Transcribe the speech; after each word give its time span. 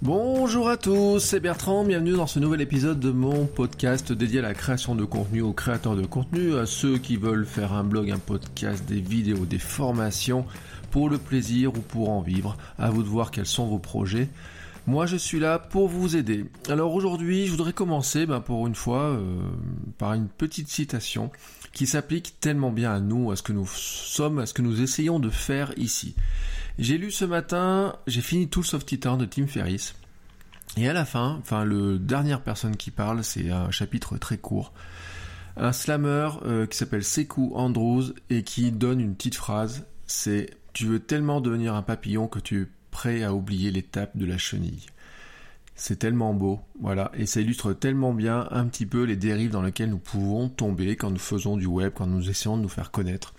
Bonjour 0.00 0.68
à 0.68 0.76
tous, 0.76 1.18
c'est 1.18 1.40
Bertrand, 1.40 1.82
bienvenue 1.82 2.12
dans 2.12 2.28
ce 2.28 2.38
nouvel 2.38 2.60
épisode 2.60 3.00
de 3.00 3.10
mon 3.10 3.46
podcast 3.46 4.12
dédié 4.12 4.38
à 4.38 4.42
la 4.42 4.54
création 4.54 4.94
de 4.94 5.04
contenu, 5.04 5.42
aux 5.42 5.52
créateurs 5.52 5.96
de 5.96 6.06
contenu, 6.06 6.56
à 6.56 6.66
ceux 6.66 6.98
qui 6.98 7.16
veulent 7.16 7.44
faire 7.44 7.72
un 7.72 7.82
blog, 7.82 8.08
un 8.12 8.18
podcast, 8.18 8.84
des 8.84 9.00
vidéos, 9.00 9.44
des 9.44 9.58
formations 9.58 10.46
pour 10.92 11.10
le 11.10 11.18
plaisir 11.18 11.70
ou 11.70 11.80
pour 11.80 12.10
en 12.10 12.20
vivre. 12.20 12.56
À 12.78 12.90
vous 12.90 13.02
de 13.02 13.08
voir 13.08 13.32
quels 13.32 13.44
sont 13.44 13.66
vos 13.66 13.80
projets. 13.80 14.28
Moi, 14.86 15.06
je 15.06 15.16
suis 15.16 15.40
là 15.40 15.58
pour 15.58 15.88
vous 15.88 16.14
aider. 16.14 16.44
Alors 16.68 16.94
aujourd'hui, 16.94 17.46
je 17.46 17.50
voudrais 17.50 17.72
commencer, 17.72 18.24
ben, 18.24 18.40
pour 18.40 18.68
une 18.68 18.76
fois, 18.76 19.02
euh, 19.02 19.40
par 19.98 20.14
une 20.14 20.28
petite 20.28 20.68
citation 20.68 21.32
qui 21.72 21.88
s'applique 21.88 22.38
tellement 22.38 22.70
bien 22.70 22.92
à 22.92 23.00
nous, 23.00 23.32
à 23.32 23.36
ce 23.36 23.42
que 23.42 23.52
nous 23.52 23.66
sommes, 23.66 24.38
à 24.38 24.46
ce 24.46 24.54
que 24.54 24.62
nous 24.62 24.80
essayons 24.80 25.18
de 25.18 25.28
faire 25.28 25.72
ici. 25.76 26.14
J'ai 26.78 26.96
lu 26.96 27.10
ce 27.10 27.24
matin, 27.24 27.96
j'ai 28.06 28.20
fini 28.20 28.48
tout 28.48 28.60
le 28.60 28.64
soft 28.64 28.86
titan 28.86 29.16
de 29.16 29.24
Tim 29.24 29.48
Ferriss. 29.48 29.96
Et 30.76 30.88
à 30.88 30.92
la 30.92 31.04
fin, 31.04 31.38
enfin, 31.40 31.64
le 31.64 31.98
dernière 31.98 32.40
personne 32.40 32.76
qui 32.76 32.92
parle, 32.92 33.24
c'est 33.24 33.50
un 33.50 33.72
chapitre 33.72 34.16
très 34.16 34.38
court. 34.38 34.72
Un 35.56 35.72
slammer 35.72 36.28
euh, 36.44 36.66
qui 36.66 36.78
s'appelle 36.78 37.02
Sekou 37.02 37.52
Andrews 37.56 38.12
et 38.30 38.44
qui 38.44 38.70
donne 38.70 39.00
une 39.00 39.16
petite 39.16 39.34
phrase. 39.34 39.86
C'est 40.06 40.50
tu 40.72 40.86
veux 40.86 41.00
tellement 41.00 41.40
devenir 41.40 41.74
un 41.74 41.82
papillon 41.82 42.28
que 42.28 42.38
tu 42.38 42.62
es 42.62 42.66
prêt 42.92 43.24
à 43.24 43.34
oublier 43.34 43.72
l'étape 43.72 44.16
de 44.16 44.24
la 44.24 44.38
chenille. 44.38 44.86
C'est 45.74 45.96
tellement 45.98 46.34
beau, 46.34 46.60
voilà, 46.80 47.10
et 47.14 47.26
ça 47.26 47.40
illustre 47.40 47.72
tellement 47.72 48.12
bien 48.12 48.46
un 48.50 48.66
petit 48.66 48.86
peu 48.86 49.02
les 49.04 49.16
dérives 49.16 49.50
dans 49.50 49.62
lesquelles 49.62 49.90
nous 49.90 49.98
pouvons 49.98 50.48
tomber 50.48 50.96
quand 50.96 51.10
nous 51.10 51.18
faisons 51.18 51.56
du 51.56 51.66
web, 51.66 51.92
quand 51.94 52.06
nous 52.06 52.30
essayons 52.30 52.56
de 52.56 52.62
nous 52.62 52.68
faire 52.68 52.90
connaître. 52.90 53.34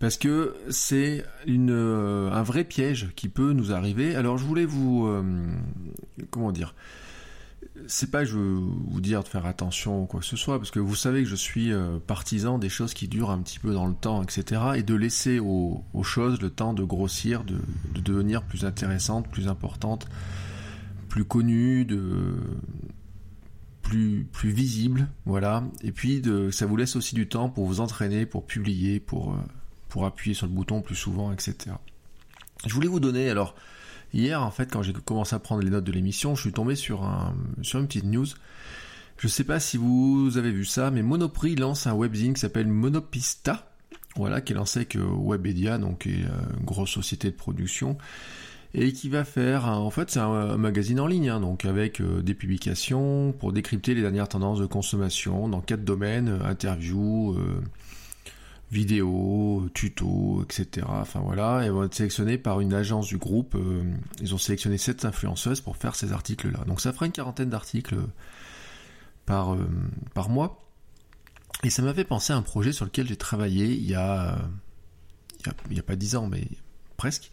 Parce 0.00 0.16
que 0.16 0.56
c'est 0.70 1.26
une, 1.46 1.70
euh, 1.70 2.32
un 2.32 2.42
vrai 2.42 2.64
piège 2.64 3.10
qui 3.16 3.28
peut 3.28 3.52
nous 3.52 3.70
arriver. 3.70 4.16
Alors 4.16 4.38
je 4.38 4.46
voulais 4.46 4.64
vous, 4.64 5.06
euh, 5.06 5.22
comment 6.30 6.52
dire, 6.52 6.74
c'est 7.86 8.10
pas 8.10 8.20
que 8.20 8.30
je 8.30 8.38
veux 8.38 8.54
vous 8.54 9.00
dire 9.02 9.22
de 9.22 9.28
faire 9.28 9.44
attention 9.44 10.02
ou 10.02 10.06
quoi 10.06 10.20
que 10.20 10.26
ce 10.26 10.38
soit, 10.38 10.58
parce 10.58 10.70
que 10.70 10.78
vous 10.78 10.94
savez 10.94 11.22
que 11.22 11.28
je 11.28 11.36
suis 11.36 11.70
euh, 11.70 11.98
partisan 11.98 12.58
des 12.58 12.70
choses 12.70 12.94
qui 12.94 13.08
durent 13.08 13.30
un 13.30 13.40
petit 13.40 13.58
peu 13.58 13.74
dans 13.74 13.86
le 13.86 13.94
temps, 13.94 14.22
etc. 14.22 14.62
Et 14.76 14.82
de 14.82 14.94
laisser 14.94 15.38
aux, 15.38 15.84
choses 16.02 16.40
le 16.40 16.48
temps 16.48 16.72
de 16.72 16.82
grossir, 16.82 17.44
de, 17.44 17.58
devenir 18.00 18.42
plus 18.42 18.64
intéressantes, 18.64 19.28
plus 19.28 19.48
importantes, 19.48 20.08
plus 21.10 21.26
connues, 21.26 21.84
de 21.84 22.36
plus 23.82 24.26
plus 24.32 24.50
visibles, 24.50 25.08
voilà. 25.26 25.64
Et 25.82 25.92
puis 25.92 26.22
ça 26.52 26.64
vous 26.64 26.76
laisse 26.76 26.96
aussi 26.96 27.14
du 27.14 27.28
temps 27.28 27.50
pour 27.50 27.66
vous 27.66 27.80
entraîner, 27.80 28.24
pour 28.24 28.46
publier, 28.46 28.98
pour 28.98 29.36
pour 29.90 30.06
appuyer 30.06 30.34
sur 30.34 30.46
le 30.46 30.52
bouton 30.52 30.80
plus 30.80 30.94
souvent, 30.94 31.32
etc. 31.32 31.72
Je 32.66 32.72
voulais 32.72 32.88
vous 32.88 33.00
donner 33.00 33.28
alors 33.28 33.54
Hier, 34.12 34.42
en 34.42 34.50
fait, 34.50 34.72
quand 34.72 34.82
j'ai 34.82 34.92
commencé 34.92 35.36
à 35.36 35.38
prendre 35.38 35.62
les 35.62 35.70
notes 35.70 35.84
de 35.84 35.92
l'émission, 35.92 36.34
je 36.34 36.40
suis 36.40 36.52
tombé 36.52 36.74
sur, 36.74 37.04
un, 37.04 37.34
sur 37.62 37.78
une 37.78 37.86
petite 37.86 38.06
news. 38.06 38.26
Je 39.18 39.28
sais 39.28 39.44
pas 39.44 39.60
si 39.60 39.76
vous 39.76 40.36
avez 40.36 40.50
vu 40.50 40.64
ça, 40.64 40.90
mais 40.90 41.02
Monoprix 41.02 41.54
lance 41.54 41.86
un 41.86 41.94
webzine 41.94 42.34
qui 42.34 42.40
s'appelle 42.40 42.66
Monopista. 42.66 43.70
Voilà, 44.16 44.40
qui 44.40 44.52
est 44.52 44.56
lancé 44.56 44.80
avec 44.80 44.96
Webedia, 44.96 45.78
donc 45.78 46.08
euh, 46.08 46.10
une 46.58 46.64
grosse 46.64 46.90
société 46.90 47.30
de 47.30 47.36
production 47.36 47.96
et 48.72 48.92
qui 48.92 49.08
va 49.08 49.24
faire, 49.24 49.66
en 49.66 49.90
fait, 49.90 50.10
c'est 50.10 50.20
un, 50.20 50.56
magazine 50.56 51.00
en 51.00 51.06
ligne, 51.06 51.28
hein, 51.28 51.40
donc 51.40 51.64
avec 51.64 52.00
euh, 52.00 52.22
des 52.22 52.34
publications 52.34 53.32
pour 53.32 53.52
décrypter 53.52 53.94
les 53.94 54.02
dernières 54.02 54.28
tendances 54.28 54.60
de 54.60 54.66
consommation 54.66 55.48
dans 55.48 55.60
quatre 55.60 55.84
domaines 55.84 56.28
euh, 56.28 56.44
interviews, 56.44 57.36
vidéos, 58.70 59.68
tutos, 59.74 60.44
etc. 60.44 60.86
Enfin 60.88 61.20
voilà, 61.20 61.62
elles 61.64 61.72
vont 61.72 61.84
être 61.84 61.94
sélectionnées 61.94 62.38
par 62.38 62.60
une 62.60 62.72
agence 62.72 63.08
du 63.08 63.18
groupe. 63.18 63.54
Euh, 63.56 63.82
ils 64.20 64.34
ont 64.34 64.38
sélectionné 64.38 64.78
sept 64.78 65.04
influenceuses 65.04 65.60
pour 65.60 65.76
faire 65.76 65.96
ces 65.96 66.12
articles-là. 66.12 66.64
Donc 66.66 66.80
ça 66.80 66.92
fera 66.92 67.06
une 67.06 67.12
quarantaine 67.12 67.50
d'articles 67.50 67.96
par, 69.26 69.54
euh, 69.54 69.66
par 70.14 70.28
mois. 70.28 70.64
Et 71.64 71.70
ça 71.70 71.82
m'a 71.82 71.92
fait 71.92 72.04
penser 72.04 72.32
à 72.32 72.36
un 72.36 72.42
projet 72.42 72.72
sur 72.72 72.84
lequel 72.84 73.06
j'ai 73.08 73.16
travaillé 73.16 73.66
il 73.66 73.84
y 73.84 73.94
a, 73.94 74.38
il 75.70 75.76
y 75.76 75.80
a, 75.80 75.82
pas 75.82 75.96
dix 75.96 76.16
ans, 76.16 76.26
mais 76.26 76.46
presque, 76.96 77.30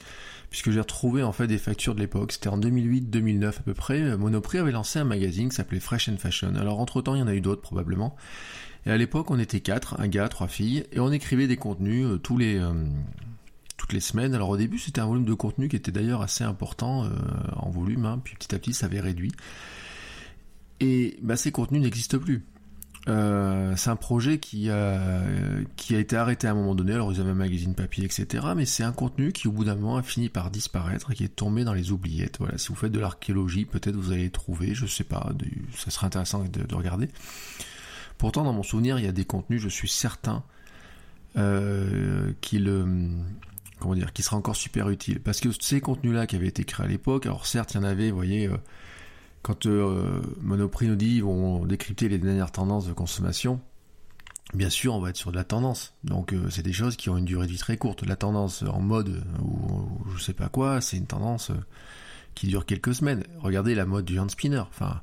puisque 0.49 0.71
j'ai 0.71 0.79
retrouvé 0.79 1.23
en 1.23 1.31
fait 1.31 1.47
des 1.47 1.59
factures 1.59 1.93
de 1.93 1.99
l'époque. 1.99 2.31
C'était 2.31 2.49
en 2.49 2.57
2008-2009 2.57 3.47
à 3.47 3.51
peu 3.51 3.73
près. 3.73 4.17
Monoprix 4.17 4.57
avait 4.57 4.71
lancé 4.71 4.99
un 4.99 5.05
magazine 5.05 5.49
qui 5.49 5.55
s'appelait 5.55 5.79
Fresh 5.79 6.09
and 6.09 6.17
Fashion. 6.17 6.55
Alors 6.55 6.79
entre 6.79 7.01
temps, 7.01 7.15
il 7.15 7.19
y 7.19 7.21
en 7.21 7.27
a 7.27 7.35
eu 7.35 7.41
d'autres 7.41 7.61
probablement. 7.61 8.17
Et 8.87 8.89
à 8.89 8.95
l'époque, 8.95 9.29
on 9.31 9.37
était 9.37 9.59
quatre, 9.59 9.99
un 9.99 10.07
gars, 10.07 10.29
trois 10.29 10.47
filles, 10.47 10.85
et 10.93 11.01
on 11.01 11.11
écrivait 11.11 11.47
des 11.47 11.57
contenus 11.57 12.05
euh, 12.05 12.37
les, 12.37 12.55
euh, 12.55 12.71
toutes 13.75 13.91
les 13.91 13.99
semaines. 13.99 14.33
Alors 14.33 14.47
au 14.47 14.55
début, 14.55 14.79
c'était 14.79 15.01
un 15.01 15.05
volume 15.05 15.25
de 15.25 15.33
contenu 15.33 15.67
qui 15.67 15.75
était 15.75 15.91
d'ailleurs 15.91 16.21
assez 16.21 16.45
important 16.45 17.03
euh, 17.03 17.09
en 17.57 17.69
volume, 17.69 18.05
hein, 18.05 18.21
puis 18.23 18.35
petit 18.35 18.55
à 18.55 18.59
petit, 18.59 18.73
ça 18.73 18.85
avait 18.85 19.01
réduit. 19.01 19.33
Et 20.79 21.19
bah, 21.21 21.35
ces 21.35 21.51
contenus 21.51 21.81
n'existent 21.81 22.17
plus. 22.17 22.45
c'est 23.07 23.89
un 23.89 23.95
projet 23.97 24.37
qui 24.37 24.69
a, 24.69 25.01
qui 25.75 25.93
a 25.93 25.99
été 25.99 26.15
arrêté 26.15 26.47
à 26.47 26.51
un 26.51 26.53
moment 26.53 26.73
donné, 26.73 26.93
alors 26.93 27.11
ils 27.11 27.19
avaient 27.19 27.31
un 27.31 27.35
magazine 27.35 27.75
papier, 27.75 28.05
etc. 28.05 28.45
Mais 28.55 28.65
c'est 28.65 28.83
un 28.83 28.93
contenu 28.93 29.33
qui 29.33 29.49
au 29.49 29.51
bout 29.51 29.65
d'un 29.65 29.75
moment 29.75 29.97
a 29.97 30.03
fini 30.03 30.29
par 30.29 30.49
disparaître 30.49 31.13
qui 31.13 31.25
est 31.25 31.35
tombé 31.35 31.65
dans 31.65 31.73
les 31.73 31.91
oubliettes. 31.91 32.37
Voilà, 32.39 32.57
si 32.57 32.69
vous 32.69 32.75
faites 32.75 32.93
de 32.93 32.99
l'archéologie, 32.99 33.65
peut-être 33.65 33.97
vous 33.97 34.13
allez 34.13 34.29
trouver, 34.29 34.75
je 34.75 34.85
sais 34.85 35.03
pas, 35.03 35.29
ça 35.75 35.91
serait 35.91 36.07
intéressant 36.07 36.45
de 36.45 36.75
regarder. 36.75 37.09
Pourtant, 38.17 38.43
dans 38.43 38.53
mon 38.53 38.63
souvenir, 38.63 38.97
il 38.99 39.05
y 39.05 39.07
a 39.07 39.11
des 39.11 39.25
contenus, 39.25 39.61
je 39.61 39.69
suis 39.69 39.89
certain, 39.89 40.43
euh, 41.37 42.31
qui 42.41 42.59
sera 44.23 44.37
encore 44.37 44.55
super 44.55 44.89
utile. 44.89 45.19
Parce 45.21 45.39
que 45.39 45.49
ces 45.59 45.81
contenus-là 45.81 46.25
qui 46.25 46.35
avaient 46.35 46.47
été 46.47 46.63
créés 46.63 46.85
à 46.85 46.89
l'époque, 46.89 47.25
alors 47.25 47.45
certes, 47.45 47.73
il 47.73 47.77
y 47.77 47.79
en 47.79 47.83
avait, 47.83 48.09
vous 48.09 48.15
voyez, 48.15 48.47
euh, 48.47 48.57
quand 49.43 49.67
euh, 49.67 50.21
Monoprix 50.41 50.87
nous 50.87 50.95
dit 50.95 51.21
vont 51.21 51.65
décrypter 51.65 52.09
les 52.09 52.17
dernières 52.17 52.51
tendances 52.51 52.87
de 52.87 52.93
consommation, 52.93 53.61
bien 54.55 54.69
sûr, 54.69 54.95
on 54.95 54.99
va 54.99 55.11
être 55.11 55.17
sur 55.17 55.31
de 55.31 55.37
la 55.37 55.43
tendance. 55.43 55.93
Donc, 56.03 56.33
c'est 56.49 56.63
des 56.63 56.73
choses 56.73 56.95
qui 56.95 57.09
ont 57.09 57.17
une 57.17 57.25
durée 57.25 57.45
de 57.45 57.51
vie 57.51 57.57
très 57.57 57.77
courte. 57.77 58.03
La 58.05 58.15
tendance 58.15 58.63
en 58.63 58.81
mode 58.81 59.23
ou, 59.43 60.11
je 60.15 60.23
sais 60.23 60.33
pas 60.33 60.49
quoi, 60.49 60.81
c'est 60.81 60.97
une 60.97 61.05
tendance 61.05 61.51
qui 62.33 62.47
dure 62.47 62.65
quelques 62.65 62.95
semaines. 62.95 63.23
Regardez 63.39 63.75
la 63.75 63.85
mode 63.85 64.05
du 64.05 64.19
hand 64.19 64.31
spinner. 64.31 64.63
Enfin, 64.69 65.01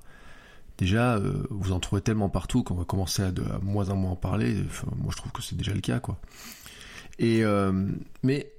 déjà, 0.79 1.17
euh, 1.17 1.47
vous 1.51 1.73
en 1.73 1.81
trouvez 1.81 2.03
tellement 2.03 2.29
partout 2.29 2.63
qu'on 2.63 2.75
va 2.75 2.85
commencer 2.85 3.23
à, 3.23 3.33
moins 3.63 3.91
en 3.91 3.97
moins 3.97 4.13
en 4.13 4.17
parler. 4.17 4.55
moi, 4.97 5.11
je 5.11 5.17
trouve 5.17 5.33
que 5.33 5.43
c'est 5.43 5.57
déjà 5.57 5.73
le 5.73 5.81
cas, 5.81 6.01
quoi. 6.01 6.19
Et 7.19 7.45
euh, 7.45 7.89
mais 8.23 8.53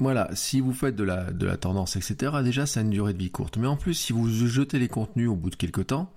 voilà, 0.00 0.28
si 0.34 0.60
vous 0.60 0.72
faites 0.72 0.96
de 0.96 1.04
la, 1.04 1.56
tendance, 1.56 1.96
etc., 1.96 2.32
déjà, 2.42 2.66
ça 2.66 2.80
a 2.80 2.82
une 2.82 2.90
durée 2.90 3.12
de 3.12 3.18
vie 3.18 3.30
courte. 3.30 3.56
Mais 3.56 3.66
en 3.66 3.76
plus, 3.76 3.94
si 3.94 4.12
vous 4.12 4.28
jetez 4.28 4.78
les 4.78 4.88
contenus 4.88 5.28
au 5.28 5.36
bout 5.36 5.50
de 5.50 5.56
quelques 5.56 5.86
temps, 5.88 6.10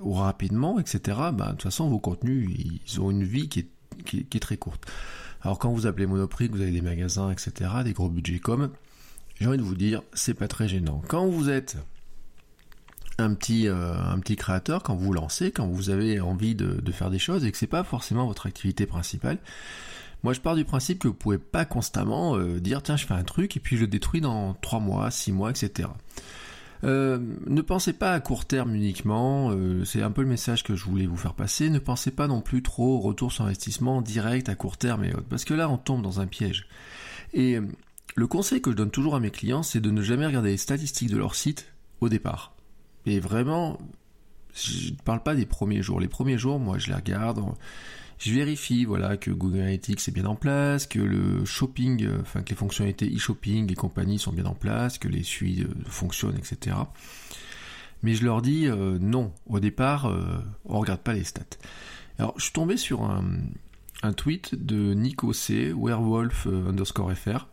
ou 0.00 0.12
rapidement, 0.12 0.78
etc., 0.78 1.18
bah, 1.32 1.46
de 1.46 1.50
toute 1.52 1.62
façon, 1.62 1.88
vos 1.88 1.98
contenus, 1.98 2.50
ils 2.86 3.00
ont 3.00 3.10
une 3.10 3.24
vie 3.24 3.48
qui 3.48 3.60
est, 3.60 3.68
qui 4.04 4.26
est, 4.30 4.40
très 4.40 4.56
courte. 4.56 4.86
Alors, 5.40 5.58
quand 5.58 5.72
vous 5.72 5.86
appelez 5.86 6.06
Monoprix, 6.06 6.48
vous 6.48 6.60
avez 6.60 6.72
des 6.72 6.82
magasins, 6.82 7.30
etc., 7.30 7.70
des 7.84 7.92
gros 7.92 8.08
budgets 8.08 8.38
comme, 8.38 8.70
j'ai 9.40 9.46
envie 9.46 9.58
de 9.58 9.62
vous 9.62 9.74
dire, 9.74 10.02
c'est 10.12 10.34
pas 10.34 10.48
très 10.48 10.68
gênant. 10.68 11.02
Quand 11.08 11.26
vous 11.26 11.48
êtes 11.48 11.76
un 13.18 13.34
petit, 13.34 13.68
euh, 13.68 13.94
un 13.94 14.18
petit 14.18 14.36
créateur, 14.36 14.82
quand 14.82 14.94
vous 14.94 15.06
vous 15.06 15.12
lancez, 15.12 15.52
quand 15.52 15.66
vous 15.66 15.90
avez 15.90 16.20
envie 16.20 16.54
de, 16.54 16.80
faire 16.92 17.10
des 17.10 17.18
choses 17.18 17.44
et 17.44 17.52
que 17.52 17.58
c'est 17.58 17.66
pas 17.66 17.84
forcément 17.84 18.26
votre 18.26 18.46
activité 18.46 18.86
principale, 18.86 19.38
moi 20.22 20.32
je 20.32 20.40
pars 20.40 20.54
du 20.54 20.64
principe 20.64 21.00
que 21.00 21.08
vous 21.08 21.14
pouvez 21.14 21.38
pas 21.38 21.64
constamment 21.64 22.36
euh, 22.36 22.60
dire 22.60 22.82
tiens 22.82 22.96
je 22.96 23.04
fais 23.04 23.14
un 23.14 23.24
truc 23.24 23.56
et 23.56 23.60
puis 23.60 23.76
je 23.76 23.82
le 23.82 23.88
détruis 23.88 24.20
dans 24.20 24.54
3 24.54 24.80
mois, 24.80 25.10
6 25.10 25.32
mois, 25.32 25.50
etc. 25.50 25.88
Euh, 26.84 27.18
ne 27.46 27.62
pensez 27.62 27.92
pas 27.92 28.12
à 28.12 28.20
court 28.20 28.44
terme 28.44 28.74
uniquement, 28.74 29.52
c'est 29.84 30.02
un 30.02 30.10
peu 30.10 30.22
le 30.22 30.28
message 30.28 30.62
que 30.62 30.76
je 30.76 30.84
voulais 30.84 31.06
vous 31.06 31.16
faire 31.16 31.34
passer, 31.34 31.70
ne 31.70 31.78
pensez 31.78 32.10
pas 32.10 32.26
non 32.26 32.40
plus 32.40 32.62
trop 32.62 32.96
au 32.96 33.00
retour 33.00 33.32
sur 33.32 33.44
investissement 33.44 34.02
direct 34.02 34.48
à 34.48 34.54
court 34.54 34.76
terme 34.76 35.04
et 35.04 35.14
autres, 35.14 35.28
parce 35.28 35.44
que 35.44 35.54
là 35.54 35.68
on 35.68 35.78
tombe 35.78 36.02
dans 36.02 36.20
un 36.20 36.26
piège. 36.26 36.66
Et 37.32 37.58
le 38.14 38.26
conseil 38.26 38.60
que 38.60 38.70
je 38.70 38.76
donne 38.76 38.90
toujours 38.90 39.16
à 39.16 39.20
mes 39.20 39.30
clients, 39.30 39.62
c'est 39.62 39.80
de 39.80 39.90
ne 39.90 40.02
jamais 40.02 40.26
regarder 40.26 40.50
les 40.50 40.56
statistiques 40.56 41.10
de 41.10 41.16
leur 41.16 41.34
site 41.34 41.72
au 42.00 42.08
départ. 42.08 42.53
Et 43.06 43.20
vraiment, 43.20 43.78
je 44.54 44.90
ne 44.90 44.96
parle 45.04 45.22
pas 45.22 45.34
des 45.34 45.46
premiers 45.46 45.82
jours. 45.82 46.00
Les 46.00 46.08
premiers 46.08 46.38
jours, 46.38 46.58
moi, 46.58 46.78
je 46.78 46.88
les 46.88 46.94
regarde. 46.94 47.40
Je 48.18 48.32
vérifie 48.32 48.84
voilà 48.84 49.16
que 49.16 49.30
Google 49.30 49.60
Analytics 49.60 50.08
est 50.08 50.12
bien 50.12 50.24
en 50.26 50.36
place, 50.36 50.86
que 50.86 51.00
le 51.00 51.44
shopping, 51.44 52.04
euh, 52.04 52.18
enfin 52.20 52.42
que 52.42 52.50
les 52.50 52.56
fonctionnalités 52.56 53.12
e-shopping 53.14 53.70
et 53.70 53.74
compagnie 53.74 54.18
sont 54.18 54.32
bien 54.32 54.46
en 54.46 54.54
place, 54.54 54.98
que 54.98 55.08
les 55.08 55.22
suites 55.22 55.66
euh, 55.66 55.74
fonctionnent, 55.86 56.38
etc. 56.38 56.76
Mais 58.02 58.14
je 58.14 58.24
leur 58.24 58.40
dis 58.40 58.66
euh, 58.66 58.98
non. 59.00 59.32
Au 59.46 59.60
départ, 59.60 60.10
on 60.64 60.78
regarde 60.78 61.00
pas 61.00 61.14
les 61.14 61.24
stats. 61.24 61.42
Alors, 62.18 62.34
je 62.36 62.44
suis 62.44 62.52
tombé 62.52 62.76
sur 62.76 63.02
un, 63.02 63.24
un 64.02 64.12
tweet 64.12 64.54
de 64.54 64.94
Nico 64.94 65.32
C, 65.32 65.72
werewolf 65.76 66.46
underscore 66.46 67.12
fr, 67.14 67.48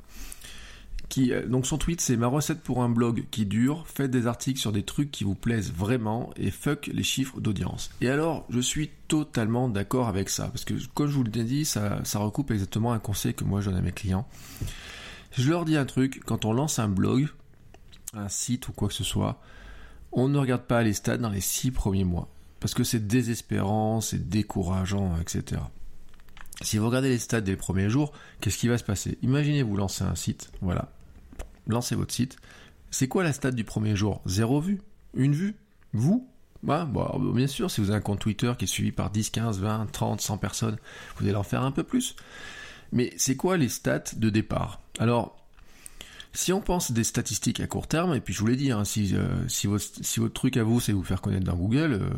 euh, 1.18 1.46
donc 1.48 1.66
son 1.66 1.78
tweet 1.78 2.02
c'est 2.02 2.18
ma 2.18 2.28
recette 2.28 2.62
pour 2.62 2.84
un 2.84 2.90
blog 2.90 3.25
qui 3.31 3.46
dure, 3.46 3.86
faites 3.88 4.12
des 4.12 4.28
articles 4.28 4.60
sur 4.60 4.72
des 4.72 4.84
trucs 4.84 5.12
qui 5.12 5.24
vous 5.24 5.36
plaisent 5.36 5.72
vraiment 5.72 6.31
et 6.38 6.52
fuck 6.52 6.90
les 6.94 7.04
chiffres 7.04 7.40
d'audience. 7.40 7.92
Et 8.02 8.10
alors 8.10 8.46
je 8.50 8.60
suis 8.60 8.90
totalement 9.08 9.69
d'accord 9.69 10.08
avec 10.08 10.30
ça, 10.30 10.48
parce 10.48 10.66
que 10.66 10.74
comme 10.94 11.08
je 11.08 11.13
vous 11.13 11.24
l'ai 11.24 11.44
dit, 11.44 11.66
ça, 11.66 12.02
recoupe 12.16 12.52
exactement 12.52 12.94
un 12.94 13.00
conseil 13.00 13.34
que 13.34 13.44
moi 13.44 13.62
je 13.62 13.69
donne 13.69 13.80
à 13.80 13.81
mes 13.81 13.92
clients. 13.92 14.28
Je 15.31 15.50
leur 15.50 15.66
dis 15.66 15.78
un 15.78 15.86
truc, 15.86 16.22
quand 16.25 16.46
on 16.46 16.54
lance 16.54 16.80
un 16.80 16.90
blog, 16.90 17.28
un 18.14 18.30
site 18.30 18.68
ou 18.68 18.74
quoi 18.74 18.90
que 18.90 18.94
ce 18.94 19.04
soit, 19.04 19.42
on 20.12 20.28
ne 20.28 20.38
regarde 20.38 20.64
pas 20.64 20.84
les 20.84 20.94
stats 20.94 21.18
dans 21.18 21.30
les 21.30 21.42
six 21.42 21.72
premiers 21.72 22.04
mois. 22.04 22.30
Parce 22.60 22.74
que 22.74 22.84
c'est 22.84 23.07
désespérant, 23.07 24.02
c'est 24.02 24.30
décourageant, 24.30 25.18
etc. 25.19 25.62
Si 26.62 26.78
vous 26.78 26.86
regardez 26.86 27.10
les 27.10 27.18
stats 27.18 27.42
des 27.42 27.56
premiers 27.56 27.90
jours, 27.90 28.12
qu'est-ce 28.40 28.57
qui 28.57 28.68
va 28.68 28.78
se 28.78 28.84
passer? 28.84 29.18
Imaginez 29.24 29.64
vous 29.64 29.75
lancer 29.75 30.04
un 30.04 30.16
site, 30.16 30.52
voilà, 30.62 30.92
lancez 31.71 31.95
votre 31.95 32.13
site. 32.13 32.38
C'est 32.89 33.07
quoi 33.07 33.23
la 33.23 33.33
stat 33.33 33.51
du 33.51 33.63
premier 33.63 33.95
jour? 33.95 34.21
Zéro 34.25 34.59
vue? 34.59 34.81
Une 35.13 35.33
vue? 35.33 35.56
Vous? 35.94 36.27
Bah, 36.63 36.88
bien 37.33 37.47
sûr, 37.47 37.71
si 37.71 37.81
vous 37.81 37.89
avez 37.89 37.97
un 37.97 38.01
compte 38.01 38.19
Twitter 38.19 38.51
qui 38.57 38.65
est 38.65 38.68
suivi 38.68 38.91
par 38.91 39.09
10, 39.09 39.31
15, 39.31 39.59
20, 39.59 39.91
30, 39.91 40.21
100 40.21 40.38
personnes, 40.38 40.77
vous 41.18 41.25
allez 41.25 41.35
en 41.35 41.44
faire 41.44 41.63
un 41.63 41.71
peu 41.71 41.83
plus. 41.83 42.15
Mais 42.91 43.13
c'est 43.18 43.35
quoi 43.35 43.57
les 43.57 43.69
stats 43.69 44.03
de 44.15 44.29
départ? 44.29 44.81
Alors, 45.00 45.41
si 46.33 46.53
on 46.53 46.62
pense 46.62 46.91
des 46.91 47.03
statistiques 47.03 47.59
à 47.59 47.68
court 47.68 47.88
terme, 47.88 48.15
et 48.15 48.21
puis 48.21 48.33
je 48.33 48.39
vous 48.39 48.47
l'ai 48.47 48.56
dit, 48.56 48.71
hein, 48.71 48.85
si, 48.85 49.15
euh, 49.15 49.47
si, 49.47 49.68
votre, 49.68 50.27
truc 50.29 50.56
à 50.57 50.63
vous 50.63 50.79
c'est 50.79 50.94
vous 50.94 51.03
faire 51.03 51.21
connaître 51.21 51.45
dans 51.45 51.56
Google, 51.56 51.94
euh, 51.94 52.09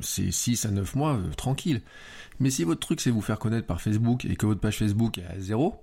c'est 0.00 0.30
6 0.30 0.64
à 0.64 0.70
9 0.70 0.94
mois, 0.94 1.14
euh, 1.14 1.30
tranquille. 1.36 1.82
Mais 2.40 2.50
si 2.50 2.64
votre 2.64 2.80
truc 2.80 3.00
c'est 3.00 3.10
vous 3.10 3.20
faire 3.20 3.38
connaître 3.38 3.66
par 3.66 3.80
Facebook 3.82 4.24
et 4.24 4.36
que 4.36 4.46
votre 4.46 4.60
page 4.60 4.78
Facebook 4.78 5.18
est 5.18 5.26
à 5.26 5.38
zéro, 5.40 5.76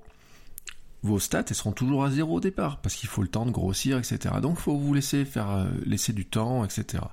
vos 1.04 1.20
stats 1.20 1.46
elles 1.50 1.56
seront 1.56 1.72
toujours 1.72 2.04
à 2.04 2.12
zéro 2.12 2.36
au 2.36 2.40
départ 2.40 2.82
parce 2.82 2.96
qu'il 2.96 3.10
faut 3.10 3.22
le 3.22 3.28
temps 3.28 3.46
de 3.46 3.52
grossir, 3.52 3.98
etc. 3.98 4.36
Donc 4.42 4.58
faut 4.58 4.78
vous 4.78 4.94
laisser 4.94 5.26
faire 5.26 5.50
euh, 5.50 5.66
laisser 5.86 6.14
du 6.14 6.26
temps, 6.26 6.64
etc. 6.64 7.04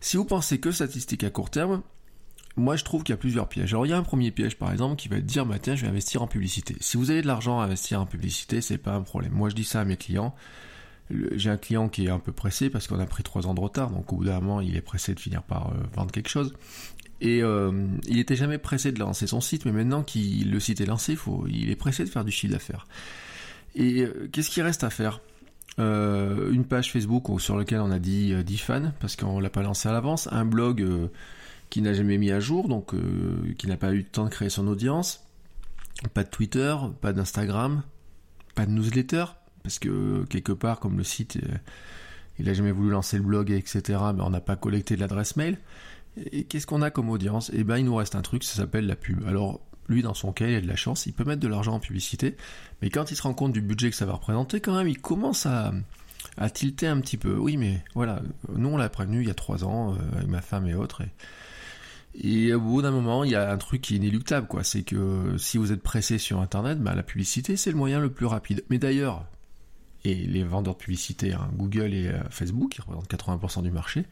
Si 0.00 0.16
vous 0.16 0.24
pensez 0.24 0.58
que 0.58 0.72
statistiques 0.72 1.24
à 1.24 1.30
court 1.30 1.50
terme, 1.50 1.82
moi 2.56 2.76
je 2.76 2.84
trouve 2.84 3.02
qu'il 3.02 3.12
y 3.12 3.14
a 3.14 3.18
plusieurs 3.18 3.48
pièges. 3.48 3.72
Alors 3.72 3.86
il 3.86 3.90
y 3.90 3.92
a 3.92 3.98
un 3.98 4.02
premier 4.02 4.30
piège 4.30 4.56
par 4.56 4.72
exemple 4.72 4.96
qui 4.96 5.08
va 5.08 5.16
être 5.16 5.26
dire 5.26 5.46
bah 5.46 5.56
je 5.64 5.72
vais 5.72 5.88
investir 5.88 6.22
en 6.22 6.26
publicité. 6.26 6.76
Si 6.80 6.96
vous 6.96 7.10
avez 7.10 7.22
de 7.22 7.26
l'argent 7.26 7.60
à 7.60 7.64
investir 7.64 8.00
en 8.00 8.06
publicité, 8.06 8.60
c'est 8.60 8.78
pas 8.78 8.94
un 8.94 9.02
problème. 9.02 9.32
Moi 9.32 9.48
je 9.48 9.54
dis 9.54 9.64
ça 9.64 9.80
à 9.80 9.84
mes 9.84 9.96
clients. 9.96 10.34
J'ai 11.10 11.50
un 11.50 11.56
client 11.56 11.88
qui 11.88 12.06
est 12.06 12.10
un 12.10 12.18
peu 12.18 12.32
pressé 12.32 12.70
parce 12.70 12.86
qu'on 12.86 12.98
a 12.98 13.06
pris 13.06 13.22
trois 13.22 13.46
ans 13.46 13.54
de 13.54 13.60
retard, 13.60 13.90
donc 13.90 14.12
au 14.12 14.16
bout 14.16 14.24
d'un 14.24 14.40
moment 14.40 14.60
il 14.60 14.76
est 14.76 14.82
pressé 14.82 15.14
de 15.14 15.20
finir 15.20 15.42
par 15.42 15.68
euh, 15.68 15.74
vendre 15.94 16.10
quelque 16.10 16.28
chose. 16.28 16.54
Et 17.20 17.42
euh, 17.42 17.86
il 18.08 18.18
était 18.18 18.36
jamais 18.36 18.58
pressé 18.58 18.92
de 18.92 18.98
lancer 18.98 19.26
son 19.26 19.40
site, 19.40 19.64
mais 19.64 19.72
maintenant 19.72 20.02
qu'il 20.02 20.50
le 20.50 20.60
site 20.60 20.80
est 20.80 20.86
lancé, 20.86 21.16
il 21.48 21.70
est 21.70 21.76
pressé 21.76 22.04
de 22.04 22.08
faire 22.08 22.24
du 22.24 22.32
chiffre 22.32 22.52
d'affaires. 22.52 22.86
Et 23.74 24.02
euh, 24.02 24.28
qu'est-ce 24.32 24.50
qu'il 24.50 24.62
reste 24.62 24.84
à 24.84 24.90
faire? 24.90 25.20
Une 25.78 26.66
page 26.68 26.92
Facebook 26.92 27.40
sur 27.40 27.56
laquelle 27.56 27.80
on 27.80 27.90
a 27.90 27.98
dit 27.98 28.34
10 28.44 28.58
fans, 28.58 28.92
parce 29.00 29.16
qu'on 29.16 29.40
l'a 29.40 29.48
pas 29.48 29.62
lancé 29.62 29.88
à 29.88 29.92
l'avance, 29.92 30.28
un 30.30 30.44
blog 30.44 30.86
qui 31.70 31.80
n'a 31.80 31.94
jamais 31.94 32.18
mis 32.18 32.30
à 32.30 32.40
jour, 32.40 32.68
donc 32.68 32.92
qui 33.56 33.66
n'a 33.66 33.78
pas 33.78 33.92
eu 33.92 33.98
le 33.98 34.04
temps 34.04 34.24
de 34.24 34.28
créer 34.28 34.50
son 34.50 34.68
audience, 34.68 35.24
pas 36.12 36.24
de 36.24 36.28
Twitter, 36.28 36.76
pas 37.00 37.14
d'Instagram, 37.14 37.82
pas 38.54 38.66
de 38.66 38.70
newsletter, 38.70 39.24
parce 39.62 39.78
que 39.78 40.24
quelque 40.28 40.52
part, 40.52 40.80
comme 40.80 40.98
le 40.98 41.04
site, 41.04 41.38
il 42.38 42.48
a 42.48 42.54
jamais 42.54 42.72
voulu 42.72 42.90
lancer 42.90 43.16
le 43.16 43.22
blog, 43.22 43.50
etc., 43.50 43.98
mais 44.14 44.22
on 44.22 44.30
n'a 44.30 44.40
pas 44.40 44.56
collecté 44.56 44.96
l'adresse 44.96 45.36
mail. 45.36 45.58
Et 46.32 46.44
qu'est-ce 46.44 46.66
qu'on 46.66 46.82
a 46.82 46.90
comme 46.90 47.08
audience? 47.08 47.50
Eh 47.54 47.64
ben, 47.64 47.78
il 47.78 47.84
nous 47.84 47.94
reste 47.94 48.14
un 48.14 48.22
truc, 48.22 48.44
ça 48.44 48.56
s'appelle 48.56 48.86
la 48.86 48.96
pub. 48.96 49.24
Alors, 49.26 49.60
lui, 49.88 50.02
dans 50.02 50.14
son 50.14 50.32
cas, 50.32 50.46
il 50.46 50.54
a 50.54 50.60
de 50.60 50.66
la 50.66 50.76
chance, 50.76 51.06
il 51.06 51.12
peut 51.12 51.24
mettre 51.24 51.40
de 51.40 51.48
l'argent 51.48 51.74
en 51.74 51.80
publicité, 51.80 52.36
mais 52.80 52.90
quand 52.90 53.10
il 53.10 53.16
se 53.16 53.22
rend 53.22 53.34
compte 53.34 53.52
du 53.52 53.62
budget 53.62 53.90
que 53.90 53.96
ça 53.96 54.06
va 54.06 54.14
représenter, 54.14 54.60
quand 54.60 54.76
même, 54.76 54.88
il 54.88 55.00
commence 55.00 55.46
à, 55.46 55.72
tilter 56.52 56.86
un 56.86 57.00
petit 57.00 57.16
peu. 57.16 57.36
Oui, 57.36 57.56
mais 57.56 57.82
voilà, 57.94 58.22
nous, 58.54 58.68
on 58.68 58.76
l'a 58.76 58.88
prévenu 58.88 59.20
il 59.22 59.28
y 59.28 59.30
a 59.30 59.34
trois 59.34 59.64
ans, 59.64 59.94
euh, 59.94 60.16
avec 60.16 60.28
ma 60.28 60.42
femme 60.42 60.66
et 60.66 60.74
autres, 60.74 61.02
et, 62.14 62.52
au 62.52 62.60
bout 62.60 62.82
d'un 62.82 62.90
moment, 62.90 63.24
il 63.24 63.30
y 63.30 63.34
a 63.34 63.50
un 63.50 63.56
truc 63.56 63.80
qui 63.80 63.94
est 63.94 63.96
inéluctable, 63.96 64.46
quoi. 64.46 64.64
C'est 64.64 64.82
que 64.82 65.36
si 65.38 65.56
vous 65.56 65.72
êtes 65.72 65.82
pressé 65.82 66.18
sur 66.18 66.40
Internet, 66.40 66.78
bah, 66.78 66.94
la 66.94 67.02
publicité, 67.02 67.56
c'est 67.56 67.70
le 67.70 67.76
moyen 67.76 68.00
le 68.00 68.10
plus 68.10 68.26
rapide. 68.26 68.64
Mais 68.68 68.78
d'ailleurs, 68.78 69.24
et 70.04 70.14
les 70.14 70.44
vendeurs 70.44 70.74
de 70.74 70.78
publicité, 70.78 71.32
hein, 71.32 71.48
Google 71.54 71.94
et 71.94 72.08
euh, 72.08 72.18
Facebook, 72.30 72.70
qui 72.72 72.80
représentent 72.80 73.10
80% 73.10 73.62
du 73.62 73.70
marché, 73.70 74.04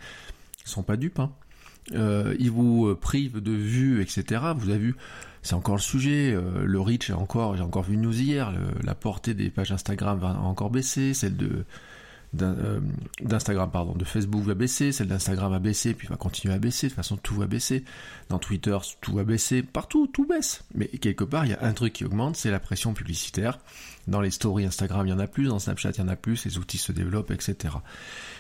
sont 0.65 0.83
pas 0.83 0.97
dupes, 0.97 1.19
hein. 1.19 1.33
Euh, 1.95 2.37
ils 2.39 2.51
vous 2.51 2.87
euh, 2.87 2.95
privent 2.95 3.41
de 3.41 3.53
vues, 3.53 4.03
etc. 4.03 4.43
Vous 4.55 4.69
avez 4.69 4.79
vu, 4.79 4.97
c'est 5.43 5.55
encore 5.55 5.77
le 5.77 5.81
sujet. 5.81 6.37
Le 6.63 6.81
reach 6.81 7.11
est 7.11 7.15
encore, 7.15 7.57
j'ai 7.57 7.63
encore 7.63 7.83
vu 7.83 7.95
une 7.95 8.03
news 8.03 8.21
hier. 8.21 8.53
la 8.85 8.95
portée 8.95 9.35
des 9.35 9.51
pages 9.51 9.73
Instagram 9.73 10.19
va 10.19 10.39
encore 10.41 10.71
baisser, 10.71 11.15
celle 11.15 11.37
de 11.37 11.65
d'Instagram 12.33 13.71
pardon 13.71 13.95
de 13.95 14.05
Facebook 14.05 14.45
va 14.45 14.55
baisser, 14.55 14.93
celle 14.93 15.09
d'Instagram 15.09 15.51
va 15.51 15.59
baisser, 15.59 15.95
puis 15.95 16.07
va 16.07 16.17
continuer 16.17 16.55
à 16.55 16.59
baisser. 16.59 16.87
De 16.87 16.91
toute 16.91 16.97
façon, 16.97 17.17
tout 17.17 17.35
va 17.35 17.47
baisser. 17.47 17.85
Dans 18.29 18.39
Twitter, 18.39 18.77
tout 19.01 19.15
va 19.15 19.25
baisser. 19.25 19.63
Partout, 19.63 20.07
tout 20.07 20.27
baisse. 20.27 20.65
Mais 20.75 20.87
quelque 20.87 21.25
part, 21.25 21.47
il 21.47 21.51
y 21.51 21.55
a 21.55 21.65
un 21.65 21.73
truc 21.73 21.93
qui 21.93 22.05
augmente, 22.05 22.37
c'est 22.37 22.51
la 22.51 22.61
pression 22.61 22.95
publicitaire. 22.95 23.59
Dans 24.09 24.21
les 24.21 24.31
stories 24.31 24.65
Instagram, 24.65 25.07
il 25.07 25.11
y 25.11 25.13
en 25.13 25.19
a 25.19 25.27
plus. 25.27 25.49
Dans 25.49 25.59
Snapchat, 25.59 25.91
il 25.91 25.99
y 25.99 26.03
en 26.03 26.09
a 26.09 26.17
plus. 26.17 26.45
Les 26.45 26.59
outils 26.59 26.79
se 26.79 26.93
développent, 26.93 27.31
etc. 27.31 27.75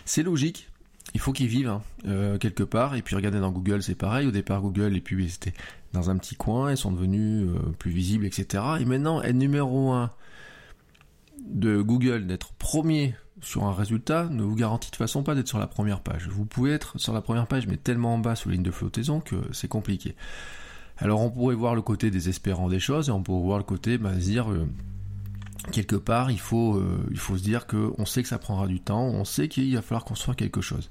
C'est 0.04 0.22
logique 0.22 0.70
il 1.14 1.20
faut 1.20 1.32
qu'ils 1.32 1.48
vivent 1.48 1.68
hein, 1.68 1.82
euh, 2.06 2.38
quelque 2.38 2.62
part. 2.62 2.94
Et 2.94 3.02
puis 3.02 3.16
regardez 3.16 3.40
dans 3.40 3.50
Google, 3.50 3.82
c'est 3.82 3.94
pareil. 3.94 4.26
Au 4.26 4.30
départ, 4.30 4.60
Google, 4.60 4.88
les 4.88 5.00
pubs 5.00 5.20
étaient 5.20 5.54
dans 5.92 6.10
un 6.10 6.16
petit 6.16 6.36
coin, 6.36 6.70
elles 6.70 6.76
sont 6.76 6.92
devenues 6.92 7.48
euh, 7.48 7.58
plus 7.78 7.90
visibles, 7.90 8.24
etc. 8.24 8.62
Et 8.80 8.84
maintenant, 8.84 9.22
être 9.22 9.34
numéro 9.34 9.90
1 9.90 10.10
de 11.46 11.80
Google, 11.80 12.26
d'être 12.26 12.52
premier 12.52 13.14
sur 13.40 13.64
un 13.64 13.72
résultat, 13.72 14.28
ne 14.30 14.42
vous 14.42 14.54
garantit 14.54 14.88
de 14.88 14.90
toute 14.92 14.98
façon 14.98 15.22
pas 15.22 15.34
d'être 15.34 15.48
sur 15.48 15.58
la 15.58 15.66
première 15.66 16.00
page. 16.00 16.28
Vous 16.28 16.44
pouvez 16.44 16.72
être 16.72 16.98
sur 16.98 17.12
la 17.12 17.22
première 17.22 17.46
page, 17.46 17.66
mais 17.66 17.76
tellement 17.76 18.14
en 18.14 18.18
bas 18.18 18.36
sous 18.36 18.50
ligne 18.50 18.62
de 18.62 18.70
flottaison 18.70 19.20
que 19.20 19.36
c'est 19.52 19.68
compliqué. 19.68 20.14
Alors 20.98 21.22
on 21.22 21.30
pourrait 21.30 21.54
voir 21.54 21.74
le 21.74 21.80
côté 21.80 22.10
désespérant 22.10 22.68
des 22.68 22.78
choses, 22.78 23.08
et 23.08 23.12
on 23.12 23.22
pourrait 23.22 23.42
voir 23.44 23.58
le 23.58 23.64
côté, 23.64 23.98
bah, 23.98 24.12
dire... 24.12 24.52
Euh, 24.52 24.68
quelque 25.72 25.96
part, 25.96 26.30
il 26.30 26.40
faut, 26.40 26.76
euh, 26.76 27.06
il 27.10 27.18
faut 27.18 27.36
se 27.36 27.42
dire 27.42 27.66
qu'on 27.66 28.04
sait 28.06 28.22
que 28.22 28.28
ça 28.28 28.38
prendra 28.38 28.66
du 28.66 28.80
temps, 28.80 29.04
on 29.04 29.24
sait 29.24 29.48
qu'il 29.48 29.74
va 29.74 29.82
falloir 29.82 30.04
construire 30.04 30.36
quelque 30.36 30.60
chose. 30.60 30.88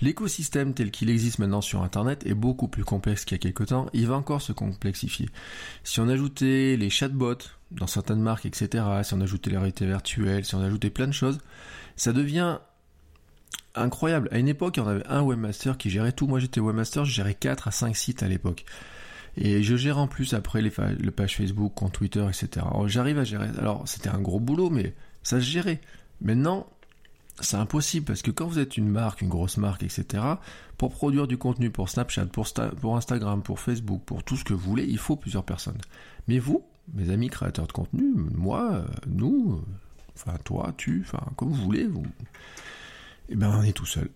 L'écosystème 0.00 0.74
tel 0.74 0.90
qu'il 0.90 1.10
existe 1.10 1.38
maintenant 1.38 1.60
sur 1.60 1.82
Internet 1.82 2.24
est 2.26 2.34
beaucoup 2.34 2.68
plus 2.68 2.84
complexe 2.84 3.24
qu'il 3.24 3.36
y 3.36 3.40
a 3.40 3.42
quelque 3.42 3.64
temps, 3.64 3.86
il 3.92 4.06
va 4.06 4.14
encore 4.14 4.42
se 4.42 4.52
complexifier. 4.52 5.28
Si 5.82 6.00
on 6.00 6.08
ajoutait 6.08 6.76
les 6.76 6.90
chatbots 6.90 7.34
dans 7.70 7.86
certaines 7.86 8.20
marques, 8.20 8.46
etc., 8.46 8.84
si 9.02 9.14
on 9.14 9.20
ajoutait 9.20 9.50
la 9.50 9.58
réalité 9.58 9.86
virtuelle, 9.86 10.44
si 10.44 10.54
on 10.54 10.60
ajoutait 10.60 10.90
plein 10.90 11.06
de 11.06 11.12
choses, 11.12 11.38
ça 11.96 12.12
devient 12.12 12.58
incroyable. 13.74 14.28
À 14.30 14.38
une 14.38 14.48
époque, 14.48 14.78
on 14.80 14.86
avait 14.86 15.06
un 15.08 15.22
webmaster 15.22 15.76
qui 15.76 15.90
gérait 15.90 16.12
tout. 16.12 16.26
Moi, 16.26 16.38
j'étais 16.38 16.60
webmaster, 16.60 17.04
je 17.04 17.12
gérais 17.12 17.34
4 17.34 17.68
à 17.68 17.70
5 17.72 17.96
sites 17.96 18.22
à 18.22 18.28
l'époque. 18.28 18.64
Et 19.36 19.62
je 19.62 19.76
gère 19.76 19.98
en 19.98 20.06
plus 20.06 20.34
après 20.34 20.62
les, 20.62 20.70
pages 20.70 21.36
Facebook, 21.36 21.72
compte 21.74 21.92
Twitter, 21.92 22.24
etc. 22.26 22.66
j'arrive 22.86 23.18
à 23.18 23.24
gérer. 23.24 23.48
Alors 23.58 23.86
c'était 23.86 24.10
un 24.10 24.20
gros 24.20 24.40
boulot, 24.40 24.70
mais 24.70 24.94
ça 25.22 25.40
se 25.40 25.44
gérait. 25.44 25.80
Maintenant, 26.20 26.66
c'est 27.40 27.56
impossible 27.56 28.06
parce 28.06 28.22
que 28.22 28.30
quand 28.30 28.46
vous 28.46 28.60
êtes 28.60 28.76
une 28.76 28.88
marque, 28.88 29.22
une 29.22 29.28
grosse 29.28 29.56
marque, 29.56 29.82
etc., 29.82 30.22
pour 30.78 30.92
produire 30.92 31.26
du 31.26 31.36
contenu 31.36 31.70
pour 31.70 31.88
Snapchat, 31.88 32.26
pour, 32.26 32.96
Instagram, 32.96 33.42
pour 33.42 33.58
Facebook, 33.58 34.02
pour 34.04 34.22
tout 34.22 34.36
ce 34.36 34.44
que 34.44 34.54
vous 34.54 34.70
voulez, 34.70 34.84
il 34.84 34.98
faut 34.98 35.16
plusieurs 35.16 35.44
personnes. 35.44 35.80
Mais 36.28 36.38
vous, 36.38 36.64
mes 36.92 37.10
amis 37.10 37.28
créateurs 37.28 37.66
de 37.66 37.72
contenu, 37.72 38.14
moi, 38.14 38.84
nous, 39.06 39.62
enfin 40.16 40.36
toi, 40.44 40.72
tu, 40.76 41.04
enfin 41.04 41.24
comme 41.36 41.48
vous 41.48 41.62
voulez, 41.62 41.86
vous, 41.86 42.06
eh 43.30 43.34
ben 43.34 43.52
on 43.58 43.62
est 43.62 43.72
tout 43.72 43.86
seul. 43.86 44.10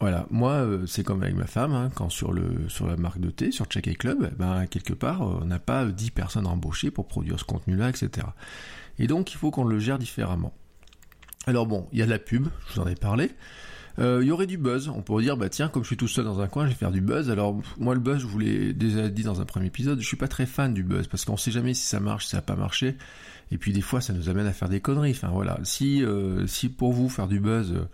Voilà, 0.00 0.26
moi 0.30 0.52
euh, 0.52 0.86
c'est 0.86 1.04
comme 1.04 1.22
avec 1.22 1.36
ma 1.36 1.46
femme, 1.46 1.72
hein, 1.72 1.90
quand 1.94 2.10
sur 2.10 2.32
le 2.32 2.68
sur 2.68 2.86
la 2.86 2.96
marque 2.96 3.20
de 3.20 3.30
thé, 3.30 3.52
sur 3.52 3.66
Check 3.66 3.96
Club, 3.96 4.28
eh 4.32 4.34
ben 4.34 4.66
quelque 4.66 4.92
part 4.92 5.22
euh, 5.22 5.38
on 5.42 5.44
n'a 5.44 5.60
pas 5.60 5.86
10 5.86 6.10
personnes 6.10 6.46
embauchées 6.46 6.90
pour 6.90 7.06
produire 7.06 7.38
ce 7.38 7.44
contenu-là, 7.44 7.90
etc. 7.90 8.26
Et 8.98 9.06
donc 9.06 9.32
il 9.32 9.36
faut 9.36 9.50
qu'on 9.50 9.64
le 9.64 9.78
gère 9.78 9.98
différemment. 9.98 10.52
Alors 11.46 11.66
bon, 11.66 11.86
il 11.92 11.98
y 11.98 12.02
a 12.02 12.06
de 12.06 12.10
la 12.10 12.18
pub, 12.18 12.48
je 12.68 12.74
vous 12.74 12.80
en 12.80 12.88
ai 12.88 12.96
parlé. 12.96 13.30
Euh, 14.00 14.18
il 14.22 14.26
y 14.26 14.32
aurait 14.32 14.48
du 14.48 14.58
buzz, 14.58 14.88
on 14.88 15.02
pourrait 15.02 15.22
dire 15.22 15.36
bah 15.36 15.48
tiens 15.48 15.68
comme 15.68 15.84
je 15.84 15.88
suis 15.88 15.96
tout 15.96 16.08
seul 16.08 16.24
dans 16.24 16.40
un 16.40 16.48
coin, 16.48 16.64
je 16.64 16.70
vais 16.70 16.74
faire 16.76 16.90
du 16.90 17.00
buzz. 17.00 17.30
Alors 17.30 17.60
moi 17.78 17.94
le 17.94 18.00
buzz, 18.00 18.18
je 18.18 18.26
vous 18.26 18.40
l'ai 18.40 18.72
déjà 18.72 19.08
dit 19.08 19.22
dans 19.22 19.40
un 19.40 19.44
premier 19.44 19.66
épisode, 19.66 20.00
je 20.00 20.06
suis 20.06 20.16
pas 20.16 20.28
très 20.28 20.46
fan 20.46 20.74
du 20.74 20.82
buzz 20.82 21.06
parce 21.06 21.24
qu'on 21.24 21.36
sait 21.36 21.52
jamais 21.52 21.72
si 21.72 21.86
ça 21.86 22.00
marche, 22.00 22.24
si 22.24 22.32
ça 22.32 22.38
n'a 22.38 22.42
pas 22.42 22.56
marché. 22.56 22.96
Et 23.52 23.58
puis 23.58 23.72
des 23.72 23.80
fois 23.80 24.00
ça 24.00 24.12
nous 24.12 24.28
amène 24.28 24.48
à 24.48 24.52
faire 24.52 24.68
des 24.68 24.80
conneries. 24.80 25.12
Enfin 25.12 25.28
voilà, 25.28 25.60
si 25.62 26.02
si 26.46 26.68
pour 26.68 26.92
vous 26.92 27.08
faire 27.08 27.28
du 27.28 27.38
buzz 27.38 27.86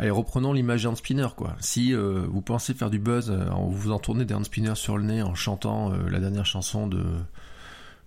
Allez, 0.00 0.10
reprenons 0.10 0.54
l'image 0.54 0.84
d'un 0.84 0.94
spinner, 0.94 1.28
quoi. 1.36 1.56
Si 1.60 1.94
euh, 1.94 2.24
vous 2.26 2.40
pensez 2.40 2.72
faire 2.72 2.88
du 2.88 2.98
buzz 2.98 3.30
en 3.30 3.66
vous 3.66 3.90
en 3.90 3.98
tournez 3.98 4.24
des 4.24 4.32
hand 4.32 4.46
spinners 4.46 4.74
sur 4.74 4.96
le 4.96 5.04
nez 5.04 5.20
en 5.20 5.34
chantant 5.34 5.92
la 5.92 6.20
dernière 6.20 6.46
chanson 6.46 6.86
de 6.86 7.04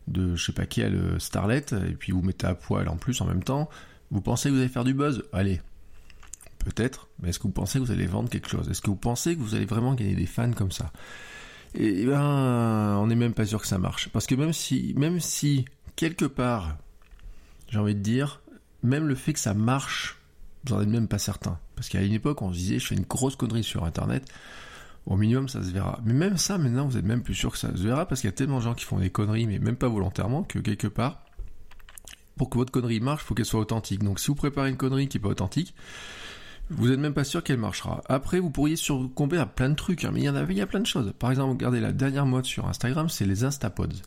de 0.07 0.35
je 0.35 0.43
sais 0.43 0.53
pas 0.53 0.65
quelle 0.65 1.19
Starlet, 1.19 1.65
et 1.71 1.93
puis 1.93 2.11
vous 2.11 2.23
mettez 2.23 2.47
à 2.47 2.55
poil 2.55 2.89
en 2.89 2.97
plus 2.97 3.21
en 3.21 3.25
même 3.25 3.43
temps, 3.43 3.69
vous 4.09 4.21
pensez 4.21 4.49
que 4.49 4.55
vous 4.55 4.59
allez 4.59 4.69
faire 4.69 4.83
du 4.83 4.95
buzz? 4.95 5.23
Allez, 5.33 5.61
peut-être, 6.65 7.09
mais 7.21 7.29
est-ce 7.29 7.37
que 7.37 7.43
vous 7.43 7.53
pensez 7.53 7.79
que 7.79 7.83
vous 7.83 7.91
allez 7.91 8.07
vendre 8.07 8.27
quelque 8.27 8.49
chose? 8.49 8.69
Est-ce 8.69 8.81
que 8.81 8.89
vous 8.89 8.95
pensez 8.95 9.35
que 9.35 9.41
vous 9.41 9.53
allez 9.53 9.65
vraiment 9.65 9.93
gagner 9.93 10.15
des 10.15 10.25
fans 10.25 10.51
comme 10.51 10.71
ça? 10.71 10.91
Et, 11.75 12.01
eh 12.01 12.05
ben, 12.07 12.97
on 12.99 13.05
n'est 13.05 13.15
même 13.15 13.33
pas 13.33 13.45
sûr 13.45 13.61
que 13.61 13.67
ça 13.67 13.77
marche, 13.77 14.09
parce 14.09 14.25
que 14.25 14.35
même 14.35 14.53
si, 14.53 14.93
même 14.97 15.19
si 15.19 15.65
quelque 15.95 16.25
part, 16.25 16.75
j'ai 17.69 17.79
envie 17.79 17.95
de 17.95 17.99
dire, 17.99 18.41
même 18.81 19.07
le 19.07 19.15
fait 19.15 19.33
que 19.33 19.39
ça 19.39 19.53
marche, 19.53 20.19
vous 20.65 20.75
n'en 20.75 20.81
êtes 20.81 20.87
même 20.87 21.07
pas 21.07 21.17
certain, 21.17 21.59
parce 21.75 21.89
qu'à 21.89 22.01
une 22.01 22.13
époque, 22.13 22.41
on 22.41 22.51
se 22.53 22.57
disait, 22.57 22.79
je 22.79 22.87
fais 22.87 22.95
une 22.95 23.03
grosse 23.03 23.35
connerie 23.35 23.63
sur 23.63 23.83
Internet. 23.83 24.25
Au 25.05 25.17
minimum, 25.17 25.49
ça 25.49 25.61
se 25.61 25.69
verra. 25.71 25.99
Mais 26.05 26.13
même 26.13 26.37
ça, 26.37 26.57
maintenant, 26.57 26.87
vous 26.87 26.95
êtes 26.95 27.03
même 27.03 27.23
plus 27.23 27.35
sûr 27.35 27.51
que 27.51 27.57
ça 27.57 27.75
se 27.75 27.83
verra 27.83 28.05
parce 28.05 28.21
qu'il 28.21 28.29
y 28.29 28.33
a 28.33 28.35
tellement 28.35 28.59
de 28.59 28.63
gens 28.63 28.73
qui 28.73 28.85
font 28.85 28.99
des 28.99 29.09
conneries, 29.09 29.47
mais 29.47 29.59
même 29.59 29.75
pas 29.75 29.89
volontairement, 29.89 30.43
que 30.43 30.59
quelque 30.59 30.87
part, 30.87 31.25
pour 32.37 32.49
que 32.49 32.57
votre 32.57 32.71
connerie 32.71 33.01
marche, 33.01 33.23
il 33.23 33.25
faut 33.25 33.33
qu'elle 33.33 33.45
soit 33.45 33.59
authentique. 33.59 34.01
Donc, 34.01 34.19
si 34.19 34.27
vous 34.27 34.35
préparez 34.35 34.69
une 34.69 34.77
connerie 34.77 35.09
qui 35.09 35.17
n'est 35.17 35.21
pas 35.21 35.29
authentique, 35.29 35.75
vous 36.69 36.87
n'êtes 36.87 36.99
même 36.99 37.13
pas 37.13 37.25
sûr 37.25 37.43
qu'elle 37.43 37.59
marchera. 37.59 38.01
Après, 38.07 38.39
vous 38.39 38.49
pourriez 38.49 38.77
succomber 38.77 39.37
à 39.37 39.45
plein 39.45 39.69
de 39.69 39.75
trucs, 39.75 40.05
hein, 40.05 40.11
mais 40.13 40.21
il 40.21 40.23
y 40.23 40.29
en 40.29 40.35
a, 40.35 40.43
il 40.43 40.57
y 40.57 40.61
a 40.61 40.67
plein 40.67 40.79
de 40.79 40.85
choses. 40.85 41.11
Par 41.19 41.29
exemple, 41.29 41.51
regardez 41.51 41.81
la 41.81 41.91
dernière 41.91 42.25
mode 42.25 42.45
sur 42.45 42.65
Instagram, 42.67 43.09
c'est 43.09 43.25
les 43.25 43.43
Instapods. 43.43 44.01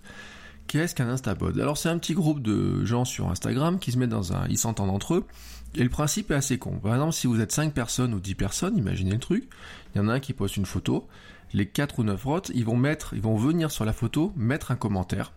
Qu'est-ce 0.66 0.94
qu'un 0.94 1.08
Instapod? 1.08 1.60
Alors, 1.60 1.76
c'est 1.76 1.90
un 1.90 1.98
petit 1.98 2.14
groupe 2.14 2.40
de 2.40 2.84
gens 2.86 3.04
sur 3.04 3.30
Instagram 3.30 3.78
qui 3.78 3.92
se 3.92 3.98
mettent 3.98 4.10
dans 4.10 4.32
un, 4.32 4.48
ils 4.48 4.58
s'entendent 4.58 4.90
entre 4.90 5.14
eux. 5.14 5.26
Et 5.76 5.82
le 5.82 5.90
principe 5.90 6.30
est 6.30 6.34
assez 6.34 6.58
con. 6.58 6.78
Par 6.82 6.94
exemple, 6.94 7.12
si 7.12 7.26
vous 7.26 7.40
êtes 7.40 7.52
5 7.52 7.72
personnes 7.72 8.14
ou 8.14 8.20
10 8.20 8.34
personnes, 8.34 8.78
imaginez 8.78 9.12
le 9.12 9.18
truc, 9.18 9.48
il 9.94 9.98
y 9.98 10.00
en 10.00 10.08
a 10.08 10.14
un 10.14 10.20
qui 10.20 10.32
poste 10.32 10.56
une 10.56 10.66
photo, 10.66 11.06
les 11.52 11.66
4 11.66 11.98
ou 11.98 12.02
9 12.02 12.26
autres, 12.26 12.50
ils 12.54 12.64
vont 12.64 12.76
mettre, 12.76 13.14
ils 13.14 13.20
vont 13.20 13.36
venir 13.36 13.70
sur 13.70 13.84
la 13.84 13.92
photo, 13.92 14.32
mettre 14.36 14.70
un 14.70 14.76
commentaire 14.76 15.32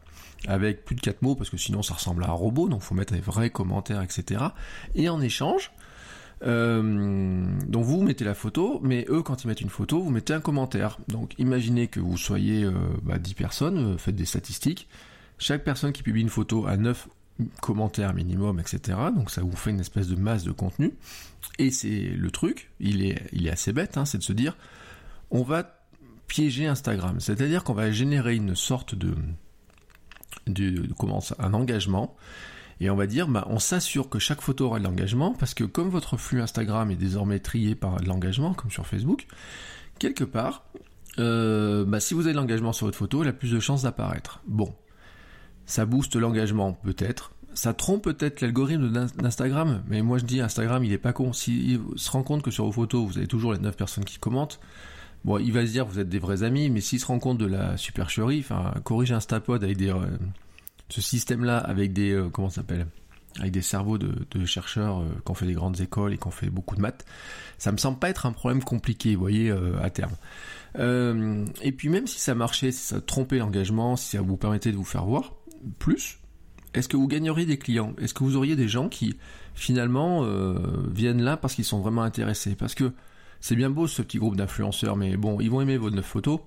avec 0.48 0.86
plus 0.86 0.96
de 0.96 1.02
4 1.02 1.22
mots 1.22 1.36
parce 1.36 1.50
que 1.50 1.58
sinon 1.58 1.82
ça 1.84 1.96
ressemble 1.96 2.24
à 2.24 2.28
un 2.28 2.32
robot, 2.32 2.70
donc 2.70 2.82
faut 2.82 2.96
mettre 2.96 3.14
des 3.14 3.20
vrais 3.20 3.50
commentaires, 3.50 4.02
etc. 4.02 4.46
Et 4.96 5.10
en 5.10 5.20
échange, 5.20 5.72
euh, 6.44 7.46
donc 7.68 7.84
vous 7.84 8.02
mettez 8.02 8.24
la 8.24 8.34
photo, 8.34 8.80
mais 8.82 9.06
eux 9.10 9.22
quand 9.22 9.44
ils 9.44 9.48
mettent 9.48 9.62
une 9.62 9.70
photo, 9.70 10.02
vous 10.02 10.10
mettez 10.10 10.34
un 10.34 10.40
commentaire. 10.40 10.98
Donc 11.08 11.34
imaginez 11.38 11.88
que 11.88 12.00
vous 12.00 12.18
soyez 12.18 12.64
euh, 12.64 12.72
bah, 13.04 13.20
10 13.20 13.34
personnes, 13.34 13.78
euh, 13.78 13.98
faites 13.98 14.16
des 14.16 14.26
statistiques. 14.26 14.88
Chaque 15.38 15.64
personne 15.64 15.92
qui 15.92 16.04
publie 16.04 16.22
une 16.22 16.30
photo 16.30 16.66
a 16.66 16.78
9 16.78 17.08
commentaires 17.62 18.14
minimum, 18.14 18.60
etc. 18.60 18.98
Donc 19.16 19.32
ça 19.32 19.42
vous 19.42 19.56
fait 19.56 19.72
une 19.72 19.80
espèce 19.80 20.08
de 20.08 20.16
masse 20.16 20.44
de 20.44 20.52
contenu. 20.52 20.94
Et 21.58 21.72
c'est 21.72 22.10
le 22.16 22.32
truc, 22.32 22.72
il 22.80 23.04
est, 23.04 23.22
il 23.32 23.48
est 23.48 23.52
assez 23.52 23.74
bête, 23.74 23.98
hein, 23.98 24.06
c'est 24.06 24.18
de 24.18 24.24
se 24.24 24.34
dire, 24.34 24.58
on 25.32 25.44
va 25.44 25.80
piéger 26.28 26.68
Instagram. 26.68 27.20
C'est-à-dire 27.20 27.64
qu'on 27.64 27.74
va 27.74 27.92
générer 27.92 28.36
une 28.36 28.56
sorte 28.56 28.96
de, 28.96 29.16
comment 30.98 31.22
ça, 31.22 31.36
un 31.40 31.54
engagement. 31.54 32.16
Et 32.82 32.90
on 32.90 32.96
va 32.96 33.08
dire, 33.08 33.28
bah, 33.28 33.46
on 33.50 33.60
s'assure 33.60 34.08
que 34.08 34.20
chaque 34.20 34.42
photo 34.42 34.68
aura 34.68 34.80
de 34.80 34.86
l'engagement, 34.86 35.34
parce 35.34 35.54
que 35.54 35.66
comme 35.66 35.90
votre 35.90 36.16
flux 36.16 36.42
Instagram 36.42 36.92
est 36.92 36.96
désormais 36.96 37.40
trié 37.40 37.76
par 37.76 38.00
l'engagement, 38.02 38.54
comme 38.54 38.72
sur 38.72 38.88
Facebook, 38.88 39.28
quelque 39.98 40.24
part, 40.24 40.64
euh, 41.18 41.84
bah, 41.84 42.00
si 42.00 42.14
vous 42.14 42.22
avez 42.22 42.32
de 42.32 42.38
l'engagement 42.38 42.72
sur 42.72 42.86
votre 42.86 42.98
photo, 42.98 43.24
elle 43.24 43.30
a 43.30 43.34
plus 43.34 43.52
de 43.52 43.60
chances 43.60 43.82
d'apparaître. 43.82 44.42
Bon, 44.48 44.74
ça 45.70 45.86
booste 45.86 46.16
l'engagement, 46.16 46.74
peut-être. 46.74 47.32
Ça 47.54 47.74
trompe 47.74 48.04
peut-être 48.04 48.42
l'algorithme 48.42 48.92
d'Instagram, 49.18 49.84
mais 49.88 50.02
moi 50.02 50.18
je 50.18 50.26
dis 50.26 50.42
Instagram, 50.42 50.84
il 50.84 50.92
est 50.92 50.98
pas 50.98 51.14
con. 51.14 51.32
S'il 51.32 51.80
se 51.96 52.10
rend 52.12 52.24
compte 52.24 52.42
que 52.42 52.52
sur 52.52 52.66
vos 52.66 52.72
photos, 52.72 53.08
vous 53.08 53.18
avez 53.18 53.28
toujours 53.28 53.54
les 53.54 53.60
9 53.60 53.76
personnes 53.76 54.06
qui 54.06 54.18
commentent, 54.18 54.60
bon, 55.26 55.38
il 55.38 55.52
va 55.54 55.66
se 55.66 55.72
dire 55.72 55.86
vous 55.86 56.00
êtes 56.00 56.10
des 56.10 56.20
vrais 56.20 56.44
amis, 56.44 56.70
mais 56.70 56.82
s'il 56.82 57.00
se 57.00 57.06
rend 57.06 57.20
compte 57.20 57.38
de 57.38 57.46
la 57.46 57.78
supercherie, 57.78 58.40
enfin, 58.40 58.74
corrige 58.84 59.12
Instapod 59.12 59.64
avec 59.64 59.78
des, 59.78 59.92
euh, 59.92 60.08
ce 60.90 61.02
système-là, 61.02 61.60
avec 61.60 61.94
des, 61.94 62.14
euh, 62.14 62.30
comment 62.30 62.50
ça 62.50 62.58
s'appelle? 62.58 62.88
Avec 63.40 63.52
des 63.52 63.62
cerveaux 63.62 64.00
de, 64.00 64.46
chercheurs 64.46 65.02
euh, 65.02 65.10
qui 65.24 65.32
ont 65.32 65.36
fait 65.36 65.46
des 65.46 65.54
grandes 65.54 65.80
écoles 65.82 66.14
et 66.14 66.18
qui 66.18 66.28
ont 66.28 66.32
fait 66.32 66.50
beaucoup 66.50 66.76
de 66.76 66.82
maths, 66.82 67.06
ça 67.60 67.72
me 67.72 67.78
semble 67.78 68.00
pas 68.00 68.10
être 68.10 68.26
un 68.26 68.32
problème 68.32 68.64
compliqué, 68.64 69.14
vous 69.14 69.22
voyez, 69.22 69.52
à 69.52 69.90
terme. 69.92 70.16
et 70.76 71.72
puis 71.72 71.90
même 71.90 72.08
si 72.08 72.20
ça 72.20 72.34
marchait, 72.34 72.72
si 72.72 72.82
ça 72.82 73.02
trompait 73.02 73.38
l'engagement, 73.38 73.96
si 73.98 74.18
ça 74.18 74.22
vous 74.22 74.38
permettait 74.38 74.72
de 74.72 74.78
vous 74.78 74.86
faire 74.86 75.06
voir, 75.06 75.34
plus, 75.78 76.20
est-ce 76.74 76.88
que 76.88 76.98
vous 76.98 77.08
gagneriez 77.08 77.46
des 77.46 77.58
clients? 77.58 77.94
Est-ce 78.00 78.14
que 78.14 78.24
vous 78.24 78.36
auriez 78.36 78.56
des 78.56 78.68
gens 78.68 78.90
qui 78.90 79.18
finalement 79.56 80.24
euh, 80.24 80.56
viennent 80.92 81.22
là 81.22 81.38
parce 81.38 81.56
qu'ils 81.56 81.66
sont 81.66 81.80
vraiment 81.80 82.04
intéressés? 82.04 82.56
Parce 82.56 82.76
que 82.76 82.94
c'est 83.40 83.56
bien 83.56 83.70
beau 83.70 83.88
ce 83.88 84.02
petit 84.02 84.20
groupe 84.20 84.36
d'influenceurs, 84.36 84.96
mais 84.96 85.18
bon, 85.18 85.40
ils 85.40 85.50
vont 85.50 85.62
aimer 85.62 85.78
vos 85.78 85.90
9 85.90 86.06
photos, 86.06 86.42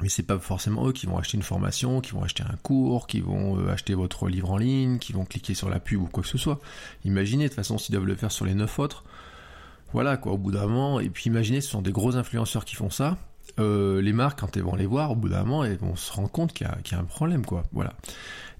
mais 0.00 0.08
c'est 0.08 0.22
pas 0.22 0.38
forcément 0.38 0.86
eux 0.88 0.92
qui 0.92 1.06
vont 1.06 1.18
acheter 1.18 1.36
une 1.36 1.42
formation, 1.42 2.00
qui 2.00 2.12
vont 2.12 2.22
acheter 2.22 2.42
un 2.42 2.56
cours, 2.62 3.06
qui 3.06 3.20
vont 3.20 3.58
euh, 3.58 3.70
acheter 3.70 3.94
votre 3.94 4.28
livre 4.28 4.50
en 4.50 4.56
ligne, 4.56 4.98
qui 4.98 5.12
vont 5.12 5.24
cliquer 5.24 5.54
sur 5.54 5.68
la 5.68 5.80
pub 5.80 6.00
ou 6.00 6.06
quoi 6.06 6.22
que 6.22 6.28
ce 6.28 6.38
soit. 6.38 6.60
Imaginez 7.04 7.44
de 7.44 7.48
toute 7.48 7.56
façon 7.56 7.76
s'ils 7.76 7.94
doivent 7.94 8.06
le 8.06 8.14
faire 8.14 8.32
sur 8.32 8.46
les 8.46 8.54
9 8.54 8.78
autres. 8.78 9.04
Voilà 9.92 10.16
quoi, 10.16 10.32
au 10.32 10.38
bout 10.38 10.52
d'un 10.52 10.66
moment, 10.66 11.00
et 11.00 11.10
puis 11.10 11.24
imaginez 11.26 11.60
ce 11.60 11.70
sont 11.70 11.82
des 11.82 11.92
gros 11.92 12.16
influenceurs 12.16 12.64
qui 12.64 12.76
font 12.76 12.90
ça, 12.90 13.18
euh, 13.58 14.00
les 14.00 14.12
marques, 14.12 14.40
quand 14.40 14.56
elles 14.56 14.62
vont 14.62 14.76
les 14.76 14.86
voir, 14.86 15.10
au 15.10 15.16
bout 15.16 15.28
d'un 15.28 15.44
moment, 15.44 15.64
elles 15.64 15.78
vont 15.78 15.96
se 15.96 16.12
rendre 16.12 16.30
compte 16.30 16.52
qu'il 16.52 16.66
y, 16.66 16.94
a 16.94 16.98
un 16.98 17.04
problème, 17.04 17.44
quoi. 17.44 17.62
Voilà. 17.72 17.94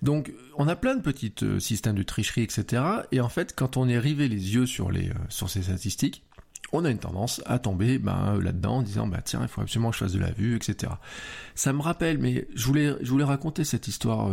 Donc, 0.03 0.33
on 0.57 0.69
a 0.69 0.77
plein 0.77 0.95
de 0.95 1.03
petits 1.03 1.35
euh, 1.43 1.59
systèmes 1.59 1.97
de 1.97 2.03
tricherie, 2.03 2.43
etc. 2.43 2.83
Et 3.13 3.21
en 3.21 3.29
fait, 3.29 3.55
quand 3.55 3.77
on 3.77 3.89
est 3.89 3.99
rivé 3.99 4.29
les 4.29 4.55
yeux 4.55 4.67
sur 4.67 4.91
les 4.91 5.09
euh, 5.11 5.47
ces 5.49 5.63
statistiques, 5.63 6.25
on 6.73 6.85
a 6.85 6.91
une 6.91 6.99
tendance 6.99 7.41
à 7.47 7.59
tomber 7.59 7.99
ben, 7.99 8.39
là-dedans 8.43 8.77
en 8.77 8.83
disant 8.83 9.07
bah 9.07 9.23
tiens 9.25 9.41
il 9.41 9.49
faut 9.49 9.63
absolument 9.63 9.89
que 9.89 9.97
je 9.97 10.05
fasse 10.05 10.13
de 10.13 10.19
la 10.19 10.33
vue 10.33 10.55
etc 10.55 10.93
ça 11.55 11.73
me 11.73 11.81
rappelle 11.81 12.19
mais 12.19 12.47
je 12.55 12.67
voulais 12.67 13.25
raconter 13.25 13.65
cette 13.65 13.89
histoire 13.89 14.31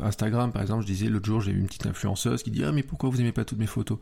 Instagram 0.00 0.50
par 0.50 0.62
exemple 0.62 0.82
je 0.82 0.88
disais 0.88 1.06
l'autre 1.06 1.26
jour 1.26 1.40
j'ai 1.42 1.52
eu 1.52 1.58
une 1.60 1.66
petite 1.66 1.86
influenceuse 1.86 2.42
qui 2.42 2.50
dit 2.50 2.64
ah 2.64 2.72
mais 2.72 2.82
pourquoi 2.82 3.08
vous 3.08 3.20
aimez 3.20 3.30
pas 3.30 3.44
toutes 3.44 3.60
mes 3.60 3.68
photos? 3.68 3.98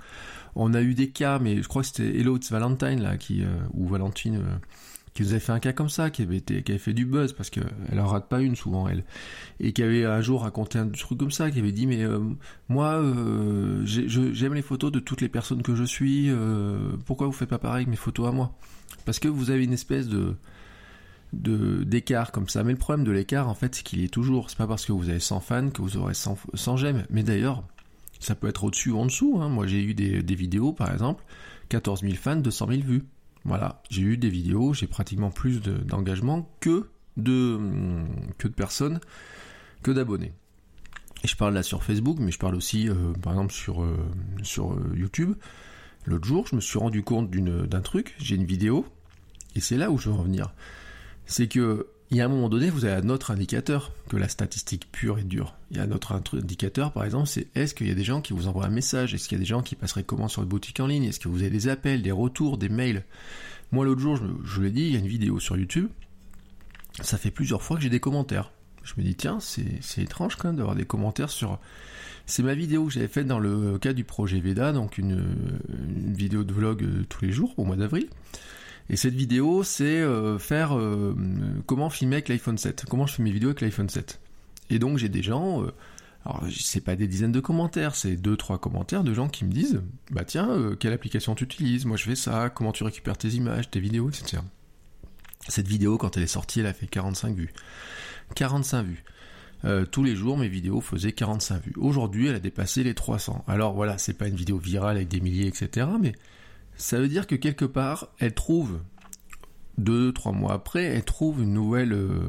On 0.54 0.72
a 0.72 0.80
eu 0.80 0.94
des 0.94 1.10
cas 1.10 1.38
mais 1.38 1.60
je 1.62 1.68
crois 1.68 1.82
que 1.82 1.88
c'était 1.88 2.18
Hello 2.18 2.38
Valentine 2.50 3.02
là 3.02 3.18
qui 3.18 3.44
ou 3.74 3.86
Valentine 3.86 4.40
qui 5.14 5.22
nous 5.22 5.30
avait 5.30 5.40
fait 5.40 5.52
un 5.52 5.60
cas 5.60 5.72
comme 5.72 5.88
ça, 5.88 6.10
qui 6.10 6.22
avait 6.22 6.38
été, 6.38 6.62
qui 6.62 6.72
avait 6.72 6.78
fait 6.78 6.92
du 6.92 7.06
buzz 7.06 7.32
parce 7.32 7.48
qu'elle 7.48 8.00
en 8.00 8.06
rate 8.06 8.28
pas 8.28 8.40
une 8.40 8.56
souvent 8.56 8.88
elle, 8.88 9.04
et 9.60 9.72
qui 9.72 9.82
avait 9.82 10.04
un 10.04 10.20
jour 10.20 10.42
raconté 10.42 10.78
un 10.78 10.88
truc 10.88 11.18
comme 11.18 11.30
ça, 11.30 11.52
qui 11.52 11.60
avait 11.60 11.72
dit 11.72 11.86
mais 11.86 12.02
euh, 12.02 12.18
moi 12.68 12.94
euh, 12.94 13.82
j'aime 13.84 14.54
les 14.54 14.62
photos 14.62 14.90
de 14.90 14.98
toutes 14.98 15.20
les 15.20 15.28
personnes 15.28 15.62
que 15.62 15.76
je 15.76 15.84
suis, 15.84 16.26
euh, 16.30 16.96
pourquoi 17.06 17.28
vous 17.28 17.32
faites 17.32 17.48
pas 17.48 17.58
pareil 17.58 17.84
avec 17.84 17.88
mes 17.88 17.96
photos 17.96 18.28
à 18.28 18.32
moi? 18.32 18.56
Parce 19.04 19.20
que 19.20 19.28
vous 19.28 19.50
avez 19.50 19.62
une 19.62 19.72
espèce 19.72 20.08
de 20.08 20.34
d'écart 21.32 22.30
comme 22.30 22.48
ça. 22.48 22.62
Mais 22.62 22.72
le 22.72 22.78
problème 22.78 23.04
de 23.04 23.10
l'écart, 23.10 23.48
en 23.48 23.54
fait, 23.54 23.74
c'est 23.74 23.82
qu'il 23.82 24.04
est 24.04 24.12
toujours. 24.12 24.50
C'est 24.50 24.56
pas 24.58 24.68
parce 24.68 24.86
que 24.86 24.92
vous 24.92 25.08
avez 25.08 25.18
100 25.18 25.40
fans 25.40 25.70
que 25.70 25.82
vous 25.82 25.96
aurez 25.96 26.14
100, 26.14 26.38
100 26.54 26.76
j'aime. 26.76 27.04
Mais 27.10 27.24
d'ailleurs, 27.24 27.64
ça 28.20 28.36
peut 28.36 28.46
être 28.46 28.62
au-dessus 28.62 28.90
ou 28.90 28.98
en 28.98 29.06
dessous. 29.06 29.38
Hein. 29.40 29.48
Moi, 29.48 29.66
j'ai 29.66 29.82
eu 29.82 29.94
des, 29.94 30.22
des, 30.22 30.34
vidéos, 30.36 30.72
par 30.72 30.92
exemple, 30.92 31.24
14 31.70 32.02
000 32.02 32.14
fans, 32.14 32.36
200 32.36 32.68
000 32.68 32.82
vues. 32.82 33.02
Voilà, 33.44 33.82
j'ai 33.90 34.02
eu 34.02 34.16
des 34.16 34.30
vidéos, 34.30 34.72
j'ai 34.72 34.86
pratiquement 34.86 35.30
plus 35.30 35.60
d'engagement 35.60 36.50
que 36.60 36.88
de 37.16 37.60
que 38.38 38.48
de 38.48 38.54
personnes, 38.54 39.00
que 39.82 39.90
d'abonnés. 39.90 40.32
Et 41.24 41.26
je 41.26 41.36
parle 41.36 41.54
là 41.54 41.62
sur 41.62 41.82
Facebook, 41.82 42.18
mais 42.20 42.30
je 42.30 42.38
parle 42.38 42.54
aussi, 42.54 42.88
euh, 42.88 43.12
par 43.22 43.32
exemple, 43.32 43.52
sur, 43.52 43.82
euh, 43.82 43.96
euh, 44.58 44.94
YouTube. 44.94 45.34
L'autre 46.04 46.26
jour, 46.26 46.46
je 46.46 46.54
me 46.54 46.60
suis 46.60 46.78
rendu 46.78 47.02
compte 47.02 47.30
d'un 47.30 47.80
truc, 47.80 48.14
j'ai 48.18 48.36
une 48.36 48.44
vidéo, 48.44 48.86
et 49.54 49.60
c'est 49.60 49.78
là 49.78 49.90
où 49.90 49.96
je 49.96 50.10
veux 50.10 50.16
revenir. 50.16 50.52
C'est 51.24 51.48
que 51.48 51.86
y 52.16 52.20
a 52.20 52.24
un 52.24 52.28
moment 52.28 52.48
donné, 52.48 52.70
vous 52.70 52.84
avez 52.84 52.94
un 52.94 53.08
autre 53.08 53.30
indicateur 53.30 53.92
que 54.08 54.16
la 54.16 54.28
statistique 54.28 54.88
pure 54.92 55.18
et 55.18 55.24
dure. 55.24 55.54
Il 55.70 55.76
y 55.76 55.80
a 55.80 55.84
un 55.84 55.90
autre 55.90 56.20
indicateur, 56.34 56.92
par 56.92 57.04
exemple, 57.04 57.26
c'est 57.26 57.48
est-ce 57.54 57.74
qu'il 57.74 57.88
y 57.88 57.90
a 57.90 57.94
des 57.94 58.04
gens 58.04 58.20
qui 58.20 58.32
vous 58.32 58.46
envoient 58.46 58.66
un 58.66 58.70
message? 58.70 59.14
Est-ce 59.14 59.28
qu'il 59.28 59.36
y 59.36 59.40
a 59.40 59.42
des 59.42 59.48
gens 59.48 59.62
qui 59.62 59.74
passeraient 59.74 60.04
comment 60.04 60.28
sur 60.28 60.42
votre 60.42 60.50
boutique 60.50 60.80
en 60.80 60.86
ligne? 60.86 61.04
Est-ce 61.04 61.20
que 61.20 61.28
vous 61.28 61.40
avez 61.40 61.50
des 61.50 61.68
appels, 61.68 62.02
des 62.02 62.12
retours, 62.12 62.58
des 62.58 62.68
mails? 62.68 63.04
Moi, 63.72 63.84
l'autre 63.84 64.00
jour, 64.00 64.16
je, 64.16 64.24
je 64.44 64.60
l'ai 64.60 64.70
dit, 64.70 64.82
il 64.82 64.92
y 64.92 64.96
a 64.96 64.98
une 64.98 65.08
vidéo 65.08 65.40
sur 65.40 65.56
YouTube. 65.56 65.88
Ça 67.00 67.18
fait 67.18 67.30
plusieurs 67.30 67.62
fois 67.62 67.76
que 67.76 67.82
j'ai 67.82 67.90
des 67.90 68.00
commentaires. 68.00 68.52
Je 68.84 68.92
me 68.98 69.02
dis, 69.02 69.14
tiens, 69.14 69.38
c'est 69.40 70.02
étrange 70.02 70.36
quand 70.36 70.48
même 70.48 70.56
d'avoir 70.56 70.76
des 70.76 70.84
commentaires 70.84 71.30
sur... 71.30 71.58
C'est 72.26 72.42
ma 72.42 72.54
vidéo 72.54 72.86
que 72.86 72.92
j'avais 72.92 73.08
faite 73.08 73.26
dans 73.26 73.38
le 73.38 73.78
cas 73.78 73.92
du 73.92 74.04
projet 74.04 74.40
Veda, 74.40 74.72
donc 74.72 74.98
une, 74.98 75.24
une 75.78 76.14
vidéo 76.14 76.44
de 76.44 76.52
vlog 76.52 76.82
euh, 76.82 77.04
tous 77.08 77.24
les 77.24 77.32
jours 77.32 77.52
au 77.58 77.64
mois 77.64 77.76
d'avril. 77.76 78.08
Et 78.90 78.96
cette 78.96 79.14
vidéo, 79.14 79.62
c'est 79.62 80.00
euh, 80.00 80.38
faire 80.38 80.76
euh, 80.76 81.14
comment 81.66 81.88
filmer 81.88 82.16
avec 82.16 82.28
l'iPhone 82.28 82.58
7, 82.58 82.84
comment 82.88 83.06
je 83.06 83.14
fais 83.14 83.22
mes 83.22 83.30
vidéos 83.30 83.50
avec 83.50 83.62
l'iPhone 83.62 83.88
7. 83.88 84.20
Et 84.70 84.78
donc 84.78 84.98
j'ai 84.98 85.08
des 85.08 85.22
gens, 85.22 85.62
euh, 85.62 85.72
alors 86.24 86.44
c'est 86.54 86.82
pas 86.82 86.94
des 86.94 87.06
dizaines 87.06 87.32
de 87.32 87.40
commentaires, 87.40 87.94
c'est 87.94 88.16
deux 88.16 88.36
trois 88.36 88.58
commentaires 88.58 89.02
de 89.02 89.14
gens 89.14 89.28
qui 89.28 89.44
me 89.44 89.52
disent, 89.52 89.82
bah 90.10 90.24
tiens, 90.24 90.74
quelle 90.78 90.92
application 90.92 91.34
tu 91.34 91.44
utilises, 91.44 91.86
moi 91.86 91.96
je 91.96 92.04
fais 92.04 92.14
ça, 92.14 92.50
comment 92.50 92.72
tu 92.72 92.84
récupères 92.84 93.16
tes 93.16 93.28
images, 93.28 93.70
tes 93.70 93.80
vidéos, 93.80 94.10
etc. 94.10 94.42
Cette 95.48 95.68
vidéo, 95.68 95.98
quand 95.98 96.16
elle 96.16 96.22
est 96.22 96.26
sortie, 96.26 96.60
elle 96.60 96.66
a 96.66 96.72
fait 96.72 96.86
45 96.86 97.36
vues. 97.36 97.52
45 98.34 98.86
vues. 98.86 99.04
tous 99.90 100.02
les 100.02 100.16
jours, 100.16 100.38
mes 100.38 100.48
vidéos 100.48 100.80
faisaient 100.80 101.12
45 101.12 101.64
vues. 101.64 101.74
Aujourd'hui, 101.76 102.28
elle 102.28 102.36
a 102.36 102.40
dépassé 102.40 102.82
les 102.82 102.94
300. 102.94 103.44
Alors 103.46 103.74
voilà, 103.74 103.98
c'est 103.98 104.14
pas 104.14 104.26
une 104.26 104.36
vidéo 104.36 104.56
virale 104.56 104.96
avec 104.96 105.08
des 105.08 105.20
milliers, 105.20 105.46
etc. 105.46 105.86
Mais 106.00 106.14
Ça 106.76 106.98
veut 106.98 107.08
dire 107.08 107.26
que 107.26 107.34
quelque 107.34 107.64
part, 107.64 108.08
elle 108.18 108.34
trouve, 108.34 108.80
deux, 109.78 110.12
trois 110.12 110.32
mois 110.32 110.52
après, 110.52 110.84
elle 110.84 111.04
trouve 111.04 111.42
une 111.42 111.52
nouvelle, 111.52 111.92
euh, 111.92 112.20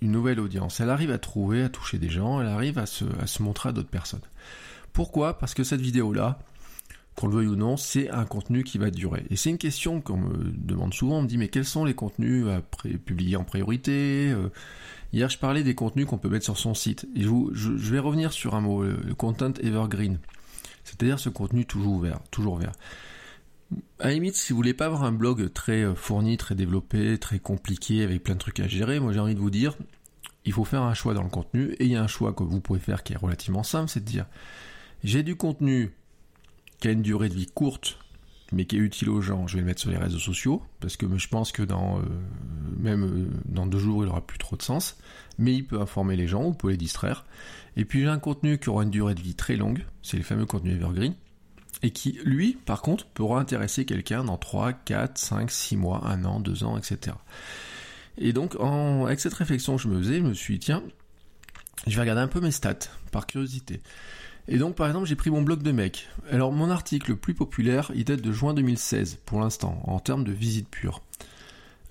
une 0.00 0.12
nouvelle 0.12 0.40
audience. 0.40 0.80
Elle 0.80 0.90
arrive 0.90 1.10
à 1.10 1.18
trouver, 1.18 1.62
à 1.62 1.68
toucher 1.68 1.98
des 1.98 2.08
gens, 2.08 2.40
elle 2.40 2.48
arrive 2.48 2.78
à 2.78 2.86
se, 2.86 3.04
à 3.20 3.26
se 3.26 3.42
montrer 3.42 3.70
à 3.70 3.72
d'autres 3.72 3.88
personnes. 3.88 4.20
Pourquoi? 4.92 5.38
Parce 5.38 5.54
que 5.54 5.64
cette 5.64 5.80
vidéo-là, 5.80 6.38
qu'on 7.16 7.28
le 7.28 7.34
veuille 7.34 7.48
ou 7.48 7.56
non, 7.56 7.76
c'est 7.76 8.10
un 8.10 8.24
contenu 8.24 8.62
qui 8.62 8.78
va 8.78 8.90
durer. 8.90 9.24
Et 9.30 9.36
c'est 9.36 9.50
une 9.50 9.58
question 9.58 10.00
qu'on 10.00 10.18
me 10.18 10.52
demande 10.52 10.94
souvent, 10.94 11.18
on 11.18 11.22
me 11.22 11.28
dit 11.28 11.38
mais 11.38 11.48
quels 11.48 11.64
sont 11.64 11.84
les 11.84 11.94
contenus 11.94 12.46
à 12.46 12.60
publier 13.04 13.36
en 13.36 13.44
priorité? 13.44 14.30
Euh, 14.30 14.50
Hier 15.12 15.28
je 15.30 15.38
parlais 15.38 15.62
des 15.62 15.74
contenus 15.74 16.06
qu'on 16.06 16.18
peut 16.18 16.28
mettre 16.28 16.44
sur 16.44 16.58
son 16.58 16.74
site. 16.74 17.08
Je, 17.14 17.90
vais 17.90 17.98
revenir 17.98 18.32
sur 18.32 18.54
un 18.54 18.60
mot, 18.60 18.82
le 18.82 19.14
content 19.14 19.52
evergreen. 19.62 20.18
C'est-à-dire 20.84 21.18
ce 21.18 21.28
contenu 21.28 21.64
toujours 21.64 21.94
ouvert, 21.94 22.20
toujours. 22.30 22.60
À 23.98 24.08
la 24.08 24.12
limite, 24.12 24.36
si 24.36 24.52
vous 24.52 24.56
voulez 24.56 24.74
pas 24.74 24.86
avoir 24.86 25.04
un 25.04 25.12
blog 25.12 25.52
très 25.52 25.82
euh, 25.82 25.94
fourni, 25.94 26.36
très 26.36 26.54
développé, 26.54 27.18
très 27.18 27.38
compliqué, 27.38 28.02
avec 28.02 28.22
plein 28.22 28.34
de 28.34 28.40
trucs 28.40 28.60
à 28.60 28.68
gérer, 28.68 29.00
moi 29.00 29.12
j'ai 29.12 29.20
envie 29.20 29.34
de 29.34 29.40
vous 29.40 29.50
dire, 29.50 29.76
il 30.44 30.52
faut 30.52 30.64
faire 30.64 30.82
un 30.82 30.94
choix 30.94 31.14
dans 31.14 31.24
le 31.24 31.28
contenu, 31.28 31.72
et 31.78 31.84
il 31.84 31.90
y 31.90 31.96
a 31.96 32.02
un 32.02 32.06
choix 32.06 32.32
que 32.32 32.44
vous 32.44 32.60
pouvez 32.60 32.78
faire 32.78 33.02
qui 33.02 33.14
est 33.14 33.16
relativement 33.16 33.62
simple, 33.62 33.88
c'est 33.88 34.00
de 34.00 34.04
dire, 34.04 34.26
j'ai 35.02 35.22
du 35.22 35.34
contenu 35.34 35.92
qui 36.78 36.88
a 36.88 36.90
une 36.92 37.02
durée 37.02 37.28
de 37.28 37.34
vie 37.34 37.46
courte, 37.46 37.98
mais 38.52 38.64
qui 38.64 38.76
est 38.76 38.80
utile 38.80 39.10
aux 39.10 39.20
gens, 39.20 39.46
je 39.46 39.54
vais 39.54 39.60
le 39.60 39.66
mettre 39.66 39.80
sur 39.80 39.90
les 39.90 39.96
réseaux 39.96 40.18
sociaux, 40.18 40.62
parce 40.80 40.96
que 40.96 41.06
je 41.16 41.28
pense 41.28 41.50
que 41.50 41.62
dans 41.62 41.98
euh, 41.98 42.02
même 42.78 43.04
euh, 43.04 43.28
dans 43.46 43.66
deux 43.66 43.78
jours, 43.78 44.04
il 44.04 44.08
aura 44.08 44.24
plus 44.24 44.38
trop 44.38 44.56
de 44.56 44.62
sens, 44.62 44.98
mais 45.38 45.52
il 45.54 45.66
peut 45.66 45.80
informer 45.80 46.16
les 46.16 46.28
gens, 46.28 46.44
ou 46.44 46.54
peut 46.54 46.70
les 46.70 46.76
distraire. 46.76 47.24
Et 47.76 47.84
puis 47.84 48.02
j'ai 48.02 48.08
un 48.08 48.18
contenu 48.18 48.58
qui 48.58 48.68
aura 48.68 48.84
une 48.84 48.90
durée 48.90 49.14
de 49.14 49.20
vie 49.20 49.34
très 49.34 49.56
longue, 49.56 49.84
c'est 50.02 50.16
le 50.16 50.22
fameux 50.22 50.46
contenu 50.46 50.72
evergreen, 50.72 51.14
et 51.82 51.90
qui, 51.90 52.18
lui, 52.24 52.56
par 52.64 52.82
contre, 52.82 53.06
pourra 53.06 53.40
intéresser 53.40 53.84
quelqu'un 53.84 54.24
dans 54.24 54.36
3, 54.36 54.72
4, 54.72 55.18
5, 55.18 55.50
6 55.50 55.76
mois, 55.76 56.02
1 56.06 56.24
an, 56.24 56.40
2 56.40 56.64
ans, 56.64 56.78
etc. 56.78 57.16
Et 58.18 58.32
donc, 58.32 58.56
avec 58.60 59.20
cette 59.20 59.34
réflexion 59.34 59.76
je 59.76 59.88
me 59.88 59.98
faisais, 59.98 60.18
je 60.18 60.22
me 60.22 60.34
suis 60.34 60.54
dit, 60.54 60.66
tiens, 60.66 60.82
je 61.86 61.94
vais 61.94 62.00
regarder 62.00 62.22
un 62.22 62.28
peu 62.28 62.40
mes 62.40 62.50
stats, 62.50 62.88
par 63.12 63.26
curiosité. 63.26 63.80
Et 64.48 64.58
donc, 64.58 64.76
par 64.76 64.86
exemple, 64.86 65.06
j'ai 65.06 65.16
pris 65.16 65.30
mon 65.30 65.42
blog 65.42 65.62
de 65.62 65.72
mec. 65.72 66.08
Alors, 66.30 66.52
mon 66.52 66.70
article 66.70 67.10
le 67.10 67.16
plus 67.16 67.34
populaire, 67.34 67.90
il 67.94 68.04
date 68.04 68.20
de 68.20 68.32
juin 68.32 68.54
2016, 68.54 69.18
pour 69.26 69.40
l'instant, 69.40 69.82
en 69.84 69.98
termes 69.98 70.24
de 70.24 70.32
visite 70.32 70.68
pure. 70.68 71.02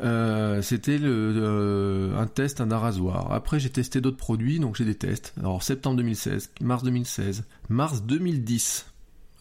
Euh, 0.01 0.61
c'était 0.61 0.99
euh, 1.01 2.17
un 2.17 2.27
test, 2.27 2.61
un 2.61 2.77
rasoir. 2.77 3.31
Après, 3.31 3.59
j'ai 3.59 3.69
testé 3.69 4.01
d'autres 4.01 4.17
produits, 4.17 4.59
donc 4.59 4.75
j'ai 4.75 4.85
des 4.85 4.95
tests. 4.95 5.33
Alors, 5.39 5.63
septembre 5.63 5.97
2016, 5.97 6.51
mars 6.61 6.83
2016, 6.83 7.43
mars 7.69 8.03
2010, 8.03 8.85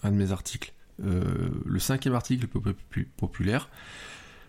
un 0.04 0.12
de 0.12 0.16
mes 0.16 0.32
articles. 0.32 0.72
Euh, 1.04 1.48
le 1.66 1.78
cinquième 1.80 2.14
article 2.14 2.46
le 2.54 2.74
plus 2.74 3.04
populaire. 3.04 3.68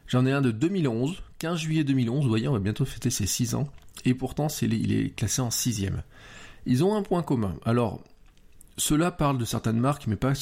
J'en 0.08 0.26
ai 0.26 0.32
un 0.32 0.42
de 0.42 0.52
2011, 0.52 1.24
15 1.40 1.58
juillet 1.58 1.84
2011, 1.84 2.24
vous 2.24 2.30
voyez, 2.30 2.48
on 2.48 2.54
va 2.54 2.60
bientôt 2.60 2.86
fêter 2.86 3.10
ses 3.10 3.26
6 3.26 3.56
ans. 3.56 3.68
Et 4.04 4.14
pourtant, 4.14 4.48
il 4.62 4.94
est 4.94 5.16
classé 5.16 5.42
en 5.42 5.50
sixième. 5.50 6.04
Ils 6.68 6.84
ont 6.84 6.96
un 6.96 7.02
point 7.02 7.24
commun. 7.24 7.56
Alors, 7.66 8.04
cela 8.78 9.12
parle 9.12 9.38
de 9.38 9.46
certaines 9.46 9.80
marques, 9.80 10.06
mais 10.06 10.16
pas, 10.16 10.34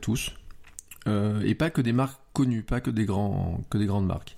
tous. 0.00 0.32
Euh, 1.06 1.42
et 1.42 1.54
pas 1.54 1.70
que 1.70 1.82
des 1.82 1.92
marques 1.92 2.20
connues, 2.32 2.62
pas 2.62 2.80
que 2.80 2.90
des, 2.90 3.04
grands, 3.04 3.60
que 3.68 3.76
des 3.76 3.86
grandes 3.86 4.06
marques. 4.06 4.36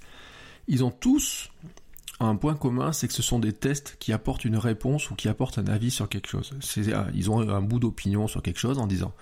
Ils 0.66 0.82
ont 0.82 0.90
tous 0.90 1.50
un 2.18 2.36
point 2.36 2.54
commun, 2.54 2.92
c'est 2.92 3.08
que 3.08 3.14
ce 3.14 3.22
sont 3.22 3.38
des 3.38 3.52
tests 3.52 3.96
qui 3.98 4.12
apportent 4.12 4.44
une 4.44 4.56
réponse 4.56 5.10
ou 5.10 5.14
qui 5.14 5.28
apportent 5.28 5.58
un 5.58 5.66
avis 5.66 5.90
sur 5.90 6.08
quelque 6.08 6.28
chose. 6.28 6.52
Ah, 6.94 7.06
ils 7.14 7.30
ont 7.30 7.48
un 7.48 7.62
bout 7.62 7.78
d'opinion 7.78 8.26
sur 8.28 8.42
quelque 8.42 8.60
chose 8.60 8.78
en 8.78 8.86
disant 8.86 9.12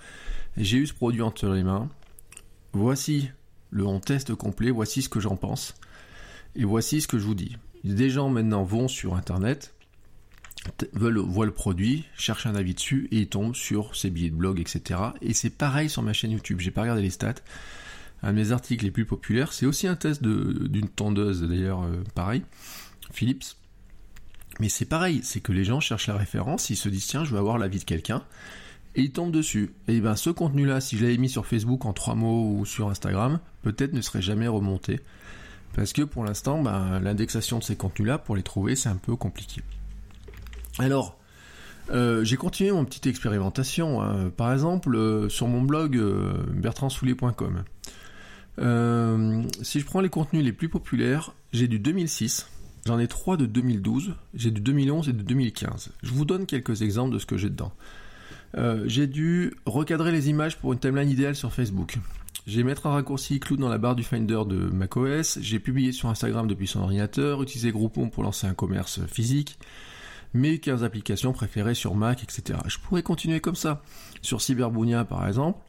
j'ai 0.57 0.77
eu 0.77 0.87
ce 0.87 0.93
produit 0.93 1.21
entre 1.21 1.47
les 1.49 1.63
mains, 1.63 1.89
voici 2.73 3.29
le 3.69 3.85
test 3.99 4.35
complet, 4.35 4.71
voici 4.71 5.01
ce 5.01 5.09
que 5.09 5.19
j'en 5.19 5.35
pense, 5.35 5.75
et 6.55 6.65
voici 6.65 7.01
ce 7.01 7.07
que 7.07 7.17
je 7.17 7.25
vous 7.25 7.35
dis. 7.35 7.57
Des 7.83 8.09
gens 8.09 8.29
maintenant 8.29 8.63
vont 8.63 8.87
sur 8.87 9.15
internet, 9.15 9.73
veulent, 10.93 11.17
voient 11.17 11.45
le 11.45 11.53
produit, 11.53 12.05
cherchent 12.17 12.45
un 12.45 12.55
avis 12.55 12.73
dessus 12.73 13.07
et 13.11 13.19
ils 13.19 13.29
tombent 13.29 13.55
sur 13.55 13.95
ces 13.95 14.09
billets 14.09 14.29
de 14.29 14.35
blog, 14.35 14.59
etc. 14.59 14.99
Et 15.21 15.33
c'est 15.33 15.49
pareil 15.49 15.89
sur 15.89 16.03
ma 16.03 16.13
chaîne 16.13 16.31
YouTube. 16.31 16.59
J'ai 16.59 16.71
pas 16.71 16.81
regardé 16.81 17.01
les 17.01 17.09
stats. 17.09 17.35
Un 18.23 18.33
de 18.33 18.37
mes 18.37 18.51
articles 18.51 18.85
les 18.85 18.91
plus 18.91 19.05
populaires, 19.05 19.51
c'est 19.51 19.65
aussi 19.65 19.87
un 19.87 19.95
test 19.95 20.21
d'une 20.21 20.89
tondeuse 20.89 21.41
d'ailleurs, 21.41 21.81
euh, 21.83 22.03
pareil, 22.13 22.43
Philips. 23.11 23.55
Mais 24.59 24.69
c'est 24.69 24.85
pareil, 24.85 25.21
c'est 25.23 25.39
que 25.39 25.51
les 25.51 25.63
gens 25.63 25.79
cherchent 25.79 26.07
la 26.07 26.17
référence, 26.17 26.69
ils 26.69 26.75
se 26.75 26.87
disent 26.87 27.07
tiens, 27.07 27.23
je 27.23 27.31
veux 27.31 27.39
avoir 27.39 27.57
l'avis 27.57 27.79
de 27.79 27.83
quelqu'un, 27.83 28.23
et 28.95 29.01
ils 29.01 29.11
tombent 29.11 29.31
dessus. 29.31 29.73
Et 29.87 30.01
ben 30.01 30.15
ce 30.15 30.29
contenu-là, 30.29 30.81
si 30.81 30.97
je 30.97 31.03
l'avais 31.03 31.17
mis 31.17 31.29
sur 31.29 31.45
Facebook 31.45 31.85
en 31.85 31.93
trois 31.93 32.15
mots 32.15 32.55
ou 32.57 32.65
sur 32.65 32.89
Instagram, 32.89 33.39
peut-être 33.61 33.93
ne 33.93 34.01
serait 34.01 34.21
jamais 34.21 34.47
remonté. 34.47 34.99
Parce 35.73 35.93
que 35.93 36.01
pour 36.01 36.25
l'instant, 36.25 36.61
ben, 36.61 36.99
l'indexation 36.99 37.59
de 37.59 37.63
ces 37.63 37.75
contenus-là, 37.75 38.17
pour 38.17 38.35
les 38.35 38.43
trouver, 38.43 38.75
c'est 38.75 38.89
un 38.89 38.97
peu 38.97 39.15
compliqué. 39.15 39.61
Alors, 40.79 41.17
euh, 41.91 42.23
j'ai 42.23 42.37
continué 42.37 42.71
mon 42.71 42.85
petite 42.85 43.07
expérimentation. 43.07 44.01
Hein. 44.01 44.31
Par 44.35 44.51
exemple, 44.53 44.95
euh, 44.95 45.29
sur 45.29 45.47
mon 45.47 45.61
blog 45.61 45.97
euh, 45.97 46.33
bertrandsoulier.com. 46.53 47.63
si 49.61 49.79
je 49.79 49.85
prends 49.85 50.01
les 50.01 50.09
contenus 50.09 50.43
les 50.43 50.53
plus 50.53 50.69
populaires, 50.69 51.33
j'ai 51.53 51.67
du 51.67 51.79
2006, 51.79 52.49
j'en 52.85 52.99
ai 52.99 53.07
trois 53.07 53.37
de 53.37 53.45
2012, 53.45 54.15
j'ai 54.33 54.51
du 54.51 54.61
2011 54.61 55.09
et 55.09 55.13
de 55.13 55.23
2015. 55.23 55.91
Je 56.03 56.11
vous 56.11 56.25
donne 56.25 56.45
quelques 56.45 56.81
exemples 56.81 57.13
de 57.13 57.19
ce 57.19 57.25
que 57.25 57.37
j'ai 57.37 57.49
dedans. 57.49 57.71
J'ai 58.85 59.07
dû 59.07 59.53
recadrer 59.65 60.11
les 60.11 60.29
images 60.29 60.57
pour 60.57 60.73
une 60.73 60.79
timeline 60.79 61.09
idéale 61.09 61.35
sur 61.35 61.53
Facebook. 61.53 61.97
J'ai 62.47 62.63
mettre 62.63 62.87
un 62.87 62.91
raccourci 62.91 63.39
clou 63.39 63.55
dans 63.55 63.69
la 63.69 63.77
barre 63.77 63.95
du 63.95 64.03
Finder 64.03 64.41
de 64.47 64.55
macOS. 64.55 65.39
J'ai 65.41 65.59
publié 65.59 65.91
sur 65.91 66.09
Instagram 66.09 66.47
depuis 66.47 66.67
son 66.67 66.81
ordinateur, 66.81 67.41
utilisé 67.41 67.71
Groupon 67.71 68.09
pour 68.09 68.23
lancer 68.23 68.47
un 68.47 68.53
commerce 68.53 68.99
physique 69.07 69.57
mes 70.33 70.59
15 70.59 70.83
applications 70.83 71.33
préférées 71.33 71.75
sur 71.75 71.95
Mac, 71.95 72.23
etc. 72.23 72.59
Je 72.67 72.77
pourrais 72.77 73.03
continuer 73.03 73.39
comme 73.39 73.55
ça. 73.55 73.81
Sur 74.21 74.41
Cyberbounia, 74.41 75.03
par 75.03 75.27
exemple, 75.27 75.59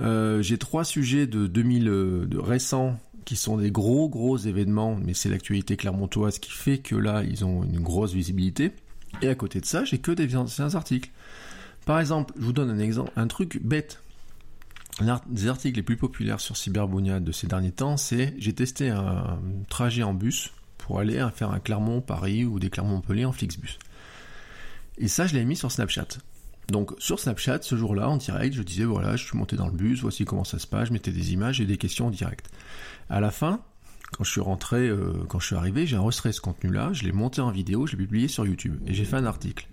euh, 0.00 0.42
j'ai 0.42 0.58
trois 0.58 0.84
sujets 0.84 1.26
de 1.26 1.46
2000 1.46 1.88
euh, 1.88 2.26
de 2.26 2.38
récents 2.38 2.98
qui 3.24 3.36
sont 3.36 3.58
des 3.58 3.70
gros 3.70 4.08
gros 4.08 4.36
événements, 4.36 4.98
mais 5.02 5.14
c'est 5.14 5.28
l'actualité 5.28 5.76
clermontoise 5.76 6.38
qui 6.38 6.50
fait 6.50 6.78
que 6.78 6.94
là 6.94 7.22
ils 7.24 7.44
ont 7.44 7.62
une 7.62 7.80
grosse 7.80 8.12
visibilité. 8.12 8.72
Et 9.22 9.28
à 9.28 9.34
côté 9.34 9.60
de 9.60 9.66
ça, 9.66 9.84
j'ai 9.84 9.98
que 9.98 10.12
des 10.12 10.36
anciens 10.36 10.74
articles. 10.74 11.10
Par 11.88 12.00
exemple, 12.00 12.34
je 12.38 12.44
vous 12.44 12.52
donne 12.52 12.68
un 12.68 12.80
exemple, 12.80 13.10
un 13.16 13.26
truc 13.28 13.62
bête. 13.64 14.02
L'un 15.00 15.22
des 15.26 15.48
articles 15.48 15.76
les 15.76 15.82
plus 15.82 15.96
populaires 15.96 16.38
sur 16.38 16.54
Cyberbounia 16.54 17.18
de 17.18 17.32
ces 17.32 17.46
derniers 17.46 17.72
temps, 17.72 17.96
c'est 17.96 18.34
j'ai 18.36 18.52
testé 18.52 18.90
un 18.90 19.40
trajet 19.70 20.02
en 20.02 20.12
bus 20.12 20.52
pour 20.76 20.98
aller 20.98 21.26
faire 21.34 21.50
un 21.50 21.60
Clermont-Paris 21.60 22.44
ou 22.44 22.58
des 22.58 22.68
Clermont-Montpellier 22.68 23.24
en 23.24 23.32
Flixbus. 23.32 23.78
Et 24.98 25.08
ça, 25.08 25.26
je 25.26 25.34
l'ai 25.34 25.46
mis 25.46 25.56
sur 25.56 25.72
Snapchat. 25.72 26.08
Donc 26.68 26.92
sur 26.98 27.18
Snapchat, 27.18 27.60
ce 27.62 27.74
jour-là, 27.74 28.10
en 28.10 28.18
direct, 28.18 28.54
je 28.54 28.62
disais 28.62 28.84
voilà, 28.84 29.16
je 29.16 29.24
suis 29.24 29.38
monté 29.38 29.56
dans 29.56 29.68
le 29.68 29.72
bus, 29.72 30.02
voici 30.02 30.26
comment 30.26 30.44
ça 30.44 30.58
se 30.58 30.66
passe, 30.66 30.88
je 30.88 30.92
mettais 30.92 31.10
des 31.10 31.32
images 31.32 31.62
et 31.62 31.64
des 31.64 31.78
questions 31.78 32.08
en 32.08 32.10
direct. 32.10 32.50
À 33.08 33.20
la 33.20 33.30
fin, 33.30 33.62
quand 34.12 34.24
je 34.24 34.30
suis 34.30 34.42
rentré, 34.42 34.86
euh, 34.88 35.24
quand 35.26 35.40
je 35.40 35.46
suis 35.46 35.56
arrivé, 35.56 35.86
j'ai 35.86 35.96
enregistré 35.96 36.32
ce 36.32 36.42
contenu-là, 36.42 36.92
je 36.92 37.04
l'ai 37.04 37.12
monté 37.12 37.40
en 37.40 37.50
vidéo, 37.50 37.86
je 37.86 37.92
l'ai 37.92 38.04
publié 38.04 38.28
sur 38.28 38.44
YouTube 38.44 38.78
et 38.86 38.92
j'ai 38.92 39.06
fait 39.06 39.16
un 39.16 39.24
article. 39.24 39.66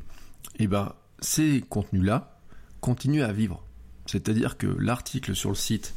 Et 0.59 0.67
ben, 0.67 0.93
ces 1.19 1.61
contenus-là 1.61 2.39
continuent 2.81 3.23
à 3.23 3.31
vivre. 3.31 3.63
C'est-à-dire 4.05 4.57
que 4.57 4.67
l'article 4.67 5.35
sur 5.35 5.49
le 5.49 5.55
site 5.55 5.93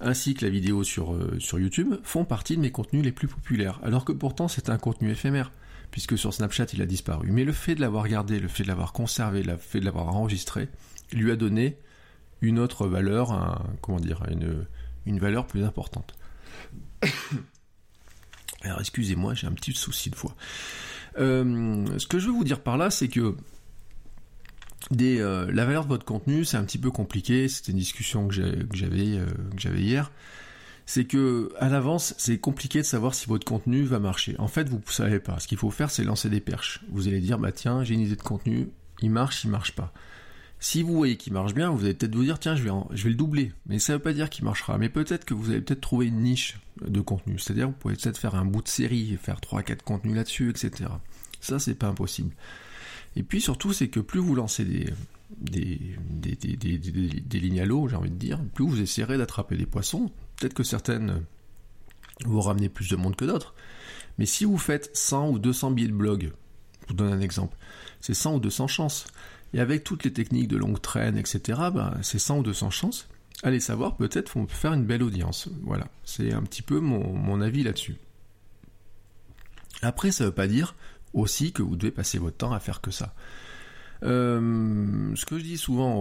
ainsi 0.00 0.34
que 0.34 0.44
la 0.44 0.50
vidéo 0.50 0.82
sur, 0.82 1.14
euh, 1.14 1.36
sur 1.38 1.58
YouTube 1.58 1.94
font 2.02 2.24
partie 2.24 2.56
de 2.56 2.60
mes 2.60 2.70
contenus 2.70 3.04
les 3.04 3.12
plus 3.12 3.28
populaires, 3.28 3.80
alors 3.82 4.04
que 4.04 4.12
pourtant 4.12 4.48
c'est 4.48 4.68
un 4.68 4.76
contenu 4.76 5.10
éphémère, 5.10 5.52
puisque 5.90 6.18
sur 6.18 6.34
Snapchat 6.34 6.66
il 6.72 6.82
a 6.82 6.86
disparu. 6.86 7.30
Mais 7.30 7.44
le 7.44 7.52
fait 7.52 7.74
de 7.74 7.80
l'avoir 7.80 8.08
gardé, 8.08 8.40
le 8.40 8.48
fait 8.48 8.64
de 8.64 8.68
l'avoir 8.68 8.92
conservé, 8.92 9.42
le 9.42 9.56
fait 9.56 9.80
de 9.80 9.84
l'avoir 9.84 10.08
enregistré, 10.08 10.68
lui 11.12 11.30
a 11.30 11.36
donné 11.36 11.78
une 12.40 12.58
autre 12.58 12.86
valeur, 12.86 13.62
comment 13.80 14.00
dire, 14.00 14.22
une, 14.30 14.66
une 15.06 15.18
valeur 15.18 15.46
plus 15.46 15.64
importante. 15.64 16.14
Alors 18.62 18.80
excusez-moi, 18.80 19.34
j'ai 19.34 19.46
un 19.46 19.52
petit 19.52 19.72
souci 19.72 20.10
de 20.10 20.16
voix. 20.16 20.34
Euh, 21.18 21.86
ce 21.98 22.06
que 22.06 22.18
je 22.18 22.26
veux 22.26 22.32
vous 22.32 22.44
dire 22.44 22.60
par 22.60 22.76
là, 22.76 22.90
c'est 22.90 23.08
que 23.08 23.36
euh, 24.92 25.50
la 25.52 25.64
valeur 25.64 25.84
de 25.84 25.88
votre 25.88 26.04
contenu, 26.04 26.44
c'est 26.44 26.56
un 26.56 26.64
petit 26.64 26.78
peu 26.78 26.90
compliqué. 26.90 27.48
C'était 27.48 27.72
une 27.72 27.78
discussion 27.78 28.28
que 28.28 28.34
j'avais 28.34 29.18
euh, 29.18 29.26
hier. 29.76 30.10
C'est 30.86 31.06
que 31.06 31.50
à 31.58 31.68
l'avance, 31.68 32.14
c'est 32.18 32.38
compliqué 32.38 32.80
de 32.80 32.84
savoir 32.84 33.14
si 33.14 33.26
votre 33.26 33.46
contenu 33.46 33.84
va 33.84 33.98
marcher. 33.98 34.36
En 34.38 34.48
fait, 34.48 34.68
vous 34.68 34.76
ne 34.76 34.92
savez 34.92 35.18
pas. 35.18 35.38
Ce 35.40 35.48
qu'il 35.48 35.56
faut 35.56 35.70
faire, 35.70 35.90
c'est 35.90 36.04
lancer 36.04 36.28
des 36.28 36.40
perches. 36.40 36.84
Vous 36.90 37.08
allez 37.08 37.20
dire, 37.20 37.38
bah 37.38 37.52
tiens, 37.52 37.82
j'ai 37.84 37.94
une 37.94 38.00
idée 38.00 38.16
de 38.16 38.22
contenu, 38.22 38.68
il 39.00 39.10
marche, 39.10 39.44
il 39.44 39.50
marche 39.50 39.72
pas. 39.72 39.92
Si 40.60 40.82
vous 40.82 40.94
voyez 40.94 41.16
qu'il 41.16 41.32
marche 41.32 41.54
bien, 41.54 41.70
vous 41.70 41.84
allez 41.84 41.94
peut-être 41.94 42.14
vous 42.14 42.24
dire, 42.24 42.38
tiens, 42.38 42.54
je 42.54 42.62
vais, 42.62 42.70
le 42.70 43.14
doubler. 43.14 43.52
Mais 43.66 43.78
ça 43.78 43.92
ne 43.92 43.98
veut 43.98 44.02
pas 44.02 44.12
dire 44.12 44.30
qu'il 44.30 44.44
marchera. 44.44 44.78
Mais 44.78 44.88
peut-être 44.88 45.24
que 45.24 45.34
vous 45.34 45.50
allez 45.50 45.60
peut-être 45.60 45.80
trouver 45.80 46.06
une 46.06 46.20
niche 46.20 46.58
de 46.86 47.00
contenu. 47.00 47.38
C'est-à-dire, 47.38 47.68
vous 47.68 47.74
pouvez 47.74 47.94
peut-être 47.94 48.18
faire 48.18 48.34
un 48.34 48.44
bout 48.44 48.62
de 48.62 48.68
série 48.68 49.18
faire 49.22 49.40
3-4 49.40 49.82
contenus 49.82 50.14
là-dessus, 50.14 50.50
etc. 50.50 50.90
Ça, 51.40 51.58
c'est 51.58 51.74
pas 51.74 51.88
impossible. 51.88 52.34
Et 53.16 53.22
puis 53.22 53.40
surtout, 53.40 53.72
c'est 53.72 53.88
que 53.88 54.00
plus 54.00 54.20
vous 54.20 54.34
lancez 54.34 54.64
des, 54.64 54.92
lignes 57.32 57.60
à 57.60 57.64
l'eau, 57.64 57.88
j'ai 57.88 57.96
envie 57.96 58.10
de 58.10 58.16
dire, 58.16 58.40
plus 58.54 58.66
vous 58.66 58.80
essaierez 58.80 59.18
d'attraper 59.18 59.56
des 59.56 59.66
poissons. 59.66 60.10
Peut-être 60.36 60.54
que 60.54 60.62
certaines 60.64 61.22
vous 62.24 62.40
ramenez 62.40 62.68
plus 62.68 62.88
de 62.88 62.96
monde 62.96 63.16
que 63.16 63.24
d'autres. 63.24 63.54
Mais 64.18 64.26
si 64.26 64.44
vous 64.44 64.58
faites 64.58 64.90
100 64.96 65.30
ou 65.30 65.38
200 65.38 65.72
billets 65.72 65.88
de 65.88 65.92
blog, 65.92 66.32
je 66.82 66.88
vous 66.88 66.94
donne 66.94 67.12
un 67.12 67.20
exemple, 67.20 67.56
c'est 68.00 68.14
100 68.14 68.36
ou 68.36 68.40
200 68.40 68.68
chances. 68.68 69.06
Et 69.52 69.60
avec 69.60 69.84
toutes 69.84 70.04
les 70.04 70.12
techniques 70.12 70.48
de 70.48 70.56
longue 70.56 70.80
traîne, 70.80 71.16
etc., 71.16 71.40
ben, 71.72 71.94
c'est 72.02 72.18
100 72.18 72.38
ou 72.38 72.42
200 72.42 72.70
chances. 72.70 73.08
Allez 73.42 73.60
savoir, 73.60 73.96
peut-être 73.96 74.36
on 74.36 74.46
peut 74.46 74.54
faire 74.54 74.72
une 74.72 74.84
belle 74.84 75.02
audience. 75.02 75.48
Voilà, 75.62 75.88
c'est 76.04 76.32
un 76.32 76.42
petit 76.42 76.62
peu 76.62 76.80
mon, 76.80 77.12
mon 77.12 77.40
avis 77.40 77.62
là-dessus. 77.62 77.96
Après, 79.82 80.12
ça 80.12 80.24
ne 80.24 80.28
veut 80.28 80.34
pas 80.34 80.46
dire 80.46 80.74
aussi 81.14 81.52
que 81.52 81.62
vous 81.62 81.76
devez 81.76 81.90
passer 81.90 82.18
votre 82.18 82.36
temps 82.36 82.52
à 82.52 82.60
faire 82.60 82.80
que 82.80 82.90
ça. 82.90 83.14
Euh, 84.02 85.14
ce 85.14 85.24
que 85.24 85.38
je 85.38 85.44
dis 85.44 85.56
souvent 85.56 85.96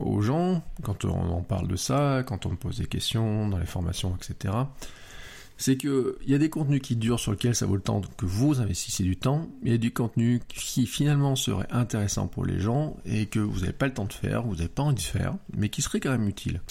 aux, 0.00 0.22
gens, 0.22 0.64
quand 0.82 1.04
on 1.04 1.30
en 1.30 1.42
parle 1.42 1.68
de 1.68 1.76
ça, 1.76 2.22
quand 2.26 2.46
on 2.46 2.50
me 2.50 2.56
pose 2.56 2.78
des 2.78 2.86
questions 2.86 3.48
dans 3.48 3.58
les 3.58 3.66
formations, 3.66 4.16
etc., 4.16 4.54
c'est 5.58 5.76
qu'il 5.76 6.14
y 6.26 6.34
a 6.34 6.38
des 6.38 6.48
contenus 6.48 6.80
qui 6.80 6.96
durent 6.96 7.20
sur 7.20 7.32
lesquels 7.32 7.54
ça 7.54 7.66
vaut 7.66 7.76
le 7.76 7.82
temps 7.82 8.00
que 8.16 8.26
vous 8.26 8.60
investissez 8.60 9.04
du 9.04 9.16
temps, 9.16 9.48
il 9.62 9.70
y 9.70 9.74
a 9.74 9.78
du 9.78 9.92
contenu 9.92 10.40
qui 10.48 10.86
finalement 10.86 11.36
serait 11.36 11.68
intéressant 11.70 12.26
pour 12.26 12.44
les 12.44 12.58
gens 12.58 12.96
et 13.04 13.26
que 13.26 13.38
vous 13.38 13.60
n'avez 13.60 13.72
pas 13.72 13.86
le 13.86 13.94
temps 13.94 14.06
de 14.06 14.12
faire, 14.12 14.42
vous 14.42 14.56
n'avez 14.56 14.68
pas 14.68 14.82
envie 14.82 14.94
de 14.94 15.00
faire, 15.00 15.36
mais 15.56 15.68
qui 15.68 15.82
serait 15.82 16.00
quand 16.00 16.10
même 16.10 16.26
utile. 16.26 16.62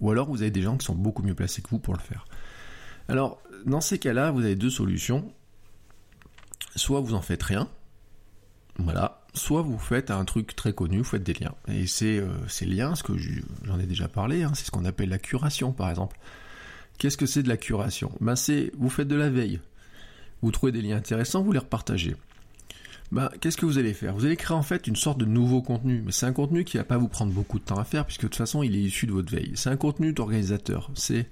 Ou 0.00 0.10
alors 0.10 0.28
vous 0.28 0.42
avez 0.42 0.50
des 0.50 0.62
gens 0.62 0.76
qui 0.76 0.84
sont 0.84 0.94
beaucoup 0.94 1.22
mieux 1.22 1.34
placés 1.34 1.62
que 1.62 1.70
vous 1.70 1.78
pour 1.78 1.94
le 1.94 2.00
faire. 2.00 2.26
Alors, 3.08 3.40
dans 3.66 3.80
ces 3.80 3.98
cas-là, 3.98 4.30
vous 4.30 4.40
avez 4.40 4.56
deux 4.56 4.70
solutions. 4.70 5.32
Soit 6.76 7.00
vous 7.00 7.14
en 7.14 7.22
faites 7.22 7.42
rien, 7.42 7.68
voilà, 8.78 9.22
soit 9.34 9.62
vous 9.62 9.78
faites 9.78 10.10
un 10.10 10.24
truc 10.24 10.56
très 10.56 10.72
connu, 10.72 10.98
vous 10.98 11.04
faites 11.04 11.22
des 11.22 11.34
liens. 11.34 11.54
Et 11.68 11.86
c'est 11.86 12.18
euh, 12.18 12.28
ces 12.48 12.66
liens, 12.66 12.94
ce 12.94 13.02
que 13.02 13.12
j'en 13.64 13.78
ai 13.78 13.86
déjà 13.86 14.08
parlé, 14.08 14.42
hein, 14.42 14.52
c'est 14.54 14.64
ce 14.64 14.70
qu'on 14.70 14.84
appelle 14.84 15.10
la 15.10 15.18
curation 15.18 15.72
par 15.72 15.90
exemple. 15.90 16.18
Qu'est-ce 16.98 17.16
que 17.16 17.26
c'est 17.26 17.42
de 17.42 17.48
la 17.48 17.56
curation? 17.56 18.12
Ben 18.20 18.36
c'est 18.36 18.72
vous 18.76 18.90
faites 18.90 19.08
de 19.08 19.16
la 19.16 19.30
veille. 19.30 19.60
Vous 20.42 20.50
trouvez 20.50 20.72
des 20.72 20.82
liens 20.82 20.96
intéressants, 20.96 21.42
vous 21.42 21.52
les 21.52 21.58
repartagez. 21.58 22.16
Ben, 23.12 23.30
qu'est-ce 23.40 23.56
que 23.56 23.66
vous 23.66 23.78
allez 23.78 23.94
faire? 23.94 24.14
Vous 24.14 24.24
allez 24.24 24.36
créer 24.36 24.56
en 24.56 24.62
fait 24.62 24.86
une 24.86 24.96
sorte 24.96 25.18
de 25.18 25.24
nouveau 25.24 25.62
contenu, 25.62 26.02
mais 26.04 26.10
c'est 26.10 26.26
un 26.26 26.32
contenu 26.32 26.64
qui 26.64 26.78
va 26.78 26.84
pas 26.84 26.98
vous 26.98 27.08
prendre 27.08 27.32
beaucoup 27.32 27.58
de 27.58 27.64
temps 27.64 27.78
à 27.78 27.84
faire 27.84 28.04
puisque 28.04 28.22
de 28.22 28.28
toute 28.28 28.36
façon 28.36 28.62
il 28.62 28.74
est 28.74 28.80
issu 28.80 29.06
de 29.06 29.12
votre 29.12 29.30
veille. 29.30 29.52
C'est 29.54 29.70
un 29.70 29.76
contenu 29.76 30.12
d'organisateur. 30.12 30.90
C'est 30.94 31.28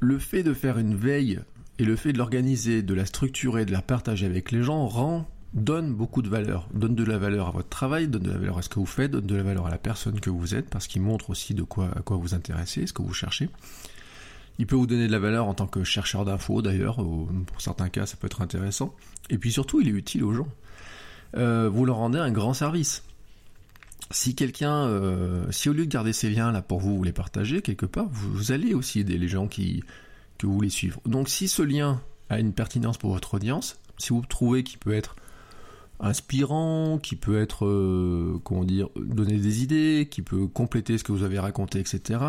le 0.00 0.18
fait 0.18 0.42
de 0.42 0.52
faire 0.52 0.78
une 0.78 0.96
veille 0.96 1.40
et 1.78 1.84
le 1.84 1.96
fait 1.96 2.12
de 2.12 2.18
l'organiser, 2.18 2.82
de 2.82 2.94
la 2.94 3.06
structurer, 3.06 3.64
de 3.64 3.72
la 3.72 3.82
partager 3.82 4.26
avec 4.26 4.52
les 4.52 4.62
gens 4.62 4.86
rend 4.86 5.28
donne 5.54 5.94
beaucoup 5.94 6.20
de 6.20 6.28
valeur, 6.28 6.68
donne 6.74 6.96
de 6.96 7.04
la 7.04 7.16
valeur 7.16 7.48
à 7.48 7.50
votre 7.52 7.68
travail, 7.68 8.08
donne 8.08 8.24
de 8.24 8.30
la 8.30 8.38
valeur 8.38 8.58
à 8.58 8.62
ce 8.62 8.68
que 8.68 8.80
vous 8.80 8.86
faites, 8.86 9.12
donne 9.12 9.26
de 9.26 9.36
la 9.36 9.42
valeur 9.44 9.66
à 9.66 9.70
la 9.70 9.78
personne 9.78 10.18
que 10.18 10.30
vous 10.30 10.54
êtes, 10.54 10.68
parce 10.68 10.88
qu'il 10.88 11.00
montre 11.00 11.30
aussi 11.30 11.54
de 11.54 11.62
quoi, 11.62 11.90
à 11.96 12.02
quoi 12.02 12.16
vous 12.16 12.34
intéressez, 12.34 12.86
ce 12.86 12.92
que 12.92 13.02
vous 13.02 13.14
cherchez. 13.14 13.48
Il 14.58 14.66
peut 14.66 14.76
vous 14.76 14.86
donner 14.86 15.06
de 15.06 15.12
la 15.12 15.18
valeur 15.18 15.46
en 15.46 15.54
tant 15.54 15.66
que 15.66 15.84
chercheur 15.84 16.24
d'infos 16.24 16.60
d'ailleurs, 16.60 16.96
pour 16.96 17.60
certains 17.60 17.88
cas 17.88 18.06
ça 18.06 18.16
peut 18.16 18.26
être 18.26 18.42
intéressant. 18.42 18.94
Et 19.30 19.38
puis 19.38 19.52
surtout 19.52 19.80
il 19.80 19.88
est 19.88 19.92
utile 19.92 20.24
aux 20.24 20.32
gens. 20.32 20.48
Euh, 21.36 21.68
vous 21.68 21.84
leur 21.84 21.96
rendez 21.96 22.18
un 22.18 22.30
grand 22.30 22.54
service. 22.54 23.04
Si 24.10 24.34
quelqu'un, 24.34 24.86
euh, 24.86 25.50
si 25.50 25.68
au 25.68 25.72
lieu 25.72 25.86
de 25.86 25.90
garder 25.90 26.12
ces 26.12 26.30
liens 26.30 26.52
là 26.52 26.62
pour 26.62 26.78
vous, 26.78 26.96
vous 26.96 27.04
les 27.04 27.12
partagez 27.12 27.62
quelque 27.62 27.86
part, 27.86 28.06
vous, 28.10 28.32
vous 28.32 28.52
allez 28.52 28.74
aussi 28.74 29.00
aider 29.00 29.18
les 29.18 29.28
gens 29.28 29.48
qui, 29.48 29.82
que 30.38 30.46
vous 30.46 30.54
voulez 30.54 30.70
suivre. 30.70 31.00
Donc 31.06 31.28
si 31.28 31.48
ce 31.48 31.62
lien 31.62 32.00
a 32.30 32.38
une 32.38 32.52
pertinence 32.52 32.98
pour 32.98 33.12
votre 33.12 33.34
audience, 33.34 33.78
si 33.98 34.10
vous 34.10 34.22
trouvez 34.22 34.64
qu'il 34.64 34.78
peut 34.78 34.94
être 34.94 35.16
inspirant, 36.00 36.98
qui 36.98 37.16
peut 37.16 37.40
être, 37.40 37.66
euh, 37.66 38.40
comment 38.44 38.64
dire, 38.64 38.88
donner 38.96 39.38
des 39.38 39.62
idées, 39.62 40.08
qui 40.10 40.22
peut 40.22 40.46
compléter 40.46 40.98
ce 40.98 41.04
que 41.04 41.12
vous 41.12 41.22
avez 41.22 41.38
raconté, 41.38 41.78
etc. 41.78 42.20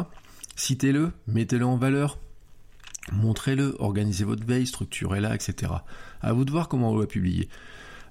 Citez-le, 0.55 1.11
mettez-le 1.27 1.65
en 1.65 1.75
valeur, 1.75 2.19
montrez-le, 3.11 3.75
organisez 3.79 4.23
votre 4.23 4.45
veille, 4.45 4.67
structurez-la, 4.67 5.35
etc. 5.35 5.71
À 6.21 6.33
vous 6.33 6.45
de 6.45 6.51
voir 6.51 6.69
comment 6.69 6.91
on 6.91 6.97
va 6.97 7.07
publier. 7.07 7.49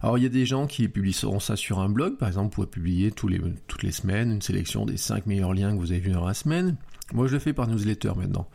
Alors 0.01 0.19
il 0.19 0.25
y 0.25 0.27
a 0.27 0.31
des 0.31 0.45
gens 0.45 0.67
qui 0.67 0.87
publieront 0.89 1.41
ça 1.41 1.57
sur 1.57 1.79
un 1.79 1.89
blog, 1.89 2.19
par 2.19 2.29
exemple, 2.29 2.49
vous 2.49 2.63
pouvez 2.63 2.67
publier 2.67 3.11
toutes 3.11 3.83
les 3.83 3.93
semaines 3.93 4.33
une 4.33 4.43
sélection 4.43 4.85
des 4.85 4.99
5 4.99 5.25
meilleurs 5.27 5.55
liens 5.55 5.73
que 5.73 5.79
vous 5.79 5.93
avez 5.93 6.01
vus 6.01 6.11
dans 6.11 6.27
la 6.27 6.35
semaine. 6.35 6.77
Moi 7.13 7.27
je 7.27 7.33
le 7.33 7.39
fais 7.39 7.55
par 7.55 7.69
newsletter 7.69 8.13
maintenant. 8.17 8.49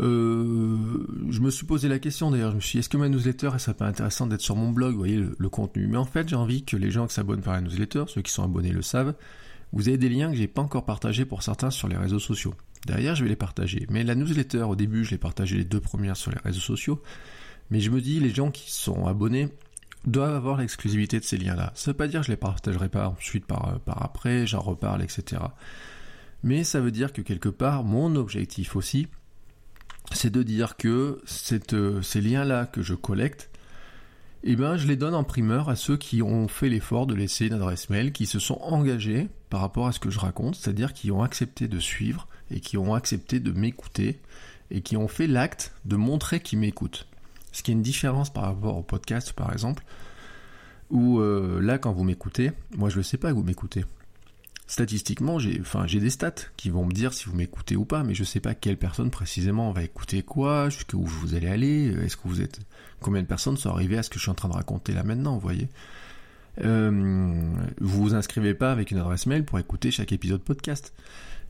Euh, 0.00 1.06
je 1.28 1.40
me 1.40 1.50
suis 1.50 1.66
posé 1.66 1.88
la 1.88 1.98
question 1.98 2.30
d'ailleurs, 2.30 2.52
je 2.52 2.56
me 2.56 2.60
suis 2.60 2.72
dit, 2.72 2.78
est-ce 2.78 2.88
que 2.88 2.96
ma 2.96 3.08
newsletter, 3.08 3.50
ça 3.52 3.58
serait 3.58 3.74
pas 3.74 3.86
intéressant 3.86 4.26
d'être 4.26 4.40
sur 4.40 4.54
mon 4.54 4.70
blog, 4.70 4.92
vous 4.92 4.98
voyez, 4.98 5.24
le, 5.36 5.48
contenu? 5.48 5.88
Mais 5.88 5.96
en 5.96 6.04
fait, 6.04 6.28
j'ai 6.28 6.36
envie 6.36 6.64
que 6.64 6.76
les 6.76 6.90
gens 6.90 7.06
qui 7.06 7.14
s'abonnent 7.14 7.42
par 7.42 7.54
la 7.54 7.60
newsletter, 7.60 8.04
ceux 8.06 8.22
qui 8.22 8.32
sont 8.32 8.44
abonnés 8.44 8.70
le 8.70 8.82
savent, 8.82 9.14
vous 9.72 9.88
avez 9.88 9.98
des 9.98 10.08
liens 10.08 10.30
que 10.30 10.36
j'ai 10.36 10.46
pas 10.46 10.62
encore 10.62 10.84
partagés 10.84 11.24
pour 11.24 11.42
certains 11.42 11.70
sur 11.70 11.88
les 11.88 11.96
réseaux 11.96 12.20
sociaux. 12.20 12.54
Derrière, 12.86 13.14
je 13.16 13.24
vais 13.24 13.28
les 13.28 13.36
partager. 13.36 13.86
Mais 13.90 14.04
la 14.04 14.14
newsletter, 14.14 14.62
au 14.62 14.76
début, 14.76 15.04
je 15.04 15.10
l'ai 15.10 15.18
partagé 15.18 15.56
les 15.56 15.64
deux 15.64 15.80
premières 15.80 16.16
sur 16.16 16.30
les 16.30 16.38
réseaux 16.38 16.60
sociaux. 16.60 17.02
Mais 17.70 17.80
je 17.80 17.90
me 17.90 18.00
dis, 18.00 18.20
les 18.20 18.30
gens 18.30 18.50
qui 18.50 18.72
sont 18.72 19.06
abonnés 19.06 19.48
doivent 20.06 20.34
avoir 20.34 20.58
l'exclusivité 20.58 21.18
de 21.18 21.24
ces 21.24 21.36
liens-là. 21.36 21.72
Ça 21.74 21.90
veut 21.90 21.96
pas 21.96 22.06
dire 22.06 22.20
que 22.20 22.26
je 22.26 22.32
les 22.32 22.36
partagerai 22.36 22.88
pas 22.88 23.08
ensuite 23.08 23.46
par 23.46 23.80
après, 23.86 24.46
j'en 24.46 24.60
reparle, 24.60 25.02
etc. 25.02 25.42
Mais 26.44 26.64
ça 26.64 26.80
veut 26.80 26.92
dire 26.92 27.12
que 27.12 27.20
quelque 27.20 27.48
part, 27.48 27.84
mon 27.84 28.14
objectif 28.14 28.76
aussi, 28.76 29.08
c'est 30.12 30.30
de 30.30 30.42
dire 30.42 30.76
que 30.76 31.20
euh, 31.72 32.02
ces 32.02 32.20
liens-là 32.20 32.66
que 32.66 32.82
je 32.82 32.94
collecte, 32.94 33.50
eh 34.44 34.56
ben, 34.56 34.76
je 34.76 34.86
les 34.86 34.96
donne 34.96 35.14
en 35.14 35.24
primeur 35.24 35.68
à 35.68 35.76
ceux 35.76 35.96
qui 35.96 36.22
ont 36.22 36.48
fait 36.48 36.68
l'effort 36.68 37.06
de 37.06 37.14
laisser 37.14 37.46
une 37.46 37.54
adresse 37.54 37.90
mail, 37.90 38.12
qui 38.12 38.26
se 38.26 38.38
sont 38.38 38.58
engagés 38.62 39.28
par 39.50 39.60
rapport 39.60 39.88
à 39.88 39.92
ce 39.92 39.98
que 39.98 40.10
je 40.10 40.18
raconte, 40.18 40.54
c'est-à-dire 40.54 40.92
qui 40.92 41.10
ont 41.10 41.22
accepté 41.22 41.68
de 41.68 41.78
suivre 41.78 42.28
et 42.50 42.60
qui 42.60 42.78
ont 42.78 42.94
accepté 42.94 43.40
de 43.40 43.52
m'écouter 43.52 44.20
et 44.70 44.80
qui 44.80 44.96
ont 44.96 45.08
fait 45.08 45.26
l'acte 45.26 45.72
de 45.84 45.96
montrer 45.96 46.40
qu'ils 46.40 46.58
m'écoutent. 46.58 47.06
Ce 47.52 47.62
qui 47.62 47.70
est 47.70 47.74
une 47.74 47.82
différence 47.82 48.32
par 48.32 48.44
rapport 48.44 48.76
au 48.76 48.82
podcast, 48.82 49.32
par 49.32 49.52
exemple, 49.52 49.84
où 50.90 51.18
euh, 51.18 51.60
là, 51.60 51.78
quand 51.78 51.92
vous 51.92 52.04
m'écoutez, 52.04 52.52
moi 52.76 52.90
je 52.90 52.98
ne 52.98 53.02
sais 53.02 53.16
pas 53.16 53.30
que 53.30 53.34
vous 53.34 53.42
m'écoutez 53.42 53.84
statistiquement, 54.68 55.38
j'ai, 55.38 55.60
des 55.98 56.10
stats 56.10 56.34
qui 56.56 56.68
vont 56.68 56.84
me 56.84 56.92
dire 56.92 57.12
si 57.14 57.24
vous 57.24 57.34
m'écoutez 57.34 57.74
ou 57.74 57.84
pas, 57.84 58.04
mais 58.04 58.14
je 58.14 58.22
sais 58.22 58.38
pas 58.38 58.54
quelle 58.54 58.76
personne 58.76 59.10
précisément 59.10 59.72
va 59.72 59.82
écouter 59.82 60.22
quoi, 60.22 60.68
jusqu'où 60.68 61.02
vous 61.02 61.34
allez 61.34 61.48
aller, 61.48 61.86
est-ce 62.04 62.16
que 62.16 62.28
vous 62.28 62.42
êtes, 62.42 62.60
combien 63.00 63.22
de 63.22 63.26
personnes 63.26 63.56
sont 63.56 63.70
arrivées 63.70 63.98
à 63.98 64.02
ce 64.02 64.10
que 64.10 64.16
je 64.16 64.22
suis 64.22 64.30
en 64.30 64.34
train 64.34 64.48
de 64.48 64.54
raconter 64.54 64.92
là 64.92 65.02
maintenant, 65.02 65.34
vous 65.34 65.40
voyez. 65.40 65.68
Euh, 66.64 67.50
vous 67.80 68.02
vous 68.02 68.14
inscrivez 68.14 68.52
pas 68.52 68.70
avec 68.70 68.90
une 68.90 68.98
adresse 68.98 69.26
mail 69.26 69.44
pour 69.44 69.58
écouter 69.58 69.90
chaque 69.90 70.12
épisode 70.12 70.42
podcast. 70.42 70.92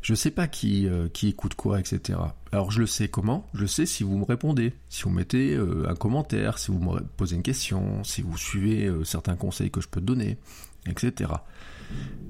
Je 0.01 0.15
sais 0.15 0.31
pas 0.31 0.47
qui, 0.47 0.87
euh, 0.87 1.09
écoute 1.25 1.55
quoi, 1.57 1.81
etc. 1.81 2.21
Alors 2.53 2.71
je 2.71 2.79
le 2.79 2.87
sais 2.87 3.09
comment? 3.09 3.49
Je 3.53 3.67
sais 3.67 3.85
si 3.85 4.05
vous 4.05 4.17
me 4.17 4.25
répondez, 4.25 4.75
si 4.89 5.03
vous 5.03 5.11
mettez 5.11 5.55
euh, 5.57 5.89
un 5.89 5.97
commentaire, 5.97 6.59
si 6.59 6.71
vous 6.71 6.79
me 6.79 7.01
posez 7.17 7.35
une 7.35 7.43
question, 7.43 8.05
si 8.05 8.23
vous 8.23 8.39
suivez 8.39 8.89
certains 9.03 9.35
conseils 9.35 9.73
que 9.73 9.81
je 9.81 9.89
peux 9.89 10.01
donner, 10.01 10.37
etc. 10.87 11.33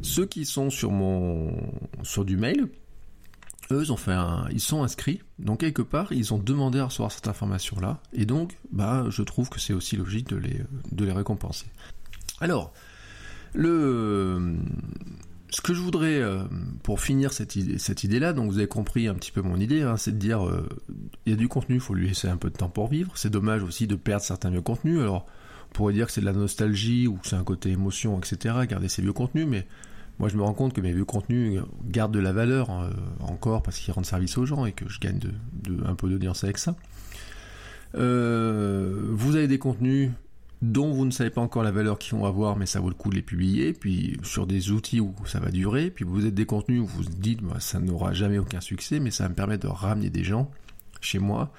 Ceux 0.03 0.27
qui 0.27 0.45
sont 0.45 0.71
sur 0.71 0.91
mon 0.91 1.53
sur 2.03 2.25
du 2.25 2.37
mail, 2.37 2.69
eux 3.71 3.85
ils 3.85 4.53
ils 4.53 4.61
sont 4.61 4.83
inscrits, 4.83 5.21
donc 5.39 5.61
quelque 5.61 5.83
part 5.83 6.13
ils 6.13 6.33
ont 6.33 6.39
demandé 6.39 6.79
à 6.79 6.87
recevoir 6.87 7.13
cette 7.13 7.29
information 7.29 7.81
là, 7.81 8.01
et 8.13 8.25
donc 8.25 8.57
bah 8.73 9.07
je 9.11 9.23
trouve 9.23 9.49
que 9.49 9.61
c'est 9.61 9.73
aussi 9.73 9.97
logique 9.97 10.29
de 10.29 11.05
les 11.05 11.13
récompenser. 11.13 11.67
Alors 12.41 12.73
le 13.55 14.57
ce 15.51 15.61
que 15.61 15.73
je 15.73 15.81
voudrais, 15.81 16.21
euh, 16.21 16.43
pour 16.83 17.01
finir 17.01 17.33
cette 17.33 18.05
idée-là, 18.05 18.33
donc 18.33 18.51
vous 18.51 18.59
avez 18.59 18.69
compris 18.69 19.09
un 19.09 19.15
petit 19.15 19.31
peu 19.31 19.41
mon 19.41 19.59
idée, 19.59 19.83
hein, 19.83 19.97
c'est 19.97 20.13
de 20.13 20.19
dire, 20.19 20.47
euh, 20.47 20.69
il 21.25 21.31
y 21.31 21.33
a 21.33 21.37
du 21.37 21.49
contenu, 21.49 21.77
il 21.77 21.81
faut 21.81 21.95
lui 21.95 22.09
laisser 22.09 22.29
un 22.29 22.37
peu 22.37 22.51
de 22.51 22.57
temps 22.57 22.69
pour 22.69 22.89
vivre. 22.89 23.13
C'est 23.17 23.31
dommage 23.31 23.63
aussi 23.63 23.87
de 23.87 23.95
perdre 23.95 24.23
certains 24.23 24.51
vieux 24.51 24.61
contenus. 24.61 25.01
Alors, 25.01 25.27
on 25.71 25.75
pourrait 25.75 25.93
dire 25.93 26.07
que 26.07 26.13
c'est 26.13 26.21
de 26.21 26.27
la 26.27 26.33
nostalgie 26.33 27.07
ou 27.07 27.17
que 27.17 27.29
c'est 27.29 27.37
un 27.37 27.45
côté 27.45 27.71
émotion, 27.71 28.19
etc. 28.19 28.55
Garder 28.69 28.89
ces 28.89 29.03
vieux 29.03 29.13
contenus, 29.13 29.47
mais 29.47 29.67
moi 30.19 30.29
je 30.29 30.37
me 30.37 30.43
rends 30.43 30.55
compte 30.55 30.73
que 30.73 30.81
mes 30.81 30.93
vieux 30.93 31.05
contenus 31.05 31.61
gardent 31.85 32.15
de 32.15 32.19
la 32.19 32.33
valeur 32.33 32.71
euh, 32.71 32.91
encore 33.21 33.63
parce 33.63 33.79
qu'ils 33.79 33.93
rendent 33.93 34.07
service 34.07 34.37
aux 34.39 34.47
gens 34.47 34.65
et 34.67 34.73
que 34.73 34.89
je 34.89 34.99
gagne 34.99 35.21
un 35.85 35.95
peu 35.95 36.09
d'audience 36.09 36.45
avec 36.45 36.59
ça. 36.59 36.77
Euh, 37.95 39.09
vous 39.13 39.37
avez 39.37 39.49
des 39.49 39.59
contenus 39.59 40.11
dont 40.61 40.93
vous 40.93 41.05
ne 41.05 41.11
savez 41.11 41.31
pas 41.31 41.41
encore 41.41 41.63
la 41.63 41.71
valeur 41.71 41.99
qu'ils 41.99 42.19
vont 42.19 42.25
avoir, 42.25 42.57
mais 42.57 42.67
ça 42.67 42.81
vaut 42.81 42.89
le 42.89 42.95
coup 42.95 43.11
de 43.11 43.15
les 43.15 43.23
publier, 43.23 43.73
puis 43.73 44.19
sur 44.25 44.47
des 44.47 44.73
outils 44.73 45.01
où 45.01 45.15
ça 45.25 45.39
va 45.39 45.51
durer, 45.51 45.91
puis 45.91 46.05
vous 46.05 46.27
êtes 46.27 46.35
des 46.35 46.47
contenus 46.47 46.81
où 46.81 46.87
vous 46.87 47.03
vous 47.03 47.09
dites, 47.09 47.43
bah, 47.43 47.61
ça 47.61 47.79
n'aura 47.79 48.13
jamais 48.13 48.39
aucun 48.39 48.61
succès, 48.61 48.99
mais 48.99 49.11
ça 49.11 49.29
me 49.29 49.35
permettre 49.35 49.69
de 49.69 49.73
ramener 49.73 50.11
des 50.11 50.25
gens 50.25 50.51
chez 51.01 51.21
moi, 51.21 51.53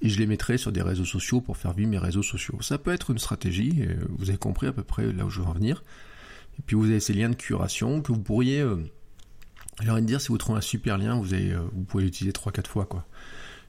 et 0.00 0.08
je 0.08 0.18
les 0.18 0.26
mettrai 0.26 0.58
sur 0.58 0.72
des 0.72 0.82
réseaux 0.82 1.04
sociaux 1.04 1.40
pour 1.40 1.56
faire 1.56 1.72
vivre 1.72 1.90
mes 1.90 1.98
réseaux 1.98 2.22
sociaux. 2.22 2.58
Ça 2.60 2.78
peut 2.78 2.92
être 2.92 3.10
une 3.10 3.18
stratégie, 3.18 3.86
vous 4.10 4.28
avez 4.28 4.38
compris 4.38 4.66
à 4.66 4.72
peu 4.72 4.82
près 4.82 5.12
là 5.12 5.24
où 5.24 5.30
je 5.30 5.40
veux 5.40 5.46
en 5.46 5.52
venir. 5.52 5.82
Et 6.58 6.62
puis 6.66 6.76
vous 6.76 6.86
avez 6.86 7.00
ces 7.00 7.12
liens 7.12 7.30
de 7.30 7.34
curation 7.34 8.02
que 8.02 8.12
vous 8.12 8.20
pourriez, 8.20 8.60
euh, 8.60 8.76
j'ai 9.80 9.90
envie 9.90 10.02
dire, 10.02 10.20
si 10.20 10.28
vous 10.28 10.38
trouvez 10.38 10.58
un 10.58 10.62
super 10.62 10.98
lien, 10.98 11.16
vous, 11.16 11.32
euh, 11.34 11.60
pouvez 11.86 12.04
l'utiliser 12.04 12.32
3-4 12.32 12.66
fois. 12.66 12.86
quoi. 12.86 13.06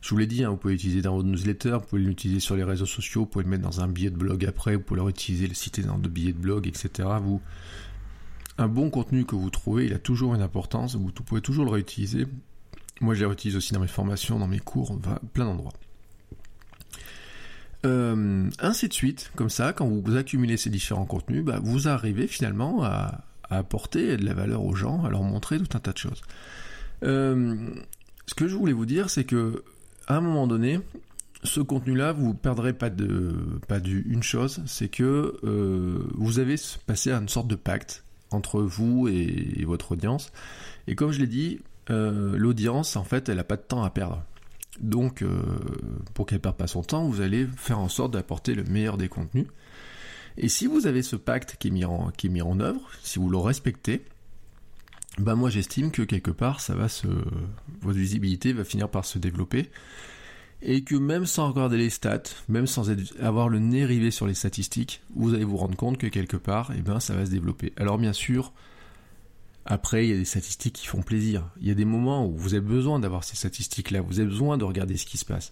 Je 0.02 0.10
vous 0.10 0.18
l'ai 0.18 0.28
dit, 0.28 0.44
hein, 0.44 0.50
vous 0.50 0.58
pouvez 0.58 0.74
l'utiliser 0.74 1.02
dans 1.02 1.16
votre 1.16 1.28
newsletter, 1.28 1.72
vous 1.74 1.88
pouvez 1.88 2.02
l'utiliser 2.02 2.40
sur 2.40 2.56
les 2.56 2.64
réseaux 2.64 2.86
sociaux, 2.86 3.22
vous 3.22 3.28
pouvez 3.28 3.44
le 3.44 3.50
mettre 3.50 3.64
dans 3.64 3.82
un 3.82 3.88
billet 3.88 4.10
de 4.10 4.18
blog 4.18 4.46
après, 4.46 4.76
vous 4.76 4.82
pouvez 4.82 5.00
le 5.00 5.04
réutiliser, 5.04 5.48
le 5.48 5.54
citer 5.54 5.84
dans 5.84 5.98
de 5.98 6.10
billets 6.10 6.34
de 6.34 6.40
blog, 6.40 6.68
etc. 6.68 7.10
Un 8.58 8.68
bon 8.68 8.90
contenu 8.90 9.26
que 9.26 9.36
vous 9.36 9.50
trouvez, 9.50 9.86
il 9.86 9.94
a 9.94 10.00
toujours 10.00 10.36
une 10.36 10.42
importance, 10.42 10.96
vous 10.96 11.12
pouvez 11.12 11.42
toujours 11.42 11.66
le 11.66 11.72
réutiliser. 11.72 12.26
Moi, 13.02 13.14
je 13.14 13.22
le 13.22 13.28
réutilise 13.28 13.56
aussi 13.56 13.74
dans 13.74 13.80
mes 13.80 13.88
formations, 13.88 14.40
dans 14.40 14.48
mes 14.48 14.60
cours, 14.60 15.00
plein 15.34 15.46
d'endroits. 15.46 15.74
Euh, 17.86 18.50
ainsi 18.60 18.90
de 18.90 18.94
suite, 18.94 19.32
comme 19.36 19.50
ça, 19.50 19.72
quand 19.74 19.88
vous 19.88 20.18
accumulez 20.18 20.58
ces 20.58 20.70
différents 20.70 21.06
contenus, 21.06 21.44
bah, 21.44 21.60
vous 21.64 21.88
arrivez 21.88 22.28
finalement 22.28 22.84
à, 22.84 23.22
apporter 23.52 24.16
de 24.16 24.24
la 24.26 24.36
valeur 24.36 24.64
aux 24.64 24.76
gens, 24.76 25.04
à 25.06 25.10
leur 25.10 25.24
montrer 25.24 25.58
tout 25.58 25.76
un 25.76 25.80
tas 25.80 25.92
de 25.92 25.98
choses. 25.98 26.22
Euh, 27.04 27.56
ce 28.28 28.36
que 28.36 28.48
je 28.48 28.56
voulais 28.56 28.74
vous 28.74 28.86
dire, 28.86 29.10
c'est 29.10 29.24
que 29.24 29.64
à 30.08 30.18
un 30.18 30.22
moment 30.22 30.46
donné, 30.46 30.80
ce 31.44 31.60
contenu-là, 31.60 32.12
vous 32.12 32.36
perdrez 32.36 32.74
pas 32.74 32.92
de 32.92 33.34
pas 33.68 33.80
une 33.80 34.22
chose, 34.22 34.62
c'est 34.68 34.90
que 34.90 35.36
euh, 35.44 36.08
vous 36.14 36.38
avez 36.38 36.56
passé 36.86 37.12
à 37.12 37.18
une 37.18 37.30
sorte 37.30 37.48
de 37.48 37.56
pacte 37.56 38.04
entre 38.30 38.62
vous 38.62 39.08
et, 39.08 39.64
votre 39.66 39.94
audience. 39.94 40.32
Et 40.86 40.94
comme 40.94 41.12
je 41.12 41.20
l'ai 41.20 41.28
dit, 41.28 41.60
l'audience, 41.88 42.96
en 42.98 43.04
fait, 43.04 43.30
elle 43.30 43.38
n'a 43.38 43.44
pas 43.44 43.58
de 43.58 43.64
temps 43.64 43.82
à 43.82 43.90
perdre. 43.90 44.24
Donc, 44.80 45.22
euh, 45.22 45.42
pour 46.14 46.26
qu'elle 46.26 46.38
ne 46.38 46.42
perde 46.42 46.58
pas 46.58 46.68
son 46.68 46.84
temps, 46.84 47.08
vous 47.08 47.22
allez 47.22 47.48
faire 47.58 47.80
en 47.80 47.90
sorte 47.90 48.14
d'apporter 48.14 48.56
le 48.56 48.64
meilleur 48.64 48.98
des 48.98 49.10
contenus. 49.10 49.48
Et 50.38 50.48
si 50.48 50.68
vous 50.68 50.88
avez 50.88 51.02
ce 51.02 51.16
pacte 51.16 51.58
qui 51.60 51.68
est 51.68 51.72
mis 51.72 51.84
en, 51.86 52.60
œuvre, 52.60 52.82
si 53.04 53.20
vous 53.20 53.30
le 53.30 53.38
respectez, 53.38 54.06
ben 55.18 55.36
moi 55.36 55.50
j'estime 55.50 55.92
que 55.92 56.02
quelque 56.02 56.32
part, 56.32 56.62
ça 56.62 56.76
va 56.76 56.88
se, 56.88 57.08
votre 57.82 57.98
visibilité 57.98 58.54
va 58.54 58.64
finir 58.64 58.90
par 58.90 59.04
se 59.04 59.20
développer 59.20 59.70
et 60.62 60.84
que 60.84 60.96
même 60.96 61.26
sans 61.26 61.52
regarder 61.52 61.78
les 61.78 61.90
stats, 61.90 62.24
même 62.48 62.68
sans 62.68 62.90
avoir 63.22 63.50
le 63.50 63.60
nez 63.60 63.86
rivé 63.86 64.12
sur 64.12 64.28
les 64.28 64.34
statistiques, 64.34 65.02
vous 65.16 65.34
allez 65.34 65.46
vous 65.46 65.58
rendre 65.58 65.76
compte 65.76 65.98
que 65.98 66.08
quelque 66.08 66.38
part, 66.38 66.72
eh 66.78 66.82
ben, 66.82 67.00
ça 67.00 67.16
va 67.16 67.26
se 67.26 67.32
développer. 67.32 67.74
Alors 67.78 67.98
bien 67.98 68.14
sûr, 68.14 68.54
après, 69.70 70.08
il 70.08 70.10
y 70.10 70.14
a 70.14 70.18
des 70.18 70.26
statistiques 70.26 70.74
qui 70.74 70.88
font 70.88 71.04
plaisir. 71.04 71.48
Il 71.62 71.68
y 71.68 71.72
a 71.72 71.76
des 71.76 71.86
moments 71.86 72.26
où 72.26 72.36
vous 72.36 72.56
avez 72.56 72.66
besoin 72.66 73.00
d'avoir 73.00 73.24
ces 73.24 73.36
statistiques-là, 73.36 74.02
vous 74.02 74.20
avez 74.20 74.28
besoin 74.28 74.58
de 74.58 74.64
regarder 74.64 74.98
ce 74.98 75.06
qui 75.06 75.20
se 75.20 75.26
passe. 75.26 75.52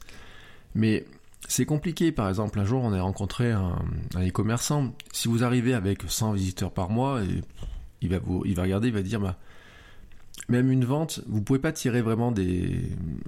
Mais 0.73 1.05
c'est 1.47 1.65
compliqué. 1.65 2.11
Par 2.11 2.27
exemple, 2.27 2.59
un 2.59 2.65
jour, 2.65 2.83
on 2.83 2.91
a 2.93 3.01
rencontré 3.01 3.51
un, 3.51 3.77
e-commerçant. 4.15 4.95
Si 5.11 5.27
vous 5.27 5.43
arrivez 5.43 5.75
avec 5.75 6.01
100 6.07 6.33
visiteurs 6.33 6.71
par 6.71 6.89
mois, 6.89 7.21
il 8.01 8.09
va, 8.09 8.17
regarder, 8.63 8.87
il 8.87 8.93
va 8.95 9.03
dire, 9.03 9.19
bah, 9.19 9.37
même 10.49 10.71
une 10.71 10.83
vente, 10.83 11.21
vous 11.27 11.41
pouvez 11.41 11.59
pas 11.59 11.71
tirer 11.71 12.01
vraiment 12.01 12.33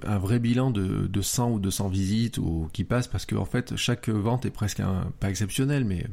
un 0.04 0.18
vrai 0.18 0.40
bilan 0.40 0.72
de, 0.72 1.06
de 1.06 1.22
100 1.22 1.52
ou 1.52 1.60
200 1.60 1.88
visites 1.88 2.38
ou 2.38 2.68
qui 2.72 2.82
passent 2.82 3.08
parce 3.08 3.26
que 3.26 3.36
fait 3.44 3.76
chaque 3.76 4.08
vente 4.08 4.44
est 4.44 4.50
presque 4.50 4.82
pas 5.20 5.30
exceptionnelle, 5.30 5.84
mais 5.84 6.04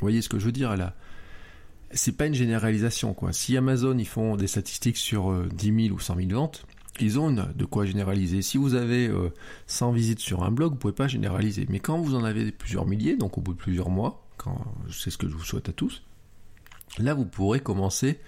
voyez 0.00 0.20
ce 0.20 0.28
que 0.28 0.38
je 0.38 0.44
veux 0.44 0.52
dire 0.52 0.76
là. 0.76 0.94
C'est 1.92 2.16
pas 2.16 2.26
une 2.26 2.34
généralisation 2.34 3.14
quoi. 3.14 3.32
Si 3.32 3.56
Amazon 3.56 3.96
ils 3.98 4.06
font 4.06 4.36
des 4.36 4.46
statistiques 4.46 4.96
sur 4.96 5.32
10 5.46 5.70
euh, 5.70 5.82
000 5.88 5.94
ou 5.94 6.00
100 6.00 6.16
000 6.16 6.28
ventes, 6.30 6.66
ils 7.00 7.18
ont 7.18 7.30
de 7.30 7.64
quoi 7.64 7.84
généraliser. 7.84 8.42
Si 8.42 8.58
vous 8.58 8.74
avez 8.74 9.10
100 9.66 9.90
euh, 9.90 9.94
visites 9.94 10.20
sur 10.20 10.44
un 10.44 10.50
blog, 10.50 10.72
vous 10.72 10.78
pouvez 10.78 10.94
pas 10.94 11.08
généraliser. 11.08 11.66
Mais 11.68 11.78
quand 11.78 11.98
vous 11.98 12.14
en 12.14 12.24
avez 12.24 12.52
plusieurs 12.52 12.86
milliers, 12.86 13.16
donc 13.16 13.38
au 13.38 13.40
bout 13.40 13.52
de 13.52 13.58
plusieurs 13.58 13.90
mois, 13.90 14.26
quand 14.36 14.64
c'est 14.90 15.10
ce 15.10 15.18
que 15.18 15.28
je 15.28 15.34
vous 15.34 15.44
souhaite 15.44 15.68
à 15.68 15.72
tous, 15.72 16.02
là 16.98 17.14
vous 17.14 17.26
pourrez 17.26 17.60
commencer 17.60 18.18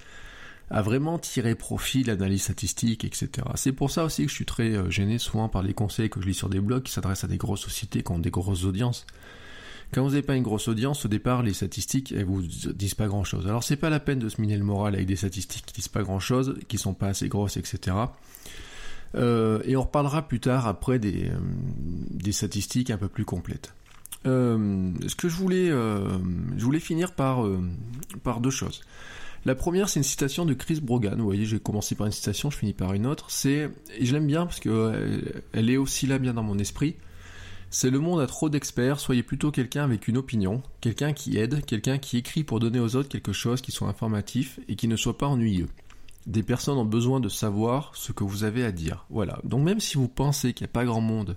à 0.70 0.82
vraiment 0.82 1.18
tirer 1.18 1.54
profit 1.54 2.02
de 2.02 2.08
l'analyse 2.08 2.42
statistique, 2.42 3.04
etc. 3.04 3.30
C'est 3.54 3.72
pour 3.72 3.90
ça 3.90 4.04
aussi 4.04 4.24
que 4.24 4.30
je 4.30 4.34
suis 4.34 4.44
très 4.44 4.74
euh, 4.74 4.90
gêné 4.90 5.18
souvent 5.18 5.48
par 5.48 5.62
les 5.62 5.72
conseils 5.74 6.10
que 6.10 6.20
je 6.20 6.26
lis 6.26 6.34
sur 6.34 6.48
des 6.48 6.60
blogs 6.60 6.82
qui 6.82 6.92
s'adressent 6.92 7.24
à 7.24 7.28
des 7.28 7.38
grosses 7.38 7.62
sociétés 7.62 8.02
qui 8.02 8.12
ont 8.12 8.18
des 8.18 8.30
grosses 8.30 8.64
audiences. 8.64 9.06
Quand 9.92 10.02
vous 10.02 10.10
n'avez 10.10 10.22
pas 10.22 10.36
une 10.36 10.42
grosse 10.42 10.68
audience, 10.68 11.06
au 11.06 11.08
départ, 11.08 11.42
les 11.42 11.54
statistiques, 11.54 12.12
elles 12.12 12.24
vous 12.24 12.42
disent 12.42 12.94
pas 12.94 13.06
grand 13.06 13.24
chose. 13.24 13.46
Alors 13.46 13.64
c'est 13.64 13.76
pas 13.76 13.90
la 13.90 14.00
peine 14.00 14.18
de 14.18 14.28
se 14.28 14.40
miner 14.40 14.56
le 14.56 14.64
moral 14.64 14.94
avec 14.94 15.06
des 15.06 15.16
statistiques 15.16 15.64
qui 15.66 15.74
disent 15.74 15.88
pas 15.88 16.02
grand 16.02 16.20
chose, 16.20 16.56
qui 16.68 16.76
sont 16.76 16.94
pas 16.94 17.08
assez 17.08 17.28
grosses, 17.28 17.56
etc. 17.56 17.96
Euh, 19.14 19.60
et 19.64 19.76
on 19.76 19.82
reparlera 19.82 20.28
plus 20.28 20.40
tard 20.40 20.66
après 20.66 20.98
des, 20.98 21.30
euh, 21.30 22.32
statistiques 22.32 22.90
un 22.90 22.98
peu 22.98 23.08
plus 23.08 23.24
complètes. 23.24 23.72
ce 24.24 25.14
que 25.14 25.28
je 25.28 25.36
voulais, 25.36 25.68
je 25.68 26.64
voulais 26.64 26.80
finir 26.80 27.12
par, 27.12 27.44
deux 28.40 28.50
choses. 28.50 28.82
La 29.44 29.54
première, 29.54 29.88
c'est 29.88 30.00
une 30.00 30.04
citation 30.04 30.44
de 30.44 30.54
Chris 30.54 30.80
Brogan. 30.82 31.16
Vous 31.16 31.24
voyez, 31.24 31.44
j'ai 31.44 31.60
commencé 31.60 31.94
par 31.94 32.06
une 32.06 32.12
citation, 32.12 32.50
je 32.50 32.58
finis 32.58 32.72
par 32.72 32.92
une 32.92 33.06
autre. 33.06 33.30
C'est, 33.30 33.70
je 34.00 34.12
l'aime 34.12 34.26
bien 34.26 34.44
parce 34.44 34.60
que 34.60 34.68
euh, 34.68 35.20
elle 35.52 35.70
est 35.70 35.76
aussi 35.76 36.06
là 36.06 36.18
bien 36.18 36.34
dans 36.34 36.42
mon 36.42 36.58
esprit. 36.58 36.96
C'est 37.70 37.90
le 37.90 37.98
monde 37.98 38.20
a 38.20 38.26
trop 38.26 38.48
d'experts, 38.48 38.98
soyez 38.98 39.22
plutôt 39.22 39.50
quelqu'un 39.50 39.84
avec 39.84 40.08
une 40.08 40.16
opinion, 40.16 40.62
quelqu'un 40.80 41.12
qui 41.12 41.36
aide, 41.36 41.64
quelqu'un 41.66 41.98
qui 41.98 42.16
écrit 42.16 42.42
pour 42.42 42.60
donner 42.60 42.80
aux 42.80 42.96
autres 42.96 43.10
quelque 43.10 43.32
chose 43.32 43.60
qui 43.60 43.72
soit 43.72 43.88
informatif 43.88 44.58
et 44.68 44.74
qui 44.74 44.88
ne 44.88 44.96
soit 44.96 45.18
pas 45.18 45.26
ennuyeux. 45.26 45.68
Des 46.26 46.42
personnes 46.42 46.78
ont 46.78 46.86
besoin 46.86 47.20
de 47.20 47.28
savoir 47.28 47.92
ce 47.94 48.12
que 48.12 48.24
vous 48.24 48.44
avez 48.44 48.64
à 48.64 48.72
dire. 48.72 49.04
Voilà. 49.10 49.38
Donc 49.44 49.64
même 49.64 49.80
si 49.80 49.96
vous 49.96 50.08
pensez 50.08 50.54
qu'il 50.54 50.64
n'y 50.64 50.70
a 50.70 50.72
pas 50.72 50.86
grand 50.86 51.02
monde 51.02 51.36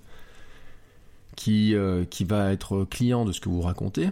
qui, 1.36 1.74
euh, 1.74 2.04
qui 2.04 2.24
va 2.24 2.52
être 2.52 2.84
client 2.84 3.24
de 3.24 3.32
ce 3.32 3.40
que 3.40 3.50
vous 3.50 3.60
racontez, 3.60 4.08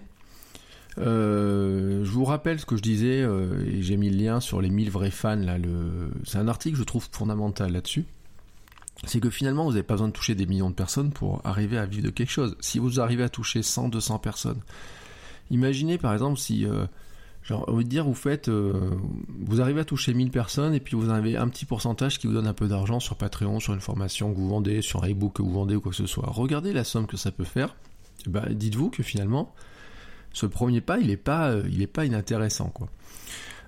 euh, 0.99 2.05
je 2.05 2.11
vous 2.11 2.25
rappelle 2.25 2.61
ce 2.61 2.67
que 2.67 2.77
je 2.77 2.83
disais, 2.83 3.23
euh, 3.23 3.65
et 3.67 3.83
j'ai 3.83 3.97
mis 3.97 4.11
le 4.11 4.17
lien 4.23 4.41
sur 4.41 4.61
les 4.61 4.71
1000 4.71 4.91
vrais 4.91 5.11
fans. 5.11 5.37
Là. 5.37 5.57
C'est 6.25 6.39
un 6.39 6.49
article, 6.49 6.77
je 6.77 6.85
trouve, 6.85 7.09
fondamental 7.11 7.73
là-dessus. 7.73 8.05
C'est 9.07 9.21
que 9.21 9.31
finalement, 9.31 9.65
vous 9.65 9.71
n'avez 9.71 9.83
pas 9.83 9.95
besoin 9.95 10.09
de 10.09 10.13
toucher 10.13 10.35
des 10.35 10.47
millions 10.47 10.71
de 10.71 10.75
personnes 10.75 11.11
pour 11.11 11.41
arriver 11.45 11.79
à 11.79 11.87
vivre 11.87 12.05
de 12.05 12.11
quelque 12.11 12.31
chose. 12.31 12.57
Si 12.61 12.79
vous 12.79 13.01
arrivez 13.01 13.23
à 13.23 13.29
toucher 13.29 13.63
100, 13.63 13.89
200 13.89 14.19
personnes, 14.19 14.61
imaginez 15.51 15.97
par 15.97 16.13
exemple 16.13 16.39
si, 16.39 16.67
euh, 16.67 16.85
genre, 17.43 17.65
on 17.69 17.81
dire, 17.81 18.05
vous 18.05 18.15
faites, 18.15 18.51
vous 18.51 19.61
arrivez 19.61 19.81
à 19.81 19.85
toucher 19.85 20.13
1000 20.13 20.31
personnes 20.31 20.75
et 20.75 20.81
puis 20.81 20.97
vous 20.97 21.09
avez 21.09 21.37
un 21.37 21.49
petit 21.49 21.65
pourcentage 21.65 22.19
qui 22.19 22.27
vous 22.27 22.35
donne 22.35 22.47
un 22.47 22.53
peu 22.53 22.69
d'argent 22.69 23.01
sur 23.01 23.17
Patreon, 23.17 23.59
sur 23.59 23.73
une 23.73 23.81
formation 23.81 24.33
que 24.33 24.37
vous 24.37 24.49
vendez, 24.49 24.83
sur 24.83 25.03
un 25.03 25.09
ebook 25.09 25.35
que 25.35 25.43
vous 25.43 25.53
vendez 25.53 25.77
ou 25.77 25.81
quoi 25.81 25.93
que 25.93 25.97
ce 25.97 26.07
soit. 26.07 26.27
Regardez 26.29 26.75
la 26.75 26.85
somme 26.85 27.07
que 27.07 27.17
ça 27.17 27.31
peut 27.33 27.45
faire. 27.45 27.75
Ben, 28.27 28.45
dites-vous 28.51 28.91
que 28.91 29.03
finalement, 29.03 29.55
ce 30.33 30.47
premier 30.47 30.81
pas, 30.81 30.99
il 30.99 31.09
n'est 31.09 31.17
pas, 31.17 31.51
euh, 31.51 31.63
il 31.71 31.83
est 31.83 31.87
pas 31.87 32.05
inintéressant, 32.05 32.69
quoi. 32.69 32.89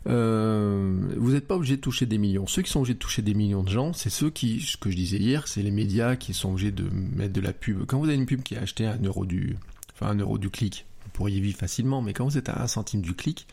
Euh, 0.09 1.15
vous 1.17 1.33
n'êtes 1.33 1.47
pas 1.47 1.55
obligé 1.55 1.77
de 1.77 1.81
toucher 1.81 2.07
des 2.07 2.19
millions. 2.19 2.47
Ceux 2.47 2.63
qui 2.63 2.71
sont 2.71 2.81
obligés 2.81 2.95
de 2.95 2.99
toucher 2.99 3.23
des 3.23 3.35
millions 3.35 3.63
de 3.63 3.69
gens, 3.69 3.93
c'est 3.93 4.11
ceux 4.11 4.31
qui, 4.31 4.61
ce 4.61 4.77
que 4.77 4.91
je 4.91 4.97
disais 4.97 5.19
hier, 5.19 5.47
c'est 5.47 5.63
les 5.63 5.71
médias 5.71 6.17
qui 6.17 6.35
sont 6.35 6.51
obligés 6.51 6.73
de 6.73 6.89
mettre 6.91 7.33
de 7.33 7.41
la 7.41 7.53
pub. 7.53 7.85
Quand 7.87 7.99
vous 7.99 8.07
avez 8.07 8.17
une 8.17 8.27
pub 8.27 8.43
qui 8.43 8.57
a 8.57 8.61
acheté 8.61 8.87
un 8.87 8.99
euro 9.03 9.25
du, 9.25 9.57
enfin 9.95 10.09
un 10.09 10.17
euro 10.17 10.39
du 10.39 10.51
clic, 10.51 10.87
vous 11.05 11.11
pourriez 11.13 11.41
vivre 11.41 11.59
facilement, 11.59 12.03
mais 12.03 12.13
quand 12.13 12.25
vous 12.25 12.39
êtes 12.39 12.49
à 12.49 12.63
un 12.63 12.67
centime 12.67 13.01
du 13.01 13.15
clic, 13.15 13.47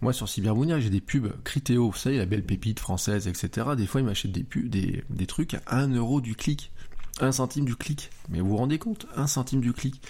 moi 0.00 0.12
sur 0.12 0.28
Cyberbounia, 0.28 0.80
j'ai 0.80 0.90
des 0.90 1.00
pubs 1.00 1.32
Critéo, 1.44 1.90
vous 1.90 1.96
savez, 1.96 2.18
la 2.18 2.26
belle 2.26 2.44
pépite 2.44 2.80
française, 2.80 3.28
etc. 3.28 3.68
Des 3.76 3.86
fois, 3.86 4.00
ils 4.00 4.04
m'achètent 4.04 4.32
des 4.32 4.46
des, 4.68 5.04
des 5.08 5.26
trucs 5.26 5.54
à 5.66 5.78
un 5.78 5.88
euro 5.88 6.20
du 6.20 6.34
clic. 6.34 6.70
Un 7.20 7.32
centime 7.32 7.64
du 7.64 7.76
clic. 7.76 8.10
Mais 8.28 8.40
vous 8.40 8.50
vous 8.50 8.56
rendez 8.58 8.78
compte? 8.78 9.06
Un 9.16 9.26
centime 9.26 9.60
du 9.60 9.72
clic. 9.72 10.02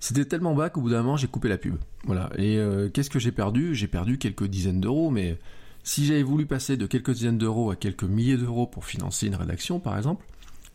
C'était 0.00 0.24
tellement 0.24 0.54
bas 0.54 0.70
qu'au 0.70 0.80
bout 0.80 0.90
d'un 0.90 1.02
moment, 1.02 1.16
j'ai 1.16 1.26
coupé 1.26 1.48
la 1.48 1.58
pub. 1.58 1.76
Voilà. 2.04 2.30
Et 2.36 2.58
euh, 2.58 2.88
qu'est-ce 2.88 3.10
que 3.10 3.18
j'ai 3.18 3.32
perdu? 3.32 3.74
J'ai 3.74 3.88
perdu 3.88 4.18
quelques 4.18 4.44
dizaines 4.44 4.80
d'euros, 4.80 5.10
mais 5.10 5.38
si 5.82 6.06
j'avais 6.06 6.22
voulu 6.22 6.46
passer 6.46 6.76
de 6.76 6.86
quelques 6.86 7.12
dizaines 7.12 7.38
d'euros 7.38 7.70
à 7.70 7.76
quelques 7.76 8.04
milliers 8.04 8.36
d'euros 8.36 8.66
pour 8.66 8.84
financer 8.84 9.26
une 9.26 9.34
rédaction, 9.34 9.80
par 9.80 9.96
exemple, 9.96 10.24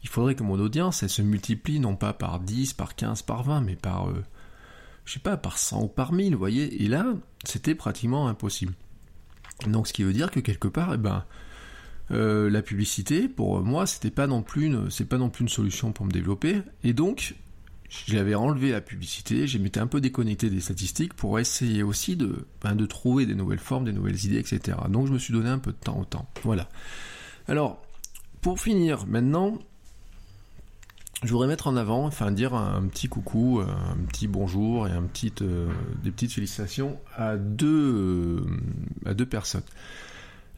il 0.03 0.09
faudrait 0.09 0.35
que 0.35 0.43
mon 0.43 0.59
audience, 0.59 1.03
elle 1.03 1.09
se 1.09 1.21
multiplie 1.21 1.79
non 1.79 1.95
pas 1.95 2.13
par 2.13 2.39
10, 2.39 2.73
par 2.73 2.95
15, 2.95 3.21
par 3.21 3.43
20, 3.43 3.61
mais 3.61 3.75
par, 3.75 4.09
euh, 4.09 4.23
je 5.05 5.13
sais 5.13 5.19
pas, 5.19 5.37
par 5.37 5.57
100 5.57 5.83
ou 5.83 5.87
par 5.87 6.11
1000, 6.11 6.33
vous 6.33 6.39
voyez. 6.39 6.83
Et 6.83 6.87
là, 6.87 7.05
c'était 7.45 7.75
pratiquement 7.75 8.27
impossible. 8.27 8.73
Donc, 9.67 9.87
ce 9.87 9.93
qui 9.93 10.03
veut 10.03 10.13
dire 10.13 10.31
que 10.31 10.41
quelque 10.41 10.67
part, 10.67 10.93
eh 10.93 10.97
ben, 10.97 11.23
euh, 12.11 12.49
la 12.49 12.61
publicité, 12.61 13.29
pour 13.29 13.61
moi, 13.61 13.87
c'était 13.87 14.11
pas 14.11 14.27
non 14.27 14.41
plus 14.41 14.65
une, 14.65 14.89
c'est 14.89 15.07
pas 15.07 15.17
non 15.17 15.29
plus 15.29 15.43
une 15.43 15.49
solution 15.49 15.93
pour 15.93 16.05
me 16.05 16.11
développer. 16.11 16.61
Et 16.83 16.91
donc, 16.91 17.35
j'avais 18.07 18.35
enlevé 18.35 18.71
la 18.71 18.81
publicité, 18.81 19.47
j'ai 19.47 19.59
m'étais 19.59 19.79
un 19.79 19.87
peu 19.87 20.01
déconnecté 20.01 20.49
des 20.49 20.61
statistiques 20.61 21.13
pour 21.13 21.39
essayer 21.39 21.83
aussi 21.83 22.15
de, 22.15 22.45
ben, 22.61 22.75
de 22.75 22.85
trouver 22.85 23.25
des 23.25 23.35
nouvelles 23.35 23.59
formes, 23.59 23.85
des 23.85 23.93
nouvelles 23.93 24.25
idées, 24.25 24.39
etc. 24.39 24.77
Donc 24.89 25.07
je 25.07 25.13
me 25.13 25.19
suis 25.19 25.33
donné 25.33 25.49
un 25.49 25.59
peu 25.59 25.71
de 25.71 25.77
temps 25.77 25.99
au 25.99 26.05
temps. 26.05 26.27
Voilà. 26.43 26.69
Alors, 27.47 27.81
pour 28.41 28.59
finir, 28.59 29.05
maintenant, 29.07 29.59
je 31.23 31.31
voudrais 31.31 31.47
mettre 31.47 31.67
en 31.67 31.75
avant, 31.77 32.05
enfin 32.05 32.31
dire 32.31 32.53
un, 32.53 32.85
petit 32.87 33.07
coucou, 33.07 33.61
un 33.61 33.97
petit 34.07 34.27
bonjour 34.27 34.87
et 34.87 34.91
un 34.91 35.07
euh, 35.41 35.67
des 36.03 36.11
petites 36.11 36.33
félicitations 36.33 36.99
à 37.15 37.37
deux, 37.37 37.67
euh, 37.67 38.45
à 39.05 39.13
deux 39.13 39.25
personnes. 39.25 39.63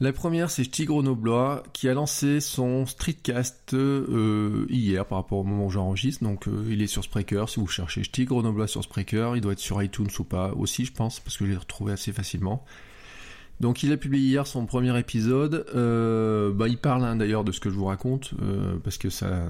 La 0.02 0.12
première, 0.12 0.52
c'est 0.52 0.66
Tigre 0.66 1.02
Noblois 1.02 1.64
qui 1.72 1.88
a 1.88 1.94
lancé 1.94 2.42
son 2.42 2.86
streetcast 2.86 3.74
euh, 3.74 4.66
hier 4.70 5.06
par 5.06 5.20
rapport 5.20 5.38
au 5.40 5.44
moment 5.46 5.68
où 5.68 5.70
j'enregistre. 5.70 6.22
Donc 6.22 6.50
euh, 6.50 6.66
il 6.70 6.82
est 6.82 6.88
sur 6.88 7.02
Spreaker. 7.06 7.48
Si 7.48 7.62
vous 7.62 7.68
cherchez 7.68 8.02
Tigre 8.02 8.44
Noblois 8.44 8.68
sur 8.68 8.84
Spreaker, 8.84 9.38
il 9.38 9.42
doit 9.42 9.54
être 9.54 9.60
sur 9.60 9.82
iTunes 9.82 10.10
ou 10.20 10.26
pas 10.26 10.52
aussi, 10.54 10.84
je 10.84 10.92
pense, 10.92 11.22
parce 11.22 11.38
que 11.38 11.46
je 11.46 11.52
l'ai 11.52 11.58
retrouvé 11.58 11.94
assez 11.94 12.12
facilement. 12.12 12.66
Donc 13.62 13.84
il 13.84 13.94
a 13.94 13.98
publié 13.98 14.28
hier 14.28 14.48
son 14.48 14.66
premier 14.66 15.00
épisode. 15.00 15.66
Euh, 15.76 16.52
bah, 16.52 16.68
il 16.68 16.78
parle 16.78 17.06
hein, 17.06 17.16
d'ailleurs 17.16 17.46
de 17.46 17.54
ce 17.54 17.62
que 17.62 17.70
je 17.70 17.76
vous 17.76 17.86
raconte, 17.86 18.34
parce 18.84 18.98
que 18.98 19.10
ça... 19.10 19.48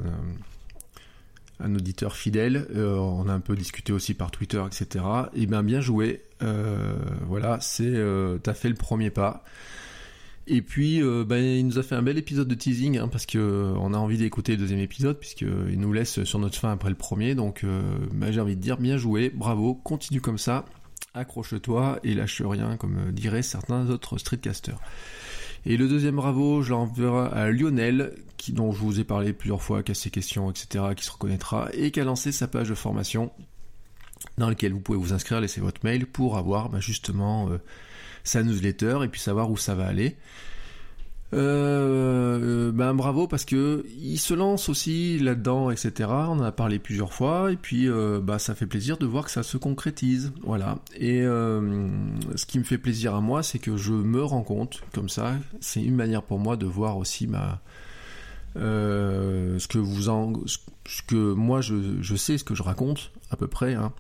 un 1.59 1.73
auditeur 1.73 2.15
fidèle. 2.15 2.67
On 2.75 3.27
a 3.27 3.33
un 3.33 3.39
peu 3.39 3.55
discuté 3.55 3.93
aussi 3.93 4.13
par 4.13 4.29
Twitter, 4.29 4.61
etc. 4.63 5.03
Et 5.33 5.41
eh 5.41 5.45
bien 5.47 5.63
bien 5.63 5.81
joué. 5.81 6.21
Voilà, 6.39 7.59
c'est 7.61 7.99
t'as 8.43 8.53
fait 8.53 8.69
le 8.69 8.75
premier 8.75 9.09
pas. 9.09 9.43
Et 10.47 10.61
puis, 10.61 11.01
ben, 11.01 11.43
il 11.43 11.65
nous 11.65 11.79
a 11.79 11.83
fait 11.83 11.95
un 11.95 12.03
bel 12.03 12.17
épisode 12.19 12.47
de 12.47 12.53
teasing, 12.53 12.99
hein, 12.99 13.07
parce 13.07 13.25
que 13.25 13.73
on 13.79 13.93
a 13.93 13.97
envie 13.97 14.17
d'écouter 14.17 14.51
le 14.51 14.59
deuxième 14.59 14.79
épisode, 14.79 15.17
puisqu'il 15.17 15.79
nous 15.79 15.91
laisse 15.91 16.23
sur 16.23 16.37
notre 16.37 16.57
fin 16.57 16.71
après 16.71 16.89
le 16.89 16.95
premier. 16.95 17.33
Donc, 17.33 17.65
ben, 18.13 18.31
j'ai 18.31 18.39
envie 18.39 18.55
de 18.55 18.61
dire, 18.61 18.77
bien 18.77 18.97
joué, 18.97 19.31
bravo, 19.33 19.73
continue 19.73 20.21
comme 20.21 20.37
ça, 20.37 20.65
accroche-toi 21.15 21.99
et 22.03 22.13
lâche 22.13 22.43
rien, 22.43 22.77
comme 22.77 23.11
diraient 23.11 23.41
certains 23.41 23.89
autres 23.89 24.19
streetcasters. 24.19 24.79
Et 25.65 25.77
le 25.77 25.87
deuxième 25.87 26.15
bravo, 26.15 26.61
je 26.61 26.69
l'enverrai 26.69 27.29
à 27.33 27.49
Lionel, 27.49 28.13
dont 28.49 28.71
je 28.71 28.77
vous 28.77 28.99
ai 28.99 29.03
parlé 29.03 29.33
plusieurs 29.33 29.63
fois, 29.63 29.81
qui 29.81 29.91
a 29.91 29.95
ses 29.95 30.11
questions, 30.11 30.51
etc., 30.51 30.85
qui 30.95 31.03
se 31.03 31.11
reconnaîtra, 31.11 31.69
et 31.73 31.89
qui 31.89 31.99
a 31.99 32.03
lancé 32.03 32.31
sa 32.31 32.47
page 32.47 32.69
de 32.69 32.75
formation, 32.75 33.31
dans 34.37 34.47
laquelle 34.47 34.73
vous 34.73 34.79
pouvez 34.79 34.99
vous 34.99 35.13
inscrire, 35.13 35.41
laisser 35.41 35.61
votre 35.61 35.81
mail, 35.83 36.05
pour 36.05 36.37
avoir 36.37 36.69
bah, 36.69 36.79
justement 36.79 37.49
euh, 37.49 37.57
sa 38.25 38.43
newsletter, 38.43 38.99
et 39.03 39.07
puis 39.07 39.21
savoir 39.21 39.49
où 39.49 39.55
ça 39.55 39.75
va 39.75 39.85
aller. 39.87 40.17
Euh, 41.33 42.71
ben 42.71 42.93
bravo 42.93 43.27
parce 43.27 43.45
que 43.45 43.83
il 43.99 44.17
se 44.19 44.33
lance 44.33 44.69
aussi 44.69 45.17
là-dedans, 45.17 45.71
etc. 45.71 46.09
On 46.09 46.39
en 46.39 46.43
a 46.43 46.51
parlé 46.51 46.79
plusieurs 46.79 47.13
fois 47.13 47.51
et 47.51 47.57
puis 47.57 47.89
bah 48.21 48.39
ça 48.39 48.55
fait 48.55 48.67
plaisir 48.67 48.97
de 48.97 49.05
voir 49.05 49.25
que 49.25 49.31
ça 49.31 49.43
se 49.43 49.57
concrétise, 49.57 50.31
voilà. 50.43 50.77
Et 50.95 51.21
euh, 51.21 51.87
ce 52.35 52.45
qui 52.45 52.59
me 52.59 52.63
fait 52.63 52.77
plaisir 52.77 53.15
à 53.15 53.21
moi, 53.21 53.43
c'est 53.43 53.59
que 53.59 53.75
je 53.75 53.91
me 53.91 54.23
rends 54.23 54.43
compte 54.43 54.81
comme 54.93 55.09
ça. 55.09 55.33
C'est 55.59 55.81
une 55.81 55.95
manière 55.95 56.23
pour 56.23 56.39
moi 56.39 56.57
de 56.57 56.65
voir 56.65 56.97
aussi 56.97 57.27
ma 57.27 57.61
ce 58.55 59.67
que 59.67 59.77
vous 59.77 60.07
en, 60.07 60.31
ce 60.45 61.01
que 61.01 61.33
moi 61.33 61.59
je, 61.59 61.75
je 62.01 62.15
sais 62.15 62.37
ce 62.37 62.45
que 62.45 62.55
je 62.55 62.63
raconte 62.63 63.11
à 63.31 63.35
peu 63.35 63.47
près. 63.47 63.73
Hein. 63.73 63.91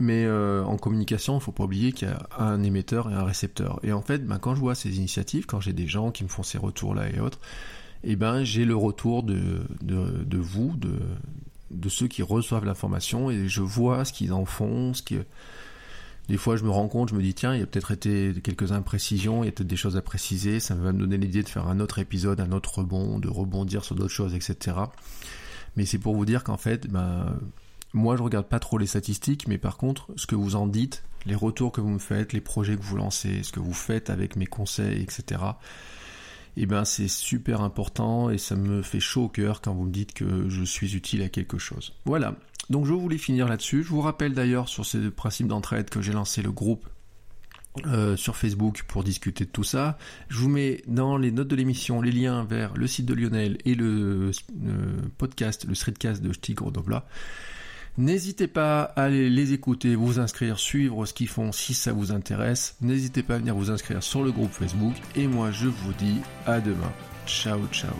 Mais 0.00 0.24
euh, 0.24 0.64
en 0.64 0.78
communication, 0.78 1.38
il 1.38 1.42
faut 1.42 1.52
pas 1.52 1.64
oublier 1.64 1.92
qu'il 1.92 2.08
y 2.08 2.10
a 2.10 2.26
un 2.38 2.62
émetteur 2.62 3.10
et 3.10 3.14
un 3.14 3.22
récepteur. 3.22 3.78
Et 3.82 3.92
en 3.92 4.00
fait, 4.00 4.26
ben, 4.26 4.38
quand 4.38 4.54
je 4.54 4.60
vois 4.60 4.74
ces 4.74 4.96
initiatives, 4.96 5.44
quand 5.44 5.60
j'ai 5.60 5.74
des 5.74 5.86
gens 5.86 6.10
qui 6.10 6.24
me 6.24 6.28
font 6.28 6.42
ces 6.42 6.56
retours-là 6.56 7.10
et 7.10 7.20
autres, 7.20 7.38
eh 8.02 8.16
ben, 8.16 8.42
j'ai 8.42 8.64
le 8.64 8.74
retour 8.74 9.22
de, 9.22 9.60
de, 9.82 10.24
de 10.24 10.38
vous, 10.38 10.74
de, 10.76 10.98
de 11.70 11.88
ceux 11.90 12.08
qui 12.08 12.22
reçoivent 12.22 12.64
l'information, 12.64 13.30
et 13.30 13.46
je 13.46 13.60
vois 13.60 14.06
ce 14.06 14.12
qu'ils 14.14 14.32
en 14.32 14.46
font, 14.46 14.94
ce 14.94 15.02
qui... 15.02 15.18
Des 16.30 16.36
fois, 16.36 16.56
je 16.56 16.64
me 16.64 16.70
rends 16.70 16.88
compte, 16.88 17.10
je 17.10 17.14
me 17.14 17.22
dis, 17.22 17.34
tiens, 17.34 17.54
il 17.54 17.60
y 17.60 17.62
a 17.62 17.66
peut-être 17.66 17.90
été 17.90 18.32
quelques 18.42 18.72
imprécisions, 18.72 19.42
il 19.42 19.46
y 19.46 19.48
a 19.48 19.52
peut-être 19.52 19.68
des 19.68 19.76
choses 19.76 19.96
à 19.96 20.02
préciser, 20.02 20.60
ça 20.60 20.76
va 20.76 20.92
me 20.92 21.00
donner 21.00 21.18
l'idée 21.18 21.42
de 21.42 21.48
faire 21.48 21.66
un 21.66 21.80
autre 21.80 21.98
épisode, 21.98 22.40
un 22.40 22.52
autre 22.52 22.78
rebond, 22.78 23.18
de 23.18 23.28
rebondir 23.28 23.84
sur 23.84 23.96
d'autres 23.96 24.14
choses, 24.14 24.34
etc. 24.34 24.76
Mais 25.76 25.84
c'est 25.84 25.98
pour 25.98 26.14
vous 26.14 26.24
dire 26.24 26.44
qu'en 26.44 26.56
fait, 26.56 26.86
ben, 26.86 27.36
moi, 27.92 28.16
je 28.16 28.22
regarde 28.22 28.46
pas 28.46 28.58
trop 28.58 28.78
les 28.78 28.86
statistiques, 28.86 29.48
mais 29.48 29.58
par 29.58 29.76
contre, 29.76 30.08
ce 30.16 30.26
que 30.26 30.34
vous 30.34 30.54
en 30.54 30.66
dites, 30.66 31.02
les 31.26 31.34
retours 31.34 31.72
que 31.72 31.80
vous 31.80 31.90
me 31.90 31.98
faites, 31.98 32.32
les 32.32 32.40
projets 32.40 32.76
que 32.76 32.82
vous 32.82 32.96
lancez, 32.96 33.42
ce 33.42 33.52
que 33.52 33.60
vous 33.60 33.72
faites 33.72 34.10
avec 34.10 34.36
mes 34.36 34.46
conseils, 34.46 35.02
etc. 35.02 35.42
Eh 36.56 36.66
ben, 36.66 36.84
c'est 36.84 37.08
super 37.08 37.60
important 37.62 38.30
et 38.30 38.38
ça 38.38 38.56
me 38.56 38.82
fait 38.82 39.00
chaud 39.00 39.24
au 39.24 39.28
cœur 39.28 39.60
quand 39.60 39.74
vous 39.74 39.84
me 39.84 39.92
dites 39.92 40.12
que 40.12 40.48
je 40.48 40.62
suis 40.64 40.94
utile 40.94 41.22
à 41.22 41.28
quelque 41.28 41.58
chose. 41.58 41.94
Voilà. 42.04 42.36
Donc, 42.70 42.86
je 42.86 42.92
voulais 42.92 43.18
finir 43.18 43.48
là-dessus. 43.48 43.82
Je 43.82 43.88
vous 43.88 44.00
rappelle 44.00 44.34
d'ailleurs 44.34 44.68
sur 44.68 44.86
ces 44.86 45.10
principes 45.10 45.48
d'entraide 45.48 45.90
que 45.90 46.00
j'ai 46.00 46.12
lancé 46.12 46.42
le 46.42 46.52
groupe 46.52 46.88
euh, 47.86 48.16
sur 48.16 48.36
Facebook 48.36 48.84
pour 48.88 49.04
discuter 49.04 49.44
de 49.44 49.50
tout 49.50 49.64
ça. 49.64 49.96
Je 50.28 50.38
vous 50.38 50.48
mets 50.48 50.82
dans 50.86 51.16
les 51.16 51.30
notes 51.30 51.48
de 51.48 51.56
l'émission 51.56 52.02
les 52.02 52.10
liens 52.10 52.44
vers 52.44 52.74
le 52.74 52.86
site 52.86 53.06
de 53.06 53.14
Lionel 53.14 53.58
et 53.64 53.74
le, 53.74 54.32
euh, 54.66 55.00
podcast, 55.18 55.66
le 55.66 55.74
streetcast 55.74 56.22
de 56.22 56.32
Stigro 56.32 56.70
Dobla. 56.70 57.06
N'hésitez 57.98 58.46
pas 58.46 58.82
à 58.82 59.02
aller 59.04 59.28
les 59.28 59.52
écouter, 59.52 59.94
vous 59.94 60.18
inscrire, 60.18 60.58
suivre 60.58 61.06
ce 61.06 61.12
qu'ils 61.12 61.28
font 61.28 61.52
si 61.52 61.74
ça 61.74 61.92
vous 61.92 62.12
intéresse. 62.12 62.76
N'hésitez 62.80 63.22
pas 63.22 63.34
à 63.34 63.38
venir 63.38 63.54
vous 63.54 63.70
inscrire 63.70 64.02
sur 64.02 64.22
le 64.22 64.32
groupe 64.32 64.52
Facebook. 64.52 64.94
Et 65.16 65.26
moi, 65.26 65.50
je 65.50 65.68
vous 65.68 65.92
dis 65.94 66.16
à 66.46 66.60
demain. 66.60 66.92
Ciao, 67.26 67.60
ciao. 67.72 67.94